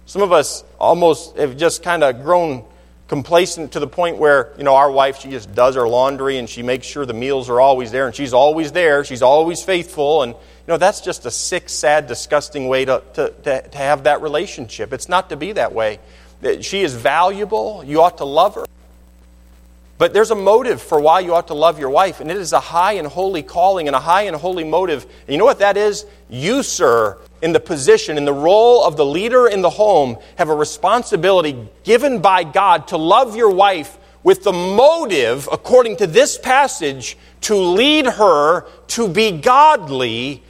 Some 0.07 0.23
of 0.23 0.33
us 0.33 0.64
almost 0.79 1.37
have 1.37 1.57
just 1.57 1.83
kind 1.83 2.03
of 2.03 2.23
grown 2.23 2.64
complacent 3.09 3.72
to 3.72 3.80
the 3.80 3.88
point 3.88 4.18
where, 4.18 4.52
you 4.59 4.64
know, 4.64 4.74
our 4.74 4.90
wife, 4.90 5.20
she 5.20 5.30
just 5.30 5.54
does 5.54 5.74
her 5.74 5.88
laundry 5.88 6.36
and 6.36 6.48
she 6.48 6.62
makes 6.62 6.86
sure 6.86 7.06
the 7.06 7.14
meals 7.14 7.48
are 7.48 7.61
always 7.61 7.90
there 7.90 8.06
and 8.06 8.14
she's 8.14 8.34
always 8.34 8.70
there. 8.72 9.02
She's 9.02 9.22
always 9.22 9.62
faithful. 9.62 10.22
And, 10.22 10.34
you 10.34 10.68
know, 10.68 10.76
that's 10.76 11.00
just 11.00 11.24
a 11.24 11.30
sick, 11.30 11.70
sad, 11.70 12.06
disgusting 12.06 12.68
way 12.68 12.84
to, 12.84 13.02
to, 13.14 13.30
to, 13.30 13.68
to 13.68 13.78
have 13.78 14.04
that 14.04 14.20
relationship. 14.20 14.92
It's 14.92 15.09
not 15.09 15.30
to 15.30 15.36
be 15.36 15.52
that 15.52 15.72
way. 15.72 15.98
She 16.61 16.82
is 16.82 16.94
valuable. 16.94 17.82
You 17.84 18.02
ought 18.02 18.18
to 18.18 18.24
love 18.24 18.54
her. 18.54 18.66
But 19.96 20.12
there's 20.12 20.30
a 20.30 20.36
motive 20.36 20.80
for 20.80 21.00
why 21.00 21.20
you 21.20 21.34
ought 21.34 21.48
to 21.48 21.54
love 21.54 21.80
your 21.80 21.90
wife, 21.90 22.20
and 22.20 22.30
it 22.30 22.36
is 22.36 22.52
a 22.52 22.61
high 22.61 22.92
and 22.92 23.06
holy 23.09 23.42
calling 23.42 23.88
and 23.88 23.96
a 23.96 24.00
high 24.00 24.22
and 24.22 24.36
holy 24.36 24.62
motive. 24.62 25.02
And 25.02 25.32
you 25.32 25.38
know 25.38 25.44
what 25.44 25.59
that 25.59 25.76
is? 25.76 26.06
You, 26.30 26.62
sir, 26.62 27.18
in 27.43 27.53
the 27.53 27.61
position, 27.61 28.16
in 28.16 28.24
the 28.24 28.32
role 28.32 28.84
of 28.84 28.97
the 28.97 29.05
leader 29.05 29.47
in 29.47 29.62
the 29.62 29.70
home, 29.70 30.16
have 30.36 30.49
a 30.49 30.55
responsibility 30.55 31.68
given 31.84 32.20
by 32.20 32.45
God 32.45 32.89
to 32.89 32.97
love 32.97 33.36
your 33.36 33.51
wife 33.51 33.99
with 34.22 34.43
the 34.43 34.53
motive, 34.53 35.49
according 35.51 35.97
to 35.97 36.07
this 36.07 36.36
passage, 36.36 37.16
to 37.43 37.55
lead 37.55 38.07
her 38.07 38.66
to 38.89 39.09
be 39.09 39.32
godly 39.32 40.43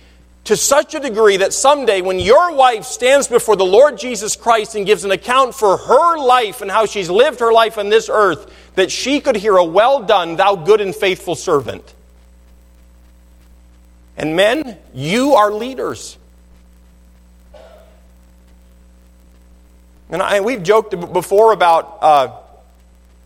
to 0.48 0.56
such 0.56 0.94
a 0.94 1.00
degree 1.00 1.36
that 1.36 1.52
someday 1.52 2.00
when 2.00 2.18
your 2.18 2.54
wife 2.54 2.84
stands 2.84 3.28
before 3.28 3.54
the 3.54 3.66
Lord 3.66 3.98
Jesus 3.98 4.34
Christ 4.34 4.74
and 4.74 4.86
gives 4.86 5.04
an 5.04 5.10
account 5.10 5.54
for 5.54 5.76
her 5.76 6.18
life 6.18 6.62
and 6.62 6.70
how 6.70 6.86
she's 6.86 7.10
lived 7.10 7.40
her 7.40 7.52
life 7.52 7.76
on 7.76 7.90
this 7.90 8.08
earth, 8.10 8.50
that 8.74 8.90
she 8.90 9.20
could 9.20 9.36
hear 9.36 9.56
a 9.58 9.64
well 9.64 10.02
done, 10.02 10.36
thou 10.36 10.56
good 10.56 10.80
and 10.80 10.96
faithful 10.96 11.34
servant. 11.34 11.94
And 14.16 14.34
men, 14.34 14.76
you 14.92 15.34
are 15.34 15.52
leaders. 15.52 16.17
And 20.10 20.22
I, 20.22 20.40
we've 20.40 20.62
joked 20.62 20.98
before 21.12 21.52
about, 21.52 21.98
uh, 22.00 22.36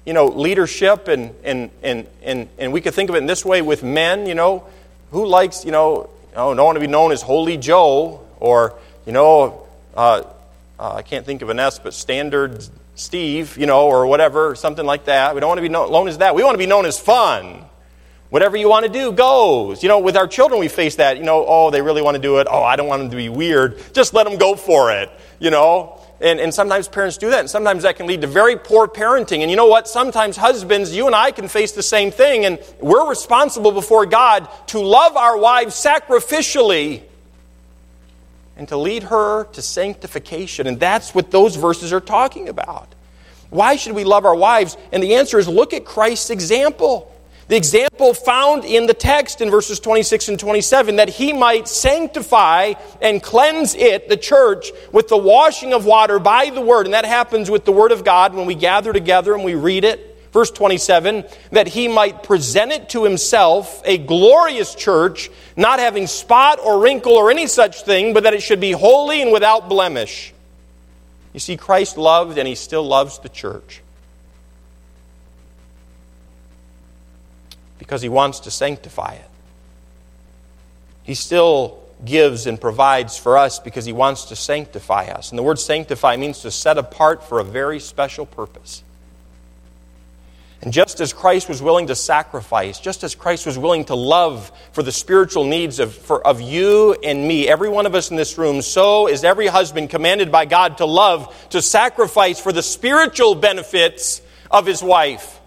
you 0.05 0.13
know, 0.13 0.27
leadership, 0.27 1.09
and, 1.09 1.35
and, 1.45 1.71
and, 1.83 2.07
and, 2.23 2.49
and 2.59 2.73
we 2.73 2.81
could 2.81 2.95
think 2.95 3.09
of 3.09 3.15
it 3.15 3.19
in 3.19 3.27
this 3.27 3.45
way 3.45 3.63
with 3.63 3.83
men, 3.85 4.27
you 4.27 4.35
know, 4.35 4.67
who 5.13 5.27
likes, 5.27 5.65
you 5.65 5.71
know, 5.71 6.11
oh, 6.35 6.55
don't 6.55 6.65
want 6.65 6.77
to 6.77 6.81
be 6.81 6.89
known 6.89 7.13
as 7.13 7.23
Holy 7.23 7.57
Joe, 7.57 8.21
or, 8.41 8.75
you 9.07 9.13
know, 9.13 9.67
uh, 9.95 10.23
uh, 10.79 10.95
I 10.95 11.03
can't 11.03 11.25
think 11.25 11.43
of 11.43 11.51
an 11.51 11.61
S, 11.61 11.79
but 11.79 11.95
Standard 11.95 12.67
Steve, 12.97 13.57
you 13.57 13.67
know, 13.67 13.87
or 13.87 14.07
whatever, 14.07 14.57
something 14.57 14.85
like 14.85 15.05
that. 15.05 15.35
We 15.35 15.41
don't 15.41 15.49
want 15.49 15.59
to 15.59 15.63
be 15.63 15.69
known 15.69 16.09
as 16.09 16.19
that. 16.19 16.35
We 16.35 16.43
want 16.43 16.55
to 16.55 16.59
be 16.59 16.67
known 16.67 16.85
as 16.85 16.99
fun. 16.99 17.65
Whatever 18.31 18.57
you 18.57 18.69
want 18.69 18.87
to 18.87 18.93
do 18.93 19.13
goes. 19.13 19.83
You 19.83 19.89
know, 19.89 20.01
with 20.01 20.17
our 20.17 20.27
children, 20.27 20.59
we 20.59 20.69
face 20.69 20.97
that. 20.97 21.19
You 21.19 21.23
know, 21.23 21.45
oh, 21.47 21.71
they 21.71 21.83
really 21.83 22.03
want 22.03 22.17
to 22.17 22.23
do 22.23 22.39
it. 22.39 22.49
Oh, 22.51 22.63
I 22.63 22.77
don't 22.77 22.89
want 22.89 23.01
them 23.03 23.11
to 23.11 23.17
be 23.17 23.29
weird. 23.29 23.81
Just 23.93 24.15
let 24.15 24.25
them 24.25 24.39
go 24.39 24.57
for 24.57 24.91
it, 24.91 25.11
you 25.39 25.51
know. 25.51 26.01
And, 26.23 26.39
and 26.39 26.55
sometimes 26.55 26.87
parents 26.87 27.19
do 27.19 27.31
that, 27.31 27.41
and 27.41 27.51
sometimes 27.51 27.83
that 27.83 27.97
can 27.97 28.07
lead 28.07 28.21
to 28.21 28.29
very 28.29 28.57
poor 28.57 28.87
parenting. 28.87 29.41
And 29.41 29.51
you 29.51 29.57
know 29.57 29.67
what? 29.67 29.89
Sometimes 29.89 30.37
husbands, 30.37 30.95
you 30.95 31.07
and 31.07 31.17
I 31.17 31.33
can 31.33 31.49
face 31.49 31.73
the 31.73 31.83
same 31.83 32.13
thing, 32.13 32.45
and 32.45 32.61
we're 32.81 33.09
responsible 33.09 33.73
before 33.73 34.07
God 34.07 34.49
to 34.69 34.79
love 34.79 35.17
our 35.17 35.37
wives 35.37 35.75
sacrificially 35.75 37.03
and 38.57 38.69
to 38.69 38.77
lead 38.77 39.03
her 39.03 39.45
to 39.45 39.63
sanctification. 39.63 40.69
And 40.69 40.79
that's 40.79 41.13
what 41.13 41.33
those 41.33 41.57
verses 41.57 41.93
are 41.93 42.01
talking 42.01 42.49
about. 42.49 42.89
Why 43.51 43.75
should 43.75 43.95
we 43.95 44.05
love 44.05 44.25
our 44.25 44.35
wives? 44.35 44.77
And 44.93 45.03
the 45.03 45.17
answer 45.17 45.41
is 45.41 45.49
look 45.49 45.75
at 45.75 45.85
Christ's 45.85 46.31
example. 46.31 47.12
The 47.49 47.57
example 47.57 48.15
found 48.15 48.65
in 48.65 48.87
the 48.87 48.95
text 48.95 49.41
in 49.41 49.51
verses 49.51 49.81
26 49.81 50.29
and 50.29 50.41
27 50.41 50.97
that 50.97 51.09
he 51.09 51.33
might 51.33 51.69
sanctify 51.69 52.75
and 53.01 53.23
cleanse 53.23 53.75
it, 53.75 54.09
the 54.09 54.17
church, 54.17 54.71
with 54.93 55.09
the 55.09 55.17
washing 55.17 55.73
of 55.73 55.85
water 55.85 56.19
by 56.19 56.51
the 56.51 56.61
word. 56.61 56.87
And 56.87 56.95
that 56.95 57.05
happens 57.05 57.51
with 57.51 57.65
the 57.65 57.73
word 57.73 57.93
of 57.93 58.05
God 58.05 58.35
when 58.35 58.47
we 58.47 58.55
gather 58.55 58.93
together 58.93 59.35
and 59.35 59.45
we 59.45 59.55
read 59.55 59.85
it. 59.85 60.09
Verse 60.33 60.51
27 60.51 61.25
that 61.51 61.69
he 61.69 61.89
might 61.89 62.23
present 62.23 62.73
it 62.73 62.89
to 62.91 63.05
himself 63.05 63.83
a 63.85 63.99
glorious 63.99 64.75
church, 64.75 65.29
not 65.57 65.79
having 65.79 66.07
spot 66.07 66.59
or 66.59 66.81
wrinkle 66.81 67.13
or 67.13 67.31
any 67.31 67.47
such 67.47 67.83
thing, 67.83 68.15
but 68.15 68.23
that 68.23 68.33
it 68.33 68.43
should 68.43 68.61
be 68.61 68.73
holy 68.73 69.21
and 69.21 69.31
without 69.31 69.69
blemish. 69.69 70.33
You 71.35 71.41
see, 71.41 71.59
Christ 71.59 71.99
loved 71.99 72.39
and 72.39 72.49
he 72.49 72.55
still 72.55 72.83
loves 72.83 73.19
the 73.19 73.29
church. 73.29 73.82
Because 77.83 78.01
he 78.01 78.09
wants 78.09 78.41
to 78.41 78.51
sanctify 78.51 79.15
it. 79.15 79.29
He 81.03 81.15
still 81.15 81.83
gives 82.05 82.47
and 82.47 82.61
provides 82.61 83.17
for 83.17 83.37
us 83.37 83.59
because 83.59 83.85
he 83.85 83.93
wants 83.93 84.27
to 84.27 84.37
sanctify 84.37 85.07
us. 85.07 85.31
And 85.31 85.39
the 85.39 85.43
word 85.43 85.59
sanctify 85.59 86.17
means 86.17 86.43
to 86.43 86.53
set 86.53 86.79
apart 86.79 87.25
for 87.25 87.41
a 87.41 87.45
very 87.45 87.81
special 87.81 88.25
purpose. 88.25 88.85
And 90.63 90.73
just 90.73 91.01
as 91.01 91.13
Christ 91.13 91.49
was 91.49 91.61
willing 91.61 91.89
to 91.89 91.97
sacrifice, 91.97 92.79
just 92.79 93.03
as 93.03 93.17
Christ 93.17 93.47
was 93.47 93.59
willing 93.59 93.85
to 93.87 93.97
love 93.97 94.53
for 94.71 94.85
the 94.85 94.93
spiritual 94.93 95.43
needs 95.43 95.81
of, 95.81 95.93
for, 95.93 96.25
of 96.25 96.41
you 96.41 96.95
and 97.03 97.27
me, 97.27 97.49
every 97.49 97.69
one 97.69 97.85
of 97.85 97.97
us 97.97 98.13
in 98.13 98.17
this 98.17 98.39
room, 98.39 98.63
so 98.63 99.09
is 99.09 99.25
every 99.25 99.49
husband 99.49 99.91
commanded 99.91 100.31
by 100.31 100.45
God 100.45 100.79
to 100.79 100.87
love, 100.87 101.35
to 101.51 101.61
sacrifice 101.61 102.39
for 102.39 102.53
the 102.53 102.63
spiritual 102.63 103.35
benefits 103.35 104.23
of 104.53 104.65
his 104.65 104.85
wife. 104.85 105.41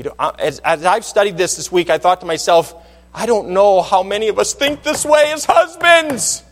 We 0.00 0.04
don't, 0.04 0.40
as, 0.40 0.60
as 0.60 0.86
I've 0.86 1.04
studied 1.04 1.36
this 1.36 1.56
this 1.56 1.70
week, 1.70 1.90
I 1.90 1.98
thought 1.98 2.20
to 2.20 2.26
myself, 2.26 2.74
I 3.12 3.26
don't 3.26 3.50
know 3.50 3.82
how 3.82 4.02
many 4.02 4.28
of 4.28 4.38
us 4.38 4.54
think 4.54 4.82
this 4.82 5.04
way 5.04 5.30
as 5.30 5.44
husbands. 5.44 6.42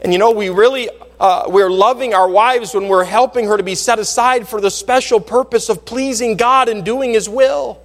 And 0.00 0.12
you 0.12 0.20
know, 0.20 0.30
we 0.30 0.50
really, 0.50 0.88
uh, 1.18 1.46
we're 1.48 1.68
loving 1.68 2.14
our 2.14 2.28
wives 2.28 2.74
when 2.74 2.86
we're 2.86 3.02
helping 3.02 3.48
her 3.48 3.56
to 3.56 3.64
be 3.64 3.74
set 3.74 3.98
aside 3.98 4.46
for 4.46 4.60
the 4.60 4.70
special 4.70 5.18
purpose 5.18 5.68
of 5.68 5.84
pleasing 5.84 6.36
God 6.36 6.68
and 6.68 6.84
doing 6.84 7.12
His 7.12 7.28
will. 7.28 7.82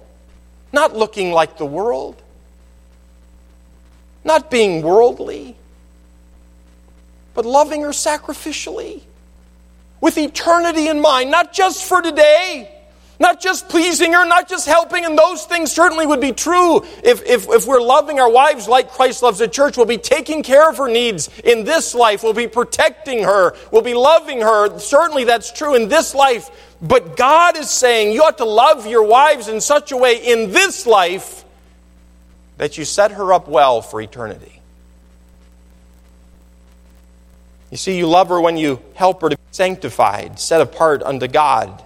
Not 0.72 0.94
looking 0.94 1.32
like 1.32 1.58
the 1.58 1.66
world, 1.66 2.22
not 4.22 4.52
being 4.52 4.82
worldly, 4.82 5.56
but 7.34 7.44
loving 7.44 7.82
her 7.82 7.88
sacrificially 7.88 9.02
with 10.00 10.18
eternity 10.18 10.88
in 10.88 11.00
mind, 11.00 11.30
not 11.30 11.52
just 11.52 11.84
for 11.84 12.02
today 12.02 12.80
not 13.20 13.38
just 13.38 13.68
pleasing 13.68 14.14
her, 14.14 14.24
not 14.24 14.48
just 14.48 14.66
helping, 14.66 15.04
and 15.04 15.16
those 15.16 15.44
things 15.44 15.70
certainly 15.70 16.06
would 16.06 16.22
be 16.22 16.32
true 16.32 16.78
if, 17.04 17.22
if, 17.26 17.48
if 17.50 17.66
we're 17.66 17.82
loving 17.82 18.18
our 18.18 18.30
wives 18.30 18.66
like 18.66 18.90
Christ 18.92 19.22
loves 19.22 19.38
the 19.38 19.46
church. 19.46 19.76
We'll 19.76 19.84
be 19.84 19.98
taking 19.98 20.42
care 20.42 20.70
of 20.70 20.78
her 20.78 20.88
needs 20.88 21.28
in 21.44 21.64
this 21.64 21.94
life. 21.94 22.22
We'll 22.22 22.32
be 22.32 22.48
protecting 22.48 23.22
her. 23.24 23.54
We'll 23.70 23.82
be 23.82 23.92
loving 23.92 24.40
her. 24.40 24.78
Certainly 24.78 25.24
that's 25.24 25.52
true 25.52 25.74
in 25.74 25.88
this 25.88 26.14
life. 26.14 26.50
But 26.80 27.18
God 27.18 27.58
is 27.58 27.68
saying 27.68 28.14
you 28.14 28.22
ought 28.22 28.38
to 28.38 28.46
love 28.46 28.86
your 28.86 29.02
wives 29.02 29.48
in 29.48 29.60
such 29.60 29.92
a 29.92 29.98
way 29.98 30.16
in 30.16 30.50
this 30.50 30.86
life 30.86 31.44
that 32.56 32.78
you 32.78 32.86
set 32.86 33.12
her 33.12 33.34
up 33.34 33.48
well 33.48 33.82
for 33.82 34.00
eternity. 34.00 34.59
You 37.70 37.76
see, 37.76 37.96
you 37.96 38.06
love 38.06 38.28
her 38.28 38.40
when 38.40 38.56
you 38.56 38.80
help 38.94 39.22
her 39.22 39.28
to 39.28 39.36
be 39.36 39.42
sanctified, 39.52 40.40
set 40.40 40.60
apart 40.60 41.02
unto 41.02 41.28
God 41.28 41.82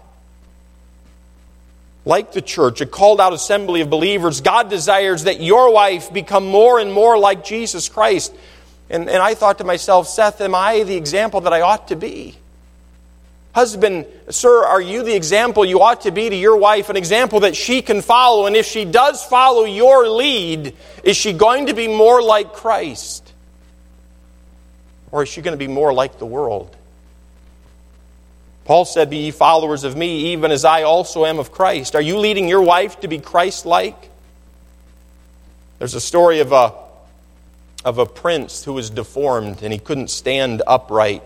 like 2.05 2.32
the 2.32 2.43
church, 2.43 2.80
a 2.80 2.87
called 2.87 3.20
out 3.20 3.32
assembly 3.32 3.80
of 3.80 3.91
believers, 3.91 4.41
God 4.41 4.68
desires 4.68 5.24
that 5.24 5.41
your 5.41 5.72
wife 5.72 6.12
become 6.12 6.47
more 6.47 6.78
and 6.78 6.93
more 6.93 7.18
like 7.18 7.45
Jesus 7.45 7.89
Christ. 7.89 8.35
And, 8.91 9.09
and 9.09 9.22
I 9.22 9.35
thought 9.35 9.59
to 9.59 9.64
myself, 9.64 10.09
Seth, 10.09 10.41
am 10.41 10.55
I 10.55 10.82
the 10.82 10.97
example 10.97 11.43
that 11.43 11.53
I 11.53 11.62
ought 11.62 11.89
to 11.89 11.97
be? 11.97 12.37
Husband, 13.55 14.05
sir, 14.30 14.64
are 14.64 14.80
you 14.80 15.03
the 15.03 15.14
example 15.14 15.64
you 15.64 15.80
ought 15.80 16.03
to 16.03 16.11
be 16.11 16.28
to 16.28 16.37
your 16.37 16.57
wife, 16.57 16.91
an 16.91 16.97
example 16.97 17.41
that 17.41 17.57
she 17.57 17.80
can 17.82 18.03
follow? 18.03 18.47
And 18.47 18.57
if 18.57 18.66
she 18.66 18.85
does 18.85 19.24
follow 19.24 19.64
your 19.64 20.09
lead, 20.09 20.74
is 21.05 21.16
she 21.16 21.32
going 21.32 21.66
to 21.66 21.74
be 21.74 21.89
more 21.89 22.20
like 22.20 22.53
Christ? 22.53 23.24
Or 25.15 25.23
is 25.23 25.29
she 25.29 25.43
going 25.43 25.53
to 25.53 25.57
be 25.57 25.69
more 25.69 25.93
like 25.93 26.19
the 26.19 26.27
world? 26.27 26.77
Paul 28.65 28.85
said, 28.85 29.11
Be 29.11 29.19
ye 29.19 29.31
followers 29.31 29.85
of 29.85 29.97
me, 29.97 30.33
even 30.33 30.51
as 30.51 30.65
I 30.65 30.83
also 30.83 31.25
am 31.25 31.39
of 31.39 31.53
Christ. 31.53 31.95
Are 31.95 32.01
you 32.01 32.19
leading 32.19 32.49
your 32.49 32.62
wife 32.62 32.99
to 32.99 33.07
be 33.07 33.21
Christ 33.21 33.65
like? 33.65 34.11
There's 35.79 35.95
a 35.95 36.01
story 36.01 36.41
of 36.41 36.51
a, 36.51 36.75
of 37.85 37.99
a 37.99 38.07
prince 38.07 38.65
who 38.65 38.73
was 38.73 38.91
deformed 38.91 39.62
and 39.62 39.73
he 39.73 39.79
couldn't 39.79 40.11
stand 40.11 40.62
upright. 40.67 41.25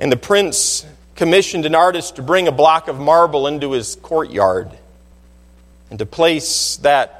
And 0.00 0.10
the 0.10 0.16
prince 0.16 0.84
commissioned 1.14 1.64
an 1.64 1.76
artist 1.76 2.16
to 2.16 2.22
bring 2.22 2.48
a 2.48 2.52
block 2.52 2.88
of 2.88 2.98
marble 2.98 3.46
into 3.46 3.70
his 3.70 3.94
courtyard 3.94 4.72
and 5.90 6.00
to 6.00 6.06
place 6.06 6.78
that 6.78 7.17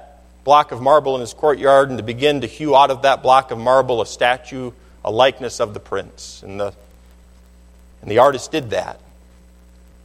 block 0.48 0.72
of 0.72 0.80
marble 0.80 1.14
in 1.14 1.20
his 1.20 1.34
courtyard 1.34 1.90
and 1.90 1.98
to 1.98 2.02
begin 2.02 2.40
to 2.40 2.46
hew 2.46 2.74
out 2.74 2.90
of 2.90 3.02
that 3.02 3.22
block 3.22 3.50
of 3.50 3.58
marble 3.58 4.00
a 4.00 4.06
statue, 4.06 4.72
a 5.04 5.10
likeness 5.10 5.60
of 5.60 5.74
the 5.74 5.78
prince. 5.78 6.42
And 6.42 6.58
the 6.58 6.72
and 8.00 8.10
the 8.10 8.16
artist 8.16 8.50
did 8.50 8.70
that. 8.70 8.98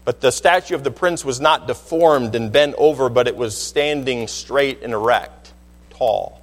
But 0.04 0.20
the 0.20 0.34
statue 0.34 0.76
of 0.76 0.84
the 0.84 0.92
prince 0.92 1.24
was 1.24 1.40
not 1.40 1.66
deformed 1.66 2.36
and 2.36 2.52
bent 2.52 2.76
over, 2.78 3.08
but 3.08 3.30
it 3.30 3.38
was 3.38 3.58
standing 3.58 4.28
straight 4.28 4.84
and 4.84 4.92
erect, 4.92 5.54
tall. 5.92 6.42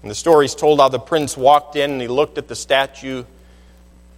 And 0.00 0.10
the 0.10 0.14
story 0.14 0.46
is 0.46 0.54
told 0.54 0.80
how 0.80 0.88
the 0.88 0.98
prince 0.98 1.36
walked 1.36 1.76
in 1.76 1.90
and 1.90 2.00
he 2.00 2.08
looked 2.08 2.38
at 2.38 2.48
the 2.48 2.56
statue, 2.56 3.24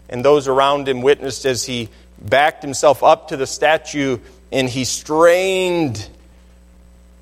and 0.09 0.25
those 0.25 0.47
around 0.47 0.87
him 0.87 1.03
witnessed 1.03 1.47
as 1.47 1.65
he 1.65 1.89
backed 2.21 2.63
himself 2.63 3.03
up 3.03 3.27
to 3.31 3.37
the 3.37 3.47
statue 3.49 4.19
and 4.53 4.69
he 4.69 4.85
strained 4.85 6.09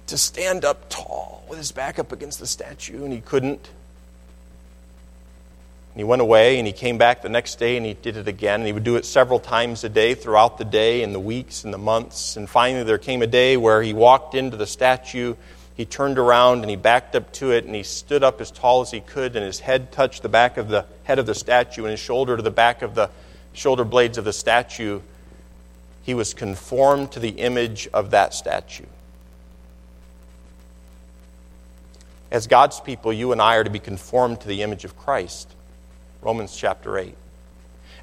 to 0.08 0.18
stand 0.18 0.64
up 0.64 0.88
tall 0.88 1.44
with 1.48 1.58
his 1.58 1.72
back 1.72 1.98
up 1.98 2.12
against 2.12 2.40
the 2.40 2.46
statue, 2.46 3.04
and 3.04 3.12
he 3.12 3.20
couldn't. 3.20 3.70
And 5.92 6.00
he 6.00 6.04
went 6.04 6.22
away 6.22 6.58
and 6.58 6.66
he 6.66 6.72
came 6.72 6.98
back 6.98 7.22
the 7.22 7.28
next 7.28 7.58
day 7.58 7.76
and 7.76 7.84
he 7.84 7.94
did 7.94 8.16
it 8.16 8.28
again. 8.28 8.60
And 8.60 8.66
he 8.66 8.72
would 8.72 8.84
do 8.84 8.96
it 8.96 9.04
several 9.04 9.40
times 9.40 9.82
a 9.82 9.88
day 9.88 10.14
throughout 10.14 10.58
the 10.58 10.64
day 10.64 11.02
and 11.02 11.14
the 11.14 11.20
weeks 11.20 11.64
and 11.64 11.74
the 11.74 11.78
months. 11.78 12.36
And 12.36 12.48
finally, 12.48 12.84
there 12.84 12.98
came 12.98 13.20
a 13.20 13.26
day 13.26 13.56
where 13.56 13.82
he 13.82 13.92
walked 13.92 14.34
into 14.34 14.56
the 14.56 14.66
statue. 14.66 15.34
He 15.76 15.84
turned 15.84 16.18
around 16.18 16.60
and 16.60 16.70
he 16.70 16.76
backed 16.76 17.16
up 17.16 17.32
to 17.34 17.50
it 17.50 17.64
and 17.64 17.74
he 17.74 17.82
stood 17.82 18.22
up 18.22 18.40
as 18.40 18.50
tall 18.50 18.82
as 18.82 18.92
he 18.92 19.00
could 19.00 19.34
and 19.34 19.44
his 19.44 19.60
head 19.60 19.90
touched 19.90 20.22
the 20.22 20.28
back 20.28 20.56
of 20.56 20.68
the 20.68 20.84
head 21.04 21.18
of 21.18 21.26
the 21.26 21.34
statue 21.34 21.82
and 21.82 21.90
his 21.90 22.00
shoulder 22.00 22.36
to 22.36 22.42
the 22.42 22.50
back 22.50 22.82
of 22.82 22.94
the 22.94 23.10
shoulder 23.52 23.84
blades 23.84 24.18
of 24.18 24.24
the 24.24 24.32
statue. 24.32 25.00
He 26.04 26.14
was 26.14 26.32
conformed 26.32 27.10
to 27.12 27.18
the 27.18 27.30
image 27.30 27.88
of 27.92 28.10
that 28.12 28.34
statue. 28.34 28.86
As 32.30 32.46
God's 32.46 32.80
people, 32.80 33.12
you 33.12 33.32
and 33.32 33.40
I 33.40 33.56
are 33.56 33.64
to 33.64 33.70
be 33.70 33.78
conformed 33.78 34.40
to 34.42 34.48
the 34.48 34.62
image 34.62 34.84
of 34.84 34.96
Christ. 34.96 35.48
Romans 36.20 36.56
chapter 36.56 36.98
8. 36.98 37.14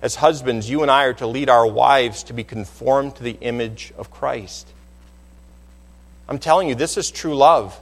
As 0.01 0.15
husbands, 0.15 0.69
you 0.69 0.81
and 0.81 0.91
I 0.91 1.03
are 1.05 1.13
to 1.15 1.27
lead 1.27 1.49
our 1.49 1.65
wives 1.67 2.23
to 2.23 2.33
be 2.33 2.43
conformed 2.43 3.15
to 3.17 3.23
the 3.23 3.37
image 3.41 3.93
of 3.97 4.11
Christ. 4.11 4.67
I'm 6.27 6.39
telling 6.39 6.67
you, 6.67 6.75
this 6.75 6.97
is 6.97 7.11
true 7.11 7.35
love. 7.35 7.79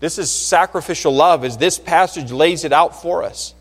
This 0.00 0.18
is 0.18 0.30
sacrificial 0.30 1.14
love, 1.14 1.44
as 1.44 1.56
this 1.56 1.78
passage 1.78 2.30
lays 2.30 2.64
it 2.64 2.72
out 2.72 3.00
for 3.00 3.22
us. 3.22 3.54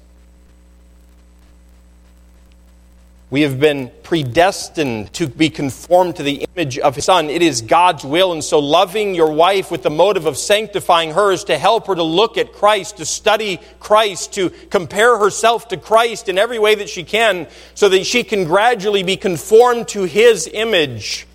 We 3.29 3.41
have 3.41 3.59
been 3.59 3.91
predestined 4.03 5.11
to 5.13 5.27
be 5.27 5.49
conformed 5.49 6.17
to 6.17 6.23
the 6.23 6.45
image 6.55 6.77
of 6.77 6.95
His 6.95 7.05
Son. 7.05 7.29
It 7.31 7.41
is 7.41 7.61
God's 7.61 8.03
will. 8.03 8.31
And 8.31 8.43
so, 8.43 8.59
loving 8.59 9.15
your 9.15 9.31
wife 9.31 9.71
with 9.71 9.81
the 9.81 9.89
motive 9.89 10.27
of 10.27 10.37
sanctifying 10.37 11.11
her 11.11 11.31
is 11.31 11.43
to 11.45 11.57
help 11.57 11.87
her 11.87 11.95
to 11.95 12.03
look 12.03 12.37
at 12.37 12.53
Christ, 12.53 12.97
to 12.97 13.05
study 13.05 13.59
Christ, 13.79 14.33
to 14.33 14.51
compare 14.69 15.17
herself 15.17 15.67
to 15.69 15.77
Christ 15.77 16.29
in 16.29 16.37
every 16.37 16.59
way 16.59 16.75
that 16.75 16.89
she 16.89 17.03
can, 17.03 17.47
so 17.73 17.89
that 17.89 18.05
she 18.05 18.23
can 18.23 18.43
gradually 18.43 19.01
be 19.01 19.17
conformed 19.17 19.87
to 19.89 20.03
His 20.03 20.47
image. 20.53 21.25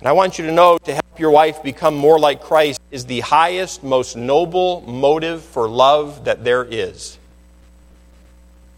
And 0.00 0.08
I 0.08 0.12
want 0.12 0.38
you 0.38 0.46
to 0.46 0.52
know 0.52 0.78
to 0.84 0.92
help 0.92 1.18
your 1.18 1.30
wife 1.30 1.62
become 1.62 1.96
more 1.96 2.18
like 2.18 2.42
Christ 2.42 2.80
is 2.90 3.06
the 3.06 3.20
highest, 3.20 3.82
most 3.82 4.16
noble 4.16 4.82
motive 4.82 5.42
for 5.42 5.68
love 5.68 6.24
that 6.24 6.44
there 6.44 6.64
is. 6.64 7.18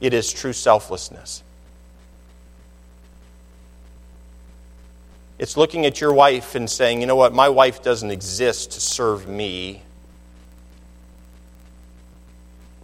It 0.01 0.13
is 0.13 0.33
true 0.33 0.53
selflessness. 0.53 1.43
It's 5.39 5.57
looking 5.57 5.85
at 5.85 6.01
your 6.01 6.13
wife 6.13 6.55
and 6.55 6.69
saying, 6.69 7.01
you 7.01 7.07
know 7.07 7.17
what, 7.17 7.35
my 7.35 7.49
wife 7.49 7.83
doesn't 7.83 8.11
exist 8.11 8.73
to 8.73 8.81
serve 8.81 9.29
me. 9.29 9.83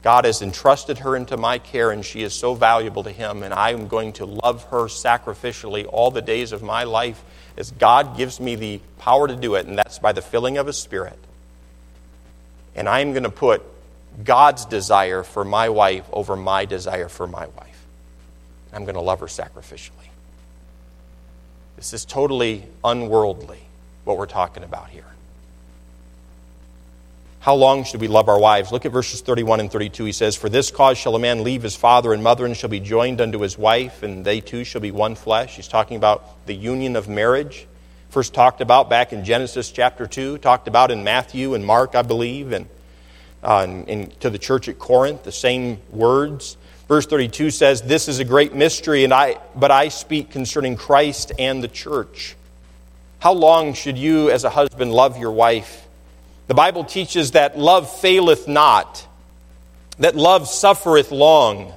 God 0.02 0.24
has 0.24 0.42
entrusted 0.42 0.98
her 0.98 1.16
into 1.16 1.36
my 1.36 1.58
care, 1.58 1.90
and 1.92 2.04
she 2.04 2.22
is 2.22 2.34
so 2.34 2.54
valuable 2.54 3.04
to 3.04 3.10
Him, 3.10 3.42
and 3.42 3.54
I 3.54 3.70
am 3.70 3.86
going 3.86 4.12
to 4.14 4.26
love 4.26 4.64
her 4.64 4.84
sacrificially 4.86 5.86
all 5.88 6.10
the 6.10 6.20
days 6.20 6.52
of 6.52 6.62
my 6.62 6.84
life 6.84 7.22
as 7.56 7.70
God 7.70 8.16
gives 8.16 8.40
me 8.40 8.56
the 8.56 8.80
power 8.98 9.28
to 9.28 9.36
do 9.36 9.54
it, 9.54 9.66
and 9.66 9.78
that's 9.78 9.98
by 9.98 10.12
the 10.12 10.22
filling 10.22 10.58
of 10.58 10.66
His 10.66 10.76
Spirit. 10.76 11.18
And 12.74 12.88
I 12.88 13.00
am 13.00 13.12
going 13.12 13.22
to 13.22 13.30
put 13.30 13.62
God's 14.24 14.66
desire 14.66 15.22
for 15.22 15.44
my 15.44 15.68
wife 15.68 16.04
over 16.12 16.36
my 16.36 16.64
desire 16.64 17.08
for 17.08 17.26
my 17.26 17.46
wife. 17.46 17.86
I'm 18.72 18.84
going 18.84 18.96
to 18.96 19.00
love 19.00 19.20
her 19.20 19.26
sacrificially. 19.26 20.11
This 21.82 21.94
is 21.94 22.04
totally 22.04 22.64
unworldly, 22.84 23.58
what 24.04 24.16
we're 24.16 24.26
talking 24.26 24.62
about 24.62 24.90
here. 24.90 25.02
How 27.40 27.56
long 27.56 27.82
should 27.82 28.00
we 28.00 28.06
love 28.06 28.28
our 28.28 28.38
wives? 28.38 28.70
Look 28.70 28.86
at 28.86 28.92
verses 28.92 29.20
31 29.20 29.58
and 29.58 29.68
32. 29.68 30.04
He 30.04 30.12
says, 30.12 30.36
For 30.36 30.48
this 30.48 30.70
cause 30.70 30.96
shall 30.96 31.16
a 31.16 31.18
man 31.18 31.42
leave 31.42 31.64
his 31.64 31.74
father 31.74 32.12
and 32.12 32.22
mother 32.22 32.46
and 32.46 32.56
shall 32.56 32.70
be 32.70 32.78
joined 32.78 33.20
unto 33.20 33.40
his 33.40 33.58
wife, 33.58 34.04
and 34.04 34.24
they 34.24 34.40
two 34.40 34.62
shall 34.62 34.80
be 34.80 34.92
one 34.92 35.16
flesh. 35.16 35.56
He's 35.56 35.66
talking 35.66 35.96
about 35.96 36.46
the 36.46 36.54
union 36.54 36.94
of 36.94 37.08
marriage. 37.08 37.66
First 38.10 38.32
talked 38.32 38.60
about 38.60 38.88
back 38.88 39.12
in 39.12 39.24
Genesis 39.24 39.72
chapter 39.72 40.06
2, 40.06 40.38
talked 40.38 40.68
about 40.68 40.92
in 40.92 41.02
Matthew 41.02 41.54
and 41.54 41.66
Mark, 41.66 41.96
I 41.96 42.02
believe, 42.02 42.52
and 42.52 42.68
uh, 43.42 43.66
in, 43.68 43.86
in, 43.86 44.10
to 44.20 44.30
the 44.30 44.38
church 44.38 44.68
at 44.68 44.78
Corinth, 44.78 45.24
the 45.24 45.32
same 45.32 45.78
words. 45.90 46.56
Verse 46.92 47.06
32 47.06 47.50
says, 47.50 47.80
This 47.80 48.06
is 48.06 48.18
a 48.18 48.24
great 48.26 48.54
mystery, 48.54 49.02
and 49.04 49.14
I, 49.14 49.38
but 49.56 49.70
I 49.70 49.88
speak 49.88 50.28
concerning 50.28 50.76
Christ 50.76 51.32
and 51.38 51.64
the 51.64 51.68
church. 51.68 52.36
How 53.18 53.32
long 53.32 53.72
should 53.72 53.96
you, 53.96 54.28
as 54.28 54.44
a 54.44 54.50
husband, 54.50 54.92
love 54.92 55.16
your 55.16 55.30
wife? 55.30 55.88
The 56.48 56.54
Bible 56.54 56.84
teaches 56.84 57.30
that 57.30 57.58
love 57.58 57.90
faileth 57.90 58.46
not, 58.46 59.06
that 60.00 60.16
love 60.16 60.46
suffereth 60.46 61.10
long. 61.10 61.72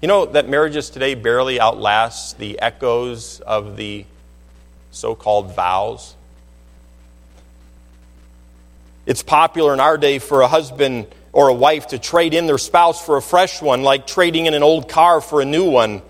You 0.00 0.08
know 0.08 0.24
that 0.24 0.48
marriages 0.48 0.88
today 0.88 1.14
barely 1.14 1.60
outlast 1.60 2.38
the 2.38 2.62
echoes 2.62 3.40
of 3.40 3.76
the 3.76 4.06
so 4.90 5.14
called 5.14 5.54
vows? 5.54 6.14
It's 9.04 9.22
popular 9.22 9.74
in 9.74 9.80
our 9.80 9.98
day 9.98 10.18
for 10.18 10.40
a 10.40 10.48
husband 10.48 11.08
or 11.32 11.48
a 11.48 11.54
wife 11.54 11.88
to 11.88 11.98
trade 11.98 12.34
in 12.34 12.46
their 12.46 12.58
spouse 12.58 13.04
for 13.04 13.16
a 13.16 13.22
fresh 13.22 13.62
one, 13.62 13.82
like 13.82 14.06
trading 14.06 14.46
in 14.46 14.54
an 14.54 14.62
old 14.62 14.88
car 14.88 15.20
for 15.20 15.40
a 15.40 15.44
new 15.44 15.70
one. 15.70 16.02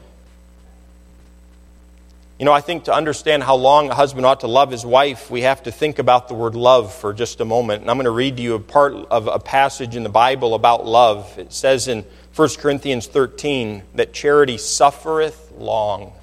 You 2.38 2.46
know, 2.46 2.52
I 2.52 2.62
think 2.62 2.84
to 2.84 2.94
understand 2.94 3.42
how 3.42 3.56
long 3.56 3.90
a 3.90 3.94
husband 3.94 4.24
ought 4.24 4.40
to 4.40 4.46
love 4.46 4.70
his 4.70 4.84
wife, 4.84 5.30
we 5.30 5.42
have 5.42 5.64
to 5.64 5.70
think 5.70 5.98
about 5.98 6.28
the 6.28 6.34
word 6.34 6.54
love 6.54 6.94
for 6.94 7.12
just 7.12 7.38
a 7.42 7.44
moment. 7.44 7.82
And 7.82 7.90
I'm 7.90 7.98
going 7.98 8.06
to 8.06 8.10
read 8.10 8.38
to 8.38 8.42
you 8.42 8.54
a 8.54 8.60
part 8.60 8.94
of 8.94 9.26
a 9.26 9.38
passage 9.38 9.94
in 9.94 10.04
the 10.04 10.08
Bible 10.08 10.54
about 10.54 10.86
love. 10.86 11.38
It 11.38 11.52
says 11.52 11.86
in 11.86 12.06
1 12.34 12.48
Corinthians 12.56 13.06
13 13.08 13.82
that 13.96 14.14
charity 14.14 14.56
suffereth 14.56 15.52
long. 15.58 16.14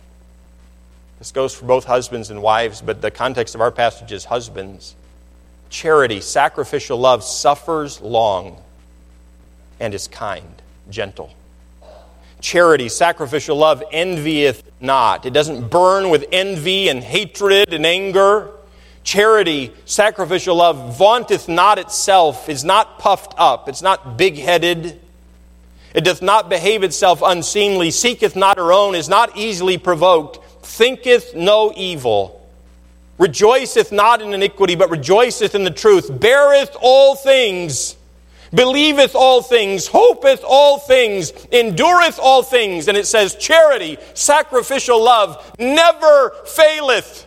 This 1.20 1.32
goes 1.32 1.54
for 1.54 1.66
both 1.66 1.86
husbands 1.86 2.32
and 2.32 2.42
wives, 2.42 2.82
but 2.82 3.00
the 3.00 3.12
context 3.12 3.54
of 3.54 3.62
our 3.62 3.72
passage 3.72 4.12
is 4.12 4.26
husbands. 4.26 4.96
Charity, 5.70 6.22
sacrificial 6.22 6.98
love, 6.98 7.24
suffers 7.24 8.02
long 8.02 8.58
and 9.80 9.94
is 9.94 10.08
kind, 10.08 10.62
gentle. 10.90 11.32
Charity, 12.40 12.90
sacrificial 12.90 13.58
love, 13.58 13.84
envieth 13.92 14.64
not. 14.80 15.26
It 15.26 15.34
doesn't 15.34 15.70
burn 15.70 16.10
with 16.10 16.26
envy 16.32 16.88
and 16.88 17.04
hatred 17.04 17.74
and 17.74 17.86
anger. 17.86 18.52
Charity, 19.04 19.74
sacrificial 19.86 20.58
love, 20.58 20.98
vaunteth 20.98 21.48
not 21.48 21.80
itself, 21.80 22.48
is 22.50 22.64
not 22.64 23.00
puffed 23.00 23.34
up, 23.38 23.70
it's 23.70 23.82
not 23.82 24.18
big 24.18 24.38
headed. 24.38 25.00
It 25.94 26.04
doth 26.04 26.22
not 26.22 26.50
behave 26.50 26.84
itself 26.84 27.24
unseemly, 27.26 27.90
seeketh 27.90 28.36
not 28.36 28.58
her 28.58 28.72
own, 28.72 28.94
is 28.94 29.10
not 29.10 29.36
easily 29.38 29.78
provoked, 29.78 30.46
thinketh 30.64 31.34
no 31.34 31.74
evil, 31.76 32.48
rejoiceth 33.18 33.92
not 33.92 34.22
in 34.22 34.34
iniquity, 34.34 34.76
but 34.76 34.92
rejoiceth 34.92 35.56
in 35.56 35.64
the 35.64 35.72
truth, 35.72 36.20
beareth 36.20 36.76
all 36.80 37.16
things 37.16 37.97
believeth 38.54 39.16
all 39.16 39.42
things, 39.42 39.88
hopeth 39.88 40.44
all 40.48 40.80
things, 40.80 41.32
endureth 41.52 42.20
all 42.20 42.44
things. 42.44 42.88
And 42.88 42.98
it 42.98 43.08
says, 43.08 43.36
charity, 43.36 43.98
sacrificial 44.14 45.04
love, 45.04 45.52
never 45.60 46.32
faileth. 46.46 47.26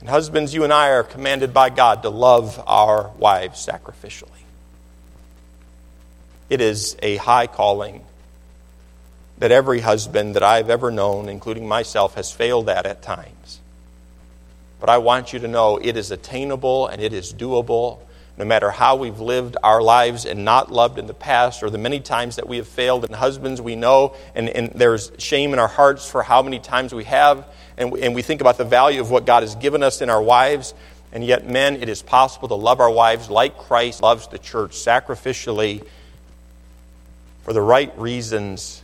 And 0.00 0.08
husbands, 0.08 0.52
you 0.52 0.64
and 0.64 0.72
I 0.72 0.90
are 0.90 1.02
commanded 1.02 1.54
by 1.54 1.70
God 1.70 2.02
to 2.02 2.10
love 2.10 2.62
our 2.66 3.10
wives 3.16 3.66
sacrificially. 3.66 4.28
It 6.50 6.60
is 6.60 6.96
a 7.02 7.16
high 7.16 7.46
calling 7.46 8.04
that 9.38 9.50
every 9.50 9.80
husband 9.80 10.36
that 10.36 10.42
I've 10.42 10.70
ever 10.70 10.90
known, 10.90 11.28
including 11.28 11.66
myself, 11.66 12.14
has 12.16 12.30
failed 12.30 12.68
at 12.68 12.86
at 12.86 13.02
times. 13.02 13.60
But 14.84 14.92
I 14.92 14.98
want 14.98 15.32
you 15.32 15.38
to 15.38 15.48
know 15.48 15.78
it 15.78 15.96
is 15.96 16.10
attainable 16.10 16.88
and 16.88 17.00
it 17.00 17.14
is 17.14 17.32
doable. 17.32 18.00
No 18.36 18.44
matter 18.44 18.70
how 18.70 18.96
we've 18.96 19.18
lived 19.18 19.56
our 19.62 19.80
lives 19.80 20.26
and 20.26 20.44
not 20.44 20.70
loved 20.70 20.98
in 20.98 21.06
the 21.06 21.14
past, 21.14 21.62
or 21.62 21.70
the 21.70 21.78
many 21.78 22.00
times 22.00 22.36
that 22.36 22.46
we 22.46 22.58
have 22.58 22.68
failed, 22.68 23.06
and 23.06 23.14
husbands 23.14 23.62
we 23.62 23.76
know, 23.76 24.14
and, 24.34 24.50
and 24.50 24.72
there's 24.74 25.10
shame 25.16 25.54
in 25.54 25.58
our 25.58 25.68
hearts 25.68 26.06
for 26.10 26.22
how 26.22 26.42
many 26.42 26.58
times 26.58 26.92
we 26.92 27.04
have, 27.04 27.46
and 27.78 27.92
we, 27.92 28.02
and 28.02 28.14
we 28.14 28.20
think 28.20 28.42
about 28.42 28.58
the 28.58 28.64
value 28.66 29.00
of 29.00 29.10
what 29.10 29.24
God 29.24 29.42
has 29.42 29.54
given 29.54 29.82
us 29.82 30.02
in 30.02 30.10
our 30.10 30.20
wives. 30.20 30.74
And 31.12 31.24
yet, 31.24 31.48
men, 31.48 31.76
it 31.76 31.88
is 31.88 32.02
possible 32.02 32.48
to 32.48 32.54
love 32.54 32.78
our 32.78 32.90
wives 32.90 33.30
like 33.30 33.56
Christ 33.56 34.02
loves 34.02 34.28
the 34.28 34.38
church, 34.38 34.72
sacrificially, 34.72 35.82
for 37.42 37.54
the 37.54 37.62
right 37.62 37.98
reasons, 37.98 38.82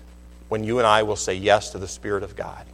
when 0.49 0.65
you 0.65 0.79
and 0.79 0.87
I 0.87 1.03
will 1.03 1.17
say 1.17 1.35
yes 1.35 1.69
to 1.73 1.79
the 1.79 1.89
Spirit 1.89 2.23
of 2.23 2.37
God. 2.37 2.65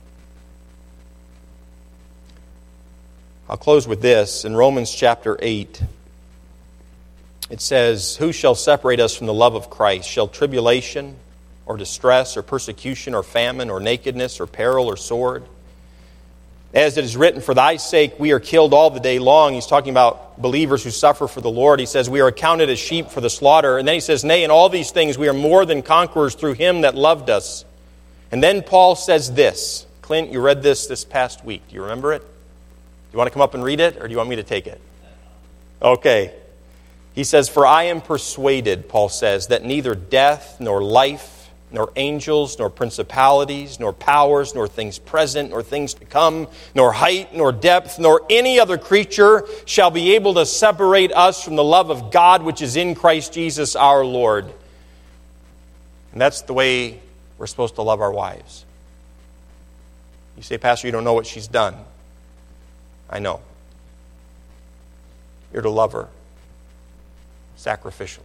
I'll 3.49 3.57
close 3.57 3.87
with 3.87 4.03
this. 4.03 4.45
In 4.45 4.57
Romans 4.57 4.93
chapter 4.93 5.39
8, 5.41 5.81
it 7.49 7.61
says, 7.61 8.17
Who 8.17 8.33
shall 8.33 8.57
separate 8.57 8.99
us 8.99 9.15
from 9.15 9.29
the 9.29 9.35
love 9.35 9.55
of 9.55 9.71
Christ? 9.71 10.09
Shall 10.09 10.27
tribulation, 10.27 11.15
or 11.65 11.77
distress, 11.77 12.37
or 12.37 12.43
persecution, 12.43 13.15
or 13.15 13.23
famine, 13.23 13.71
or 13.71 13.79
nakedness, 13.79 14.41
or 14.41 14.49
peril, 14.49 14.87
or 14.87 14.97
sword? 14.97 15.45
As 16.75 16.97
it 16.97 17.05
is 17.05 17.17
written, 17.17 17.41
For 17.41 17.55
thy 17.55 17.77
sake 17.77 18.19
we 18.19 18.33
are 18.33 18.41
killed 18.41 18.75
all 18.75 18.91
the 18.91 18.99
day 18.99 19.21
long. 19.21 19.55
He's 19.55 19.67
talking 19.67 19.91
about 19.91 20.43
believers 20.43 20.83
who 20.83 20.91
suffer 20.91 21.29
for 21.29 21.41
the 21.41 21.49
Lord. 21.49 21.79
He 21.79 21.87
says, 21.87 22.11
We 22.11 22.21
are 22.23 22.27
accounted 22.27 22.69
as 22.69 22.81
sheep 22.81 23.11
for 23.11 23.21
the 23.21 23.31
slaughter. 23.31 23.79
And 23.79 23.87
then 23.87 23.95
he 23.95 24.01
says, 24.01 24.25
Nay, 24.25 24.43
in 24.43 24.51
all 24.51 24.69
these 24.69 24.91
things 24.91 25.17
we 25.17 25.29
are 25.29 25.33
more 25.33 25.65
than 25.65 25.83
conquerors 25.83 26.35
through 26.35 26.55
him 26.55 26.81
that 26.81 26.97
loved 26.97 27.31
us. 27.31 27.65
And 28.33 28.43
then 28.43 28.65
Paul 28.65 28.97
says 28.97 29.33
this. 29.33 29.87
Clint, 30.03 30.33
you 30.33 30.41
read 30.41 30.65
this 30.65 30.89
this 30.89 31.05
past 31.05 31.45
week. 31.45 31.63
Do 31.69 31.77
you 31.77 31.83
remember 31.83 32.13
it? 32.13 32.23
You 33.17 33.19
want 33.19 33.29
to 33.29 33.33
come 33.33 33.41
up 33.41 33.55
and 33.55 33.65
read 33.65 33.81
it, 33.81 33.97
or 33.97 34.07
do 34.07 34.13
you 34.13 34.19
want 34.19 34.29
me 34.29 34.37
to 34.37 34.43
take 34.43 34.67
it? 34.67 34.79
Okay. 35.81 36.35
He 37.15 37.25
says, 37.25 37.49
For 37.49 37.67
I 37.67 37.85
am 37.85 38.03
persuaded, 38.03 38.91
Paul 38.91 39.09
says, 39.09 39.47
that 39.47 39.65
neither 39.65 39.95
death, 39.95 40.61
nor 40.61 40.83
life, 40.83 41.51
nor 41.71 41.91
angels, 41.97 42.59
nor 42.59 42.69
principalities, 42.69 43.81
nor 43.81 43.95
powers, 43.95 44.55
nor 44.55 44.69
things 44.69 44.99
present, 44.99 45.49
nor 45.49 45.63
things 45.63 45.95
to 45.95 46.05
come, 46.05 46.47
nor 46.75 46.93
height, 46.93 47.35
nor 47.35 47.53
depth, 47.53 47.99
nor 47.99 48.21
any 48.29 48.61
other 48.61 48.77
creature 48.77 49.45
shall 49.65 49.91
be 49.91 50.15
able 50.15 50.35
to 50.35 50.45
separate 50.45 51.11
us 51.13 51.43
from 51.43 51.57
the 51.57 51.65
love 51.65 51.89
of 51.91 52.11
God 52.13 52.43
which 52.43 52.61
is 52.61 52.77
in 52.77 52.95
Christ 52.95 53.33
Jesus 53.33 53.75
our 53.75 54.05
Lord. 54.05 54.45
And 56.13 56.21
that's 56.21 56.43
the 56.43 56.53
way 56.53 57.01
we're 57.39 57.47
supposed 57.47 57.77
to 57.77 57.83
love 57.83 58.03
our 58.03 58.13
wives. 58.13 58.67
You 60.37 60.43
say, 60.43 60.59
Pastor, 60.59 60.87
you 60.87 60.93
don't 60.93 61.05
know 61.05 61.15
what 61.15 61.27
she's 61.27 61.49
done. 61.49 61.77
I 63.09 63.19
know. 63.19 63.41
You're 65.53 65.63
to 65.63 65.71
love 65.71 65.93
her 65.93 66.09
sacrificially. 67.59 68.21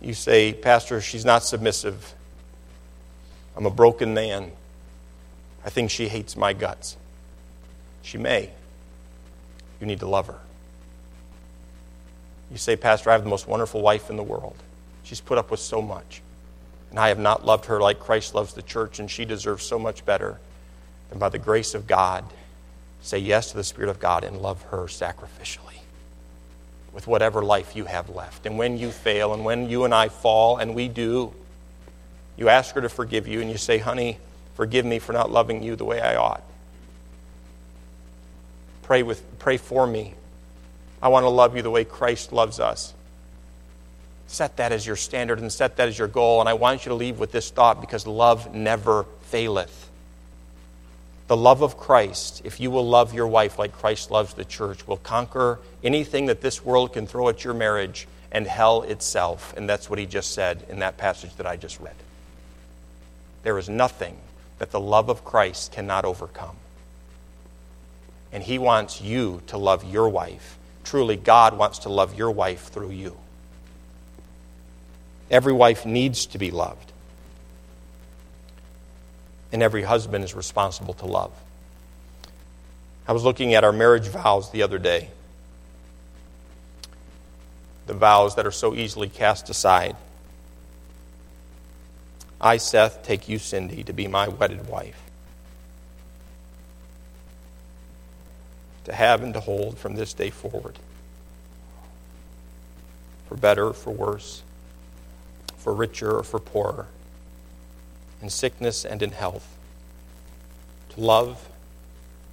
You 0.00 0.14
say, 0.14 0.52
Pastor, 0.52 1.00
she's 1.00 1.24
not 1.24 1.44
submissive. 1.44 2.14
I'm 3.56 3.66
a 3.66 3.70
broken 3.70 4.14
man. 4.14 4.52
I 5.64 5.70
think 5.70 5.90
she 5.90 6.08
hates 6.08 6.36
my 6.36 6.52
guts. 6.52 6.96
She 8.02 8.16
may. 8.16 8.50
You 9.80 9.86
need 9.86 10.00
to 10.00 10.08
love 10.08 10.28
her. 10.28 10.38
You 12.50 12.58
say, 12.58 12.76
Pastor, 12.76 13.10
I 13.10 13.14
have 13.14 13.24
the 13.24 13.30
most 13.30 13.48
wonderful 13.48 13.82
wife 13.82 14.08
in 14.08 14.16
the 14.16 14.22
world. 14.22 14.56
She's 15.02 15.20
put 15.20 15.36
up 15.36 15.50
with 15.50 15.60
so 15.60 15.82
much. 15.82 16.22
And 16.90 16.98
I 16.98 17.08
have 17.08 17.18
not 17.18 17.44
loved 17.44 17.66
her 17.66 17.80
like 17.80 17.98
Christ 17.98 18.34
loves 18.34 18.54
the 18.54 18.62
church, 18.62 18.98
and 18.98 19.10
she 19.10 19.24
deserves 19.24 19.64
so 19.64 19.78
much 19.78 20.06
better 20.06 20.38
and 21.10 21.18
by 21.18 21.28
the 21.28 21.38
grace 21.38 21.74
of 21.74 21.86
God, 21.86 22.24
say 23.00 23.18
yes 23.18 23.50
to 23.50 23.56
the 23.56 23.64
Spirit 23.64 23.90
of 23.90 23.98
God 23.98 24.24
and 24.24 24.40
love 24.40 24.62
her 24.64 24.84
sacrificially 24.84 25.78
with 26.92 27.06
whatever 27.06 27.42
life 27.42 27.76
you 27.76 27.84
have 27.84 28.10
left. 28.10 28.46
And 28.46 28.58
when 28.58 28.78
you 28.78 28.90
fail, 28.90 29.32
and 29.32 29.44
when 29.44 29.68
you 29.68 29.84
and 29.84 29.94
I 29.94 30.08
fall, 30.08 30.56
and 30.56 30.74
we 30.74 30.88
do, 30.88 31.32
you 32.36 32.48
ask 32.48 32.74
her 32.74 32.80
to 32.80 32.88
forgive 32.88 33.28
you, 33.28 33.40
and 33.40 33.50
you 33.50 33.56
say, 33.58 33.78
Honey, 33.78 34.18
forgive 34.54 34.84
me 34.84 34.98
for 34.98 35.12
not 35.12 35.30
loving 35.30 35.62
you 35.62 35.76
the 35.76 35.84
way 35.84 36.00
I 36.00 36.16
ought. 36.16 36.42
Pray, 38.82 39.02
with, 39.02 39.38
pray 39.38 39.58
for 39.58 39.86
me. 39.86 40.14
I 41.02 41.08
want 41.08 41.24
to 41.24 41.28
love 41.28 41.54
you 41.54 41.62
the 41.62 41.70
way 41.70 41.84
Christ 41.84 42.32
loves 42.32 42.58
us. 42.58 42.94
Set 44.26 44.56
that 44.56 44.72
as 44.72 44.86
your 44.86 44.96
standard 44.96 45.40
and 45.40 45.52
set 45.52 45.76
that 45.76 45.88
as 45.88 45.98
your 45.98 46.08
goal. 46.08 46.40
And 46.40 46.48
I 46.48 46.54
want 46.54 46.84
you 46.84 46.90
to 46.90 46.94
leave 46.94 47.18
with 47.18 47.32
this 47.32 47.50
thought 47.50 47.80
because 47.80 48.06
love 48.06 48.54
never 48.54 49.04
faileth. 49.22 49.87
The 51.28 51.36
love 51.36 51.60
of 51.60 51.76
Christ, 51.76 52.40
if 52.44 52.58
you 52.58 52.70
will 52.70 52.88
love 52.88 53.12
your 53.12 53.26
wife 53.26 53.58
like 53.58 53.72
Christ 53.72 54.10
loves 54.10 54.32
the 54.32 54.46
church, 54.46 54.86
will 54.86 54.96
conquer 54.96 55.60
anything 55.84 56.26
that 56.26 56.40
this 56.40 56.64
world 56.64 56.94
can 56.94 57.06
throw 57.06 57.28
at 57.28 57.44
your 57.44 57.52
marriage 57.52 58.08
and 58.32 58.46
hell 58.46 58.82
itself. 58.82 59.54
And 59.56 59.68
that's 59.68 59.90
what 59.90 59.98
he 59.98 60.06
just 60.06 60.32
said 60.32 60.64
in 60.70 60.78
that 60.78 60.96
passage 60.96 61.36
that 61.36 61.46
I 61.46 61.56
just 61.56 61.80
read. 61.80 61.94
There 63.42 63.58
is 63.58 63.68
nothing 63.68 64.16
that 64.58 64.70
the 64.70 64.80
love 64.80 65.10
of 65.10 65.22
Christ 65.22 65.70
cannot 65.70 66.06
overcome. 66.06 66.56
And 68.32 68.42
he 68.42 68.58
wants 68.58 69.02
you 69.02 69.42
to 69.48 69.58
love 69.58 69.84
your 69.84 70.08
wife. 70.08 70.56
Truly, 70.82 71.16
God 71.16 71.58
wants 71.58 71.80
to 71.80 71.90
love 71.90 72.16
your 72.16 72.30
wife 72.30 72.68
through 72.68 72.90
you. 72.90 73.18
Every 75.30 75.52
wife 75.52 75.84
needs 75.84 76.24
to 76.26 76.38
be 76.38 76.50
loved 76.50 76.92
and 79.52 79.62
every 79.62 79.82
husband 79.82 80.24
is 80.24 80.34
responsible 80.34 80.94
to 80.94 81.06
love. 81.06 81.32
I 83.06 83.12
was 83.12 83.24
looking 83.24 83.54
at 83.54 83.64
our 83.64 83.72
marriage 83.72 84.08
vows 84.08 84.50
the 84.50 84.62
other 84.62 84.78
day. 84.78 85.08
The 87.86 87.94
vows 87.94 88.34
that 88.36 88.46
are 88.46 88.52
so 88.52 88.74
easily 88.74 89.08
cast 89.08 89.48
aside. 89.48 89.96
I, 92.40 92.58
Seth, 92.58 93.02
take 93.02 93.28
you, 93.28 93.38
Cindy, 93.38 93.82
to 93.84 93.92
be 93.92 94.06
my 94.06 94.28
wedded 94.28 94.68
wife. 94.68 95.00
To 98.84 98.92
have 98.92 99.22
and 99.22 99.34
to 99.34 99.40
hold 99.40 99.78
from 99.78 99.96
this 99.96 100.12
day 100.12 100.30
forward. 100.30 100.78
for 103.28 103.36
better 103.36 103.66
or 103.68 103.72
for 103.74 103.90
worse, 103.90 104.42
for 105.58 105.74
richer 105.74 106.16
or 106.16 106.22
for 106.22 106.38
poorer, 106.38 106.86
in 108.22 108.30
sickness 108.30 108.84
and 108.84 109.02
in 109.02 109.12
health, 109.12 109.56
to 110.90 111.00
love 111.00 111.48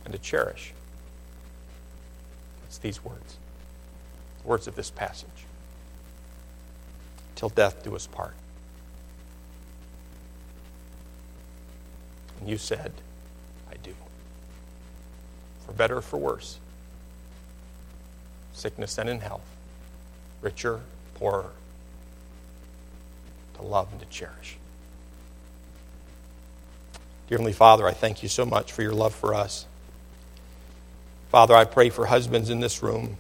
and 0.04 0.14
to 0.14 0.20
cherish. 0.20 0.74
It's 2.68 2.78
these 2.78 3.04
words, 3.04 3.38
words 4.44 4.68
of 4.68 4.76
this 4.76 4.90
passage. 4.92 5.30
Till 7.36 7.50
death 7.50 7.84
do 7.84 7.96
us 7.96 8.08
part. 8.08 8.34
And 12.40 12.50
you 12.50 12.58
said, 12.58 12.92
I 13.72 13.76
do. 13.84 13.94
For 15.66 15.74
better 15.74 15.98
or 15.98 16.02
for 16.02 16.18
worse, 16.18 16.60
sickness 18.54 18.98
and 18.98 19.10
in 19.10 19.20
health, 19.20 19.46
richer, 20.42 20.82
poorer, 21.16 21.52
to 23.56 23.62
love 23.62 23.92
and 23.92 24.00
to 24.00 24.06
cherish. 24.08 24.58
Dear 27.28 27.38
Heavenly 27.40 27.54
Father, 27.54 27.88
I 27.88 27.94
thank 27.94 28.22
you 28.22 28.30
so 28.30 28.46
much 28.46 28.72
for 28.72 28.84
your 28.84 28.94
love 28.94 29.16
for 29.16 29.34
us. 29.34 29.66
Father, 31.30 31.56
I 31.56 31.66
pray 31.66 31.90
for 31.90 32.06
husbands 32.06 32.52
in 32.52 32.60
this 32.60 32.84
room. 32.84 33.18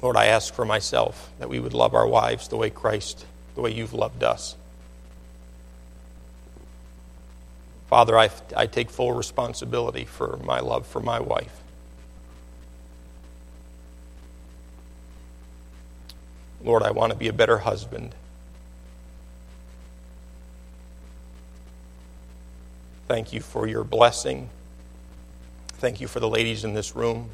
Lord, 0.00 0.16
I 0.16 0.26
ask 0.26 0.54
for 0.54 0.64
myself 0.64 1.30
that 1.38 1.50
we 1.50 1.60
would 1.60 1.74
love 1.74 1.94
our 1.94 2.06
wives 2.06 2.48
the 2.48 2.56
way 2.56 2.70
Christ, 2.70 3.26
the 3.54 3.60
way 3.60 3.72
you've 3.72 3.92
loved 3.92 4.22
us. 4.22 4.56
Father, 7.88 8.18
I, 8.18 8.30
I 8.56 8.66
take 8.66 8.90
full 8.90 9.12
responsibility 9.12 10.04
for 10.04 10.38
my 10.42 10.60
love 10.60 10.86
for 10.86 11.00
my 11.00 11.20
wife. 11.20 11.60
Lord, 16.62 16.82
I 16.82 16.90
want 16.92 17.12
to 17.12 17.18
be 17.18 17.28
a 17.28 17.32
better 17.32 17.58
husband. 17.58 18.14
Thank 23.08 23.32
you 23.32 23.40
for 23.40 23.66
your 23.66 23.84
blessing. 23.84 24.50
Thank 25.68 25.98
you 26.02 26.06
for 26.06 26.20
the 26.20 26.28
ladies 26.28 26.62
in 26.64 26.74
this 26.74 26.94
room. 26.94 27.30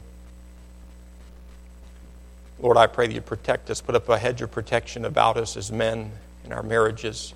Lord, 2.61 2.77
I 2.77 2.87
pray 2.87 3.09
that 3.09 3.13
you 3.13 3.21
protect 3.21 3.69
us, 3.71 3.81
put 3.81 3.97
up 3.97 4.09
a 4.09 4.17
hedge 4.17 4.41
of 4.41 4.53
protection 4.53 5.05
about 5.05 5.37
us 5.37 5.57
as 5.57 5.73
men 5.73 6.13
in 6.45 6.53
our 6.53 6.63
marriages, 6.63 7.35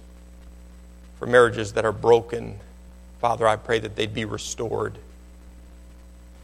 for 1.19 1.27
marriages 1.27 1.73
that 1.73 1.85
are 1.85 1.91
broken. 1.93 2.61
Father, 3.21 3.45
I 3.49 3.57
pray 3.57 3.81
that 3.81 3.97
they'd 3.97 4.15
be 4.15 4.25
restored. 4.25 4.97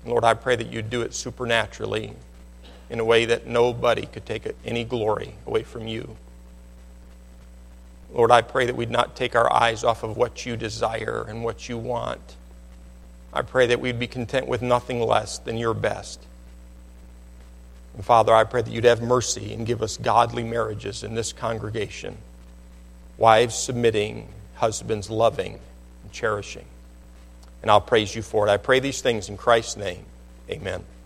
Lord, 0.04 0.24
I 0.24 0.34
pray 0.34 0.56
that 0.56 0.72
you'd 0.72 0.90
do 0.90 1.02
it 1.02 1.14
supernaturally 1.14 2.12
in 2.90 2.98
a 2.98 3.04
way 3.04 3.24
that 3.26 3.46
nobody 3.46 4.06
could 4.06 4.26
take 4.26 4.52
any 4.64 4.82
glory 4.82 5.34
away 5.46 5.62
from 5.62 5.86
you. 5.86 6.16
Lord, 8.14 8.30
I 8.30 8.42
pray 8.42 8.66
that 8.66 8.76
we'd 8.76 8.90
not 8.90 9.16
take 9.16 9.34
our 9.34 9.52
eyes 9.52 9.82
off 9.82 10.04
of 10.04 10.16
what 10.16 10.46
you 10.46 10.56
desire 10.56 11.26
and 11.28 11.42
what 11.42 11.68
you 11.68 11.76
want. 11.76 12.36
I 13.32 13.42
pray 13.42 13.66
that 13.66 13.80
we'd 13.80 13.98
be 13.98 14.06
content 14.06 14.46
with 14.46 14.62
nothing 14.62 15.00
less 15.00 15.38
than 15.38 15.58
your 15.58 15.74
best. 15.74 16.20
And 17.94 18.04
Father, 18.04 18.32
I 18.32 18.44
pray 18.44 18.62
that 18.62 18.70
you'd 18.70 18.84
have 18.84 19.02
mercy 19.02 19.52
and 19.52 19.66
give 19.66 19.82
us 19.82 19.96
godly 19.96 20.44
marriages 20.44 21.02
in 21.02 21.16
this 21.16 21.32
congregation. 21.32 22.16
Wives 23.18 23.56
submitting, 23.56 24.28
husbands 24.54 25.10
loving 25.10 25.58
and 26.02 26.12
cherishing. 26.12 26.66
And 27.62 27.70
I'll 27.70 27.80
praise 27.80 28.14
you 28.14 28.22
for 28.22 28.46
it. 28.46 28.50
I 28.50 28.58
pray 28.58 28.78
these 28.78 29.00
things 29.00 29.28
in 29.28 29.36
Christ's 29.36 29.76
name. 29.76 30.04
Amen. 30.48 30.84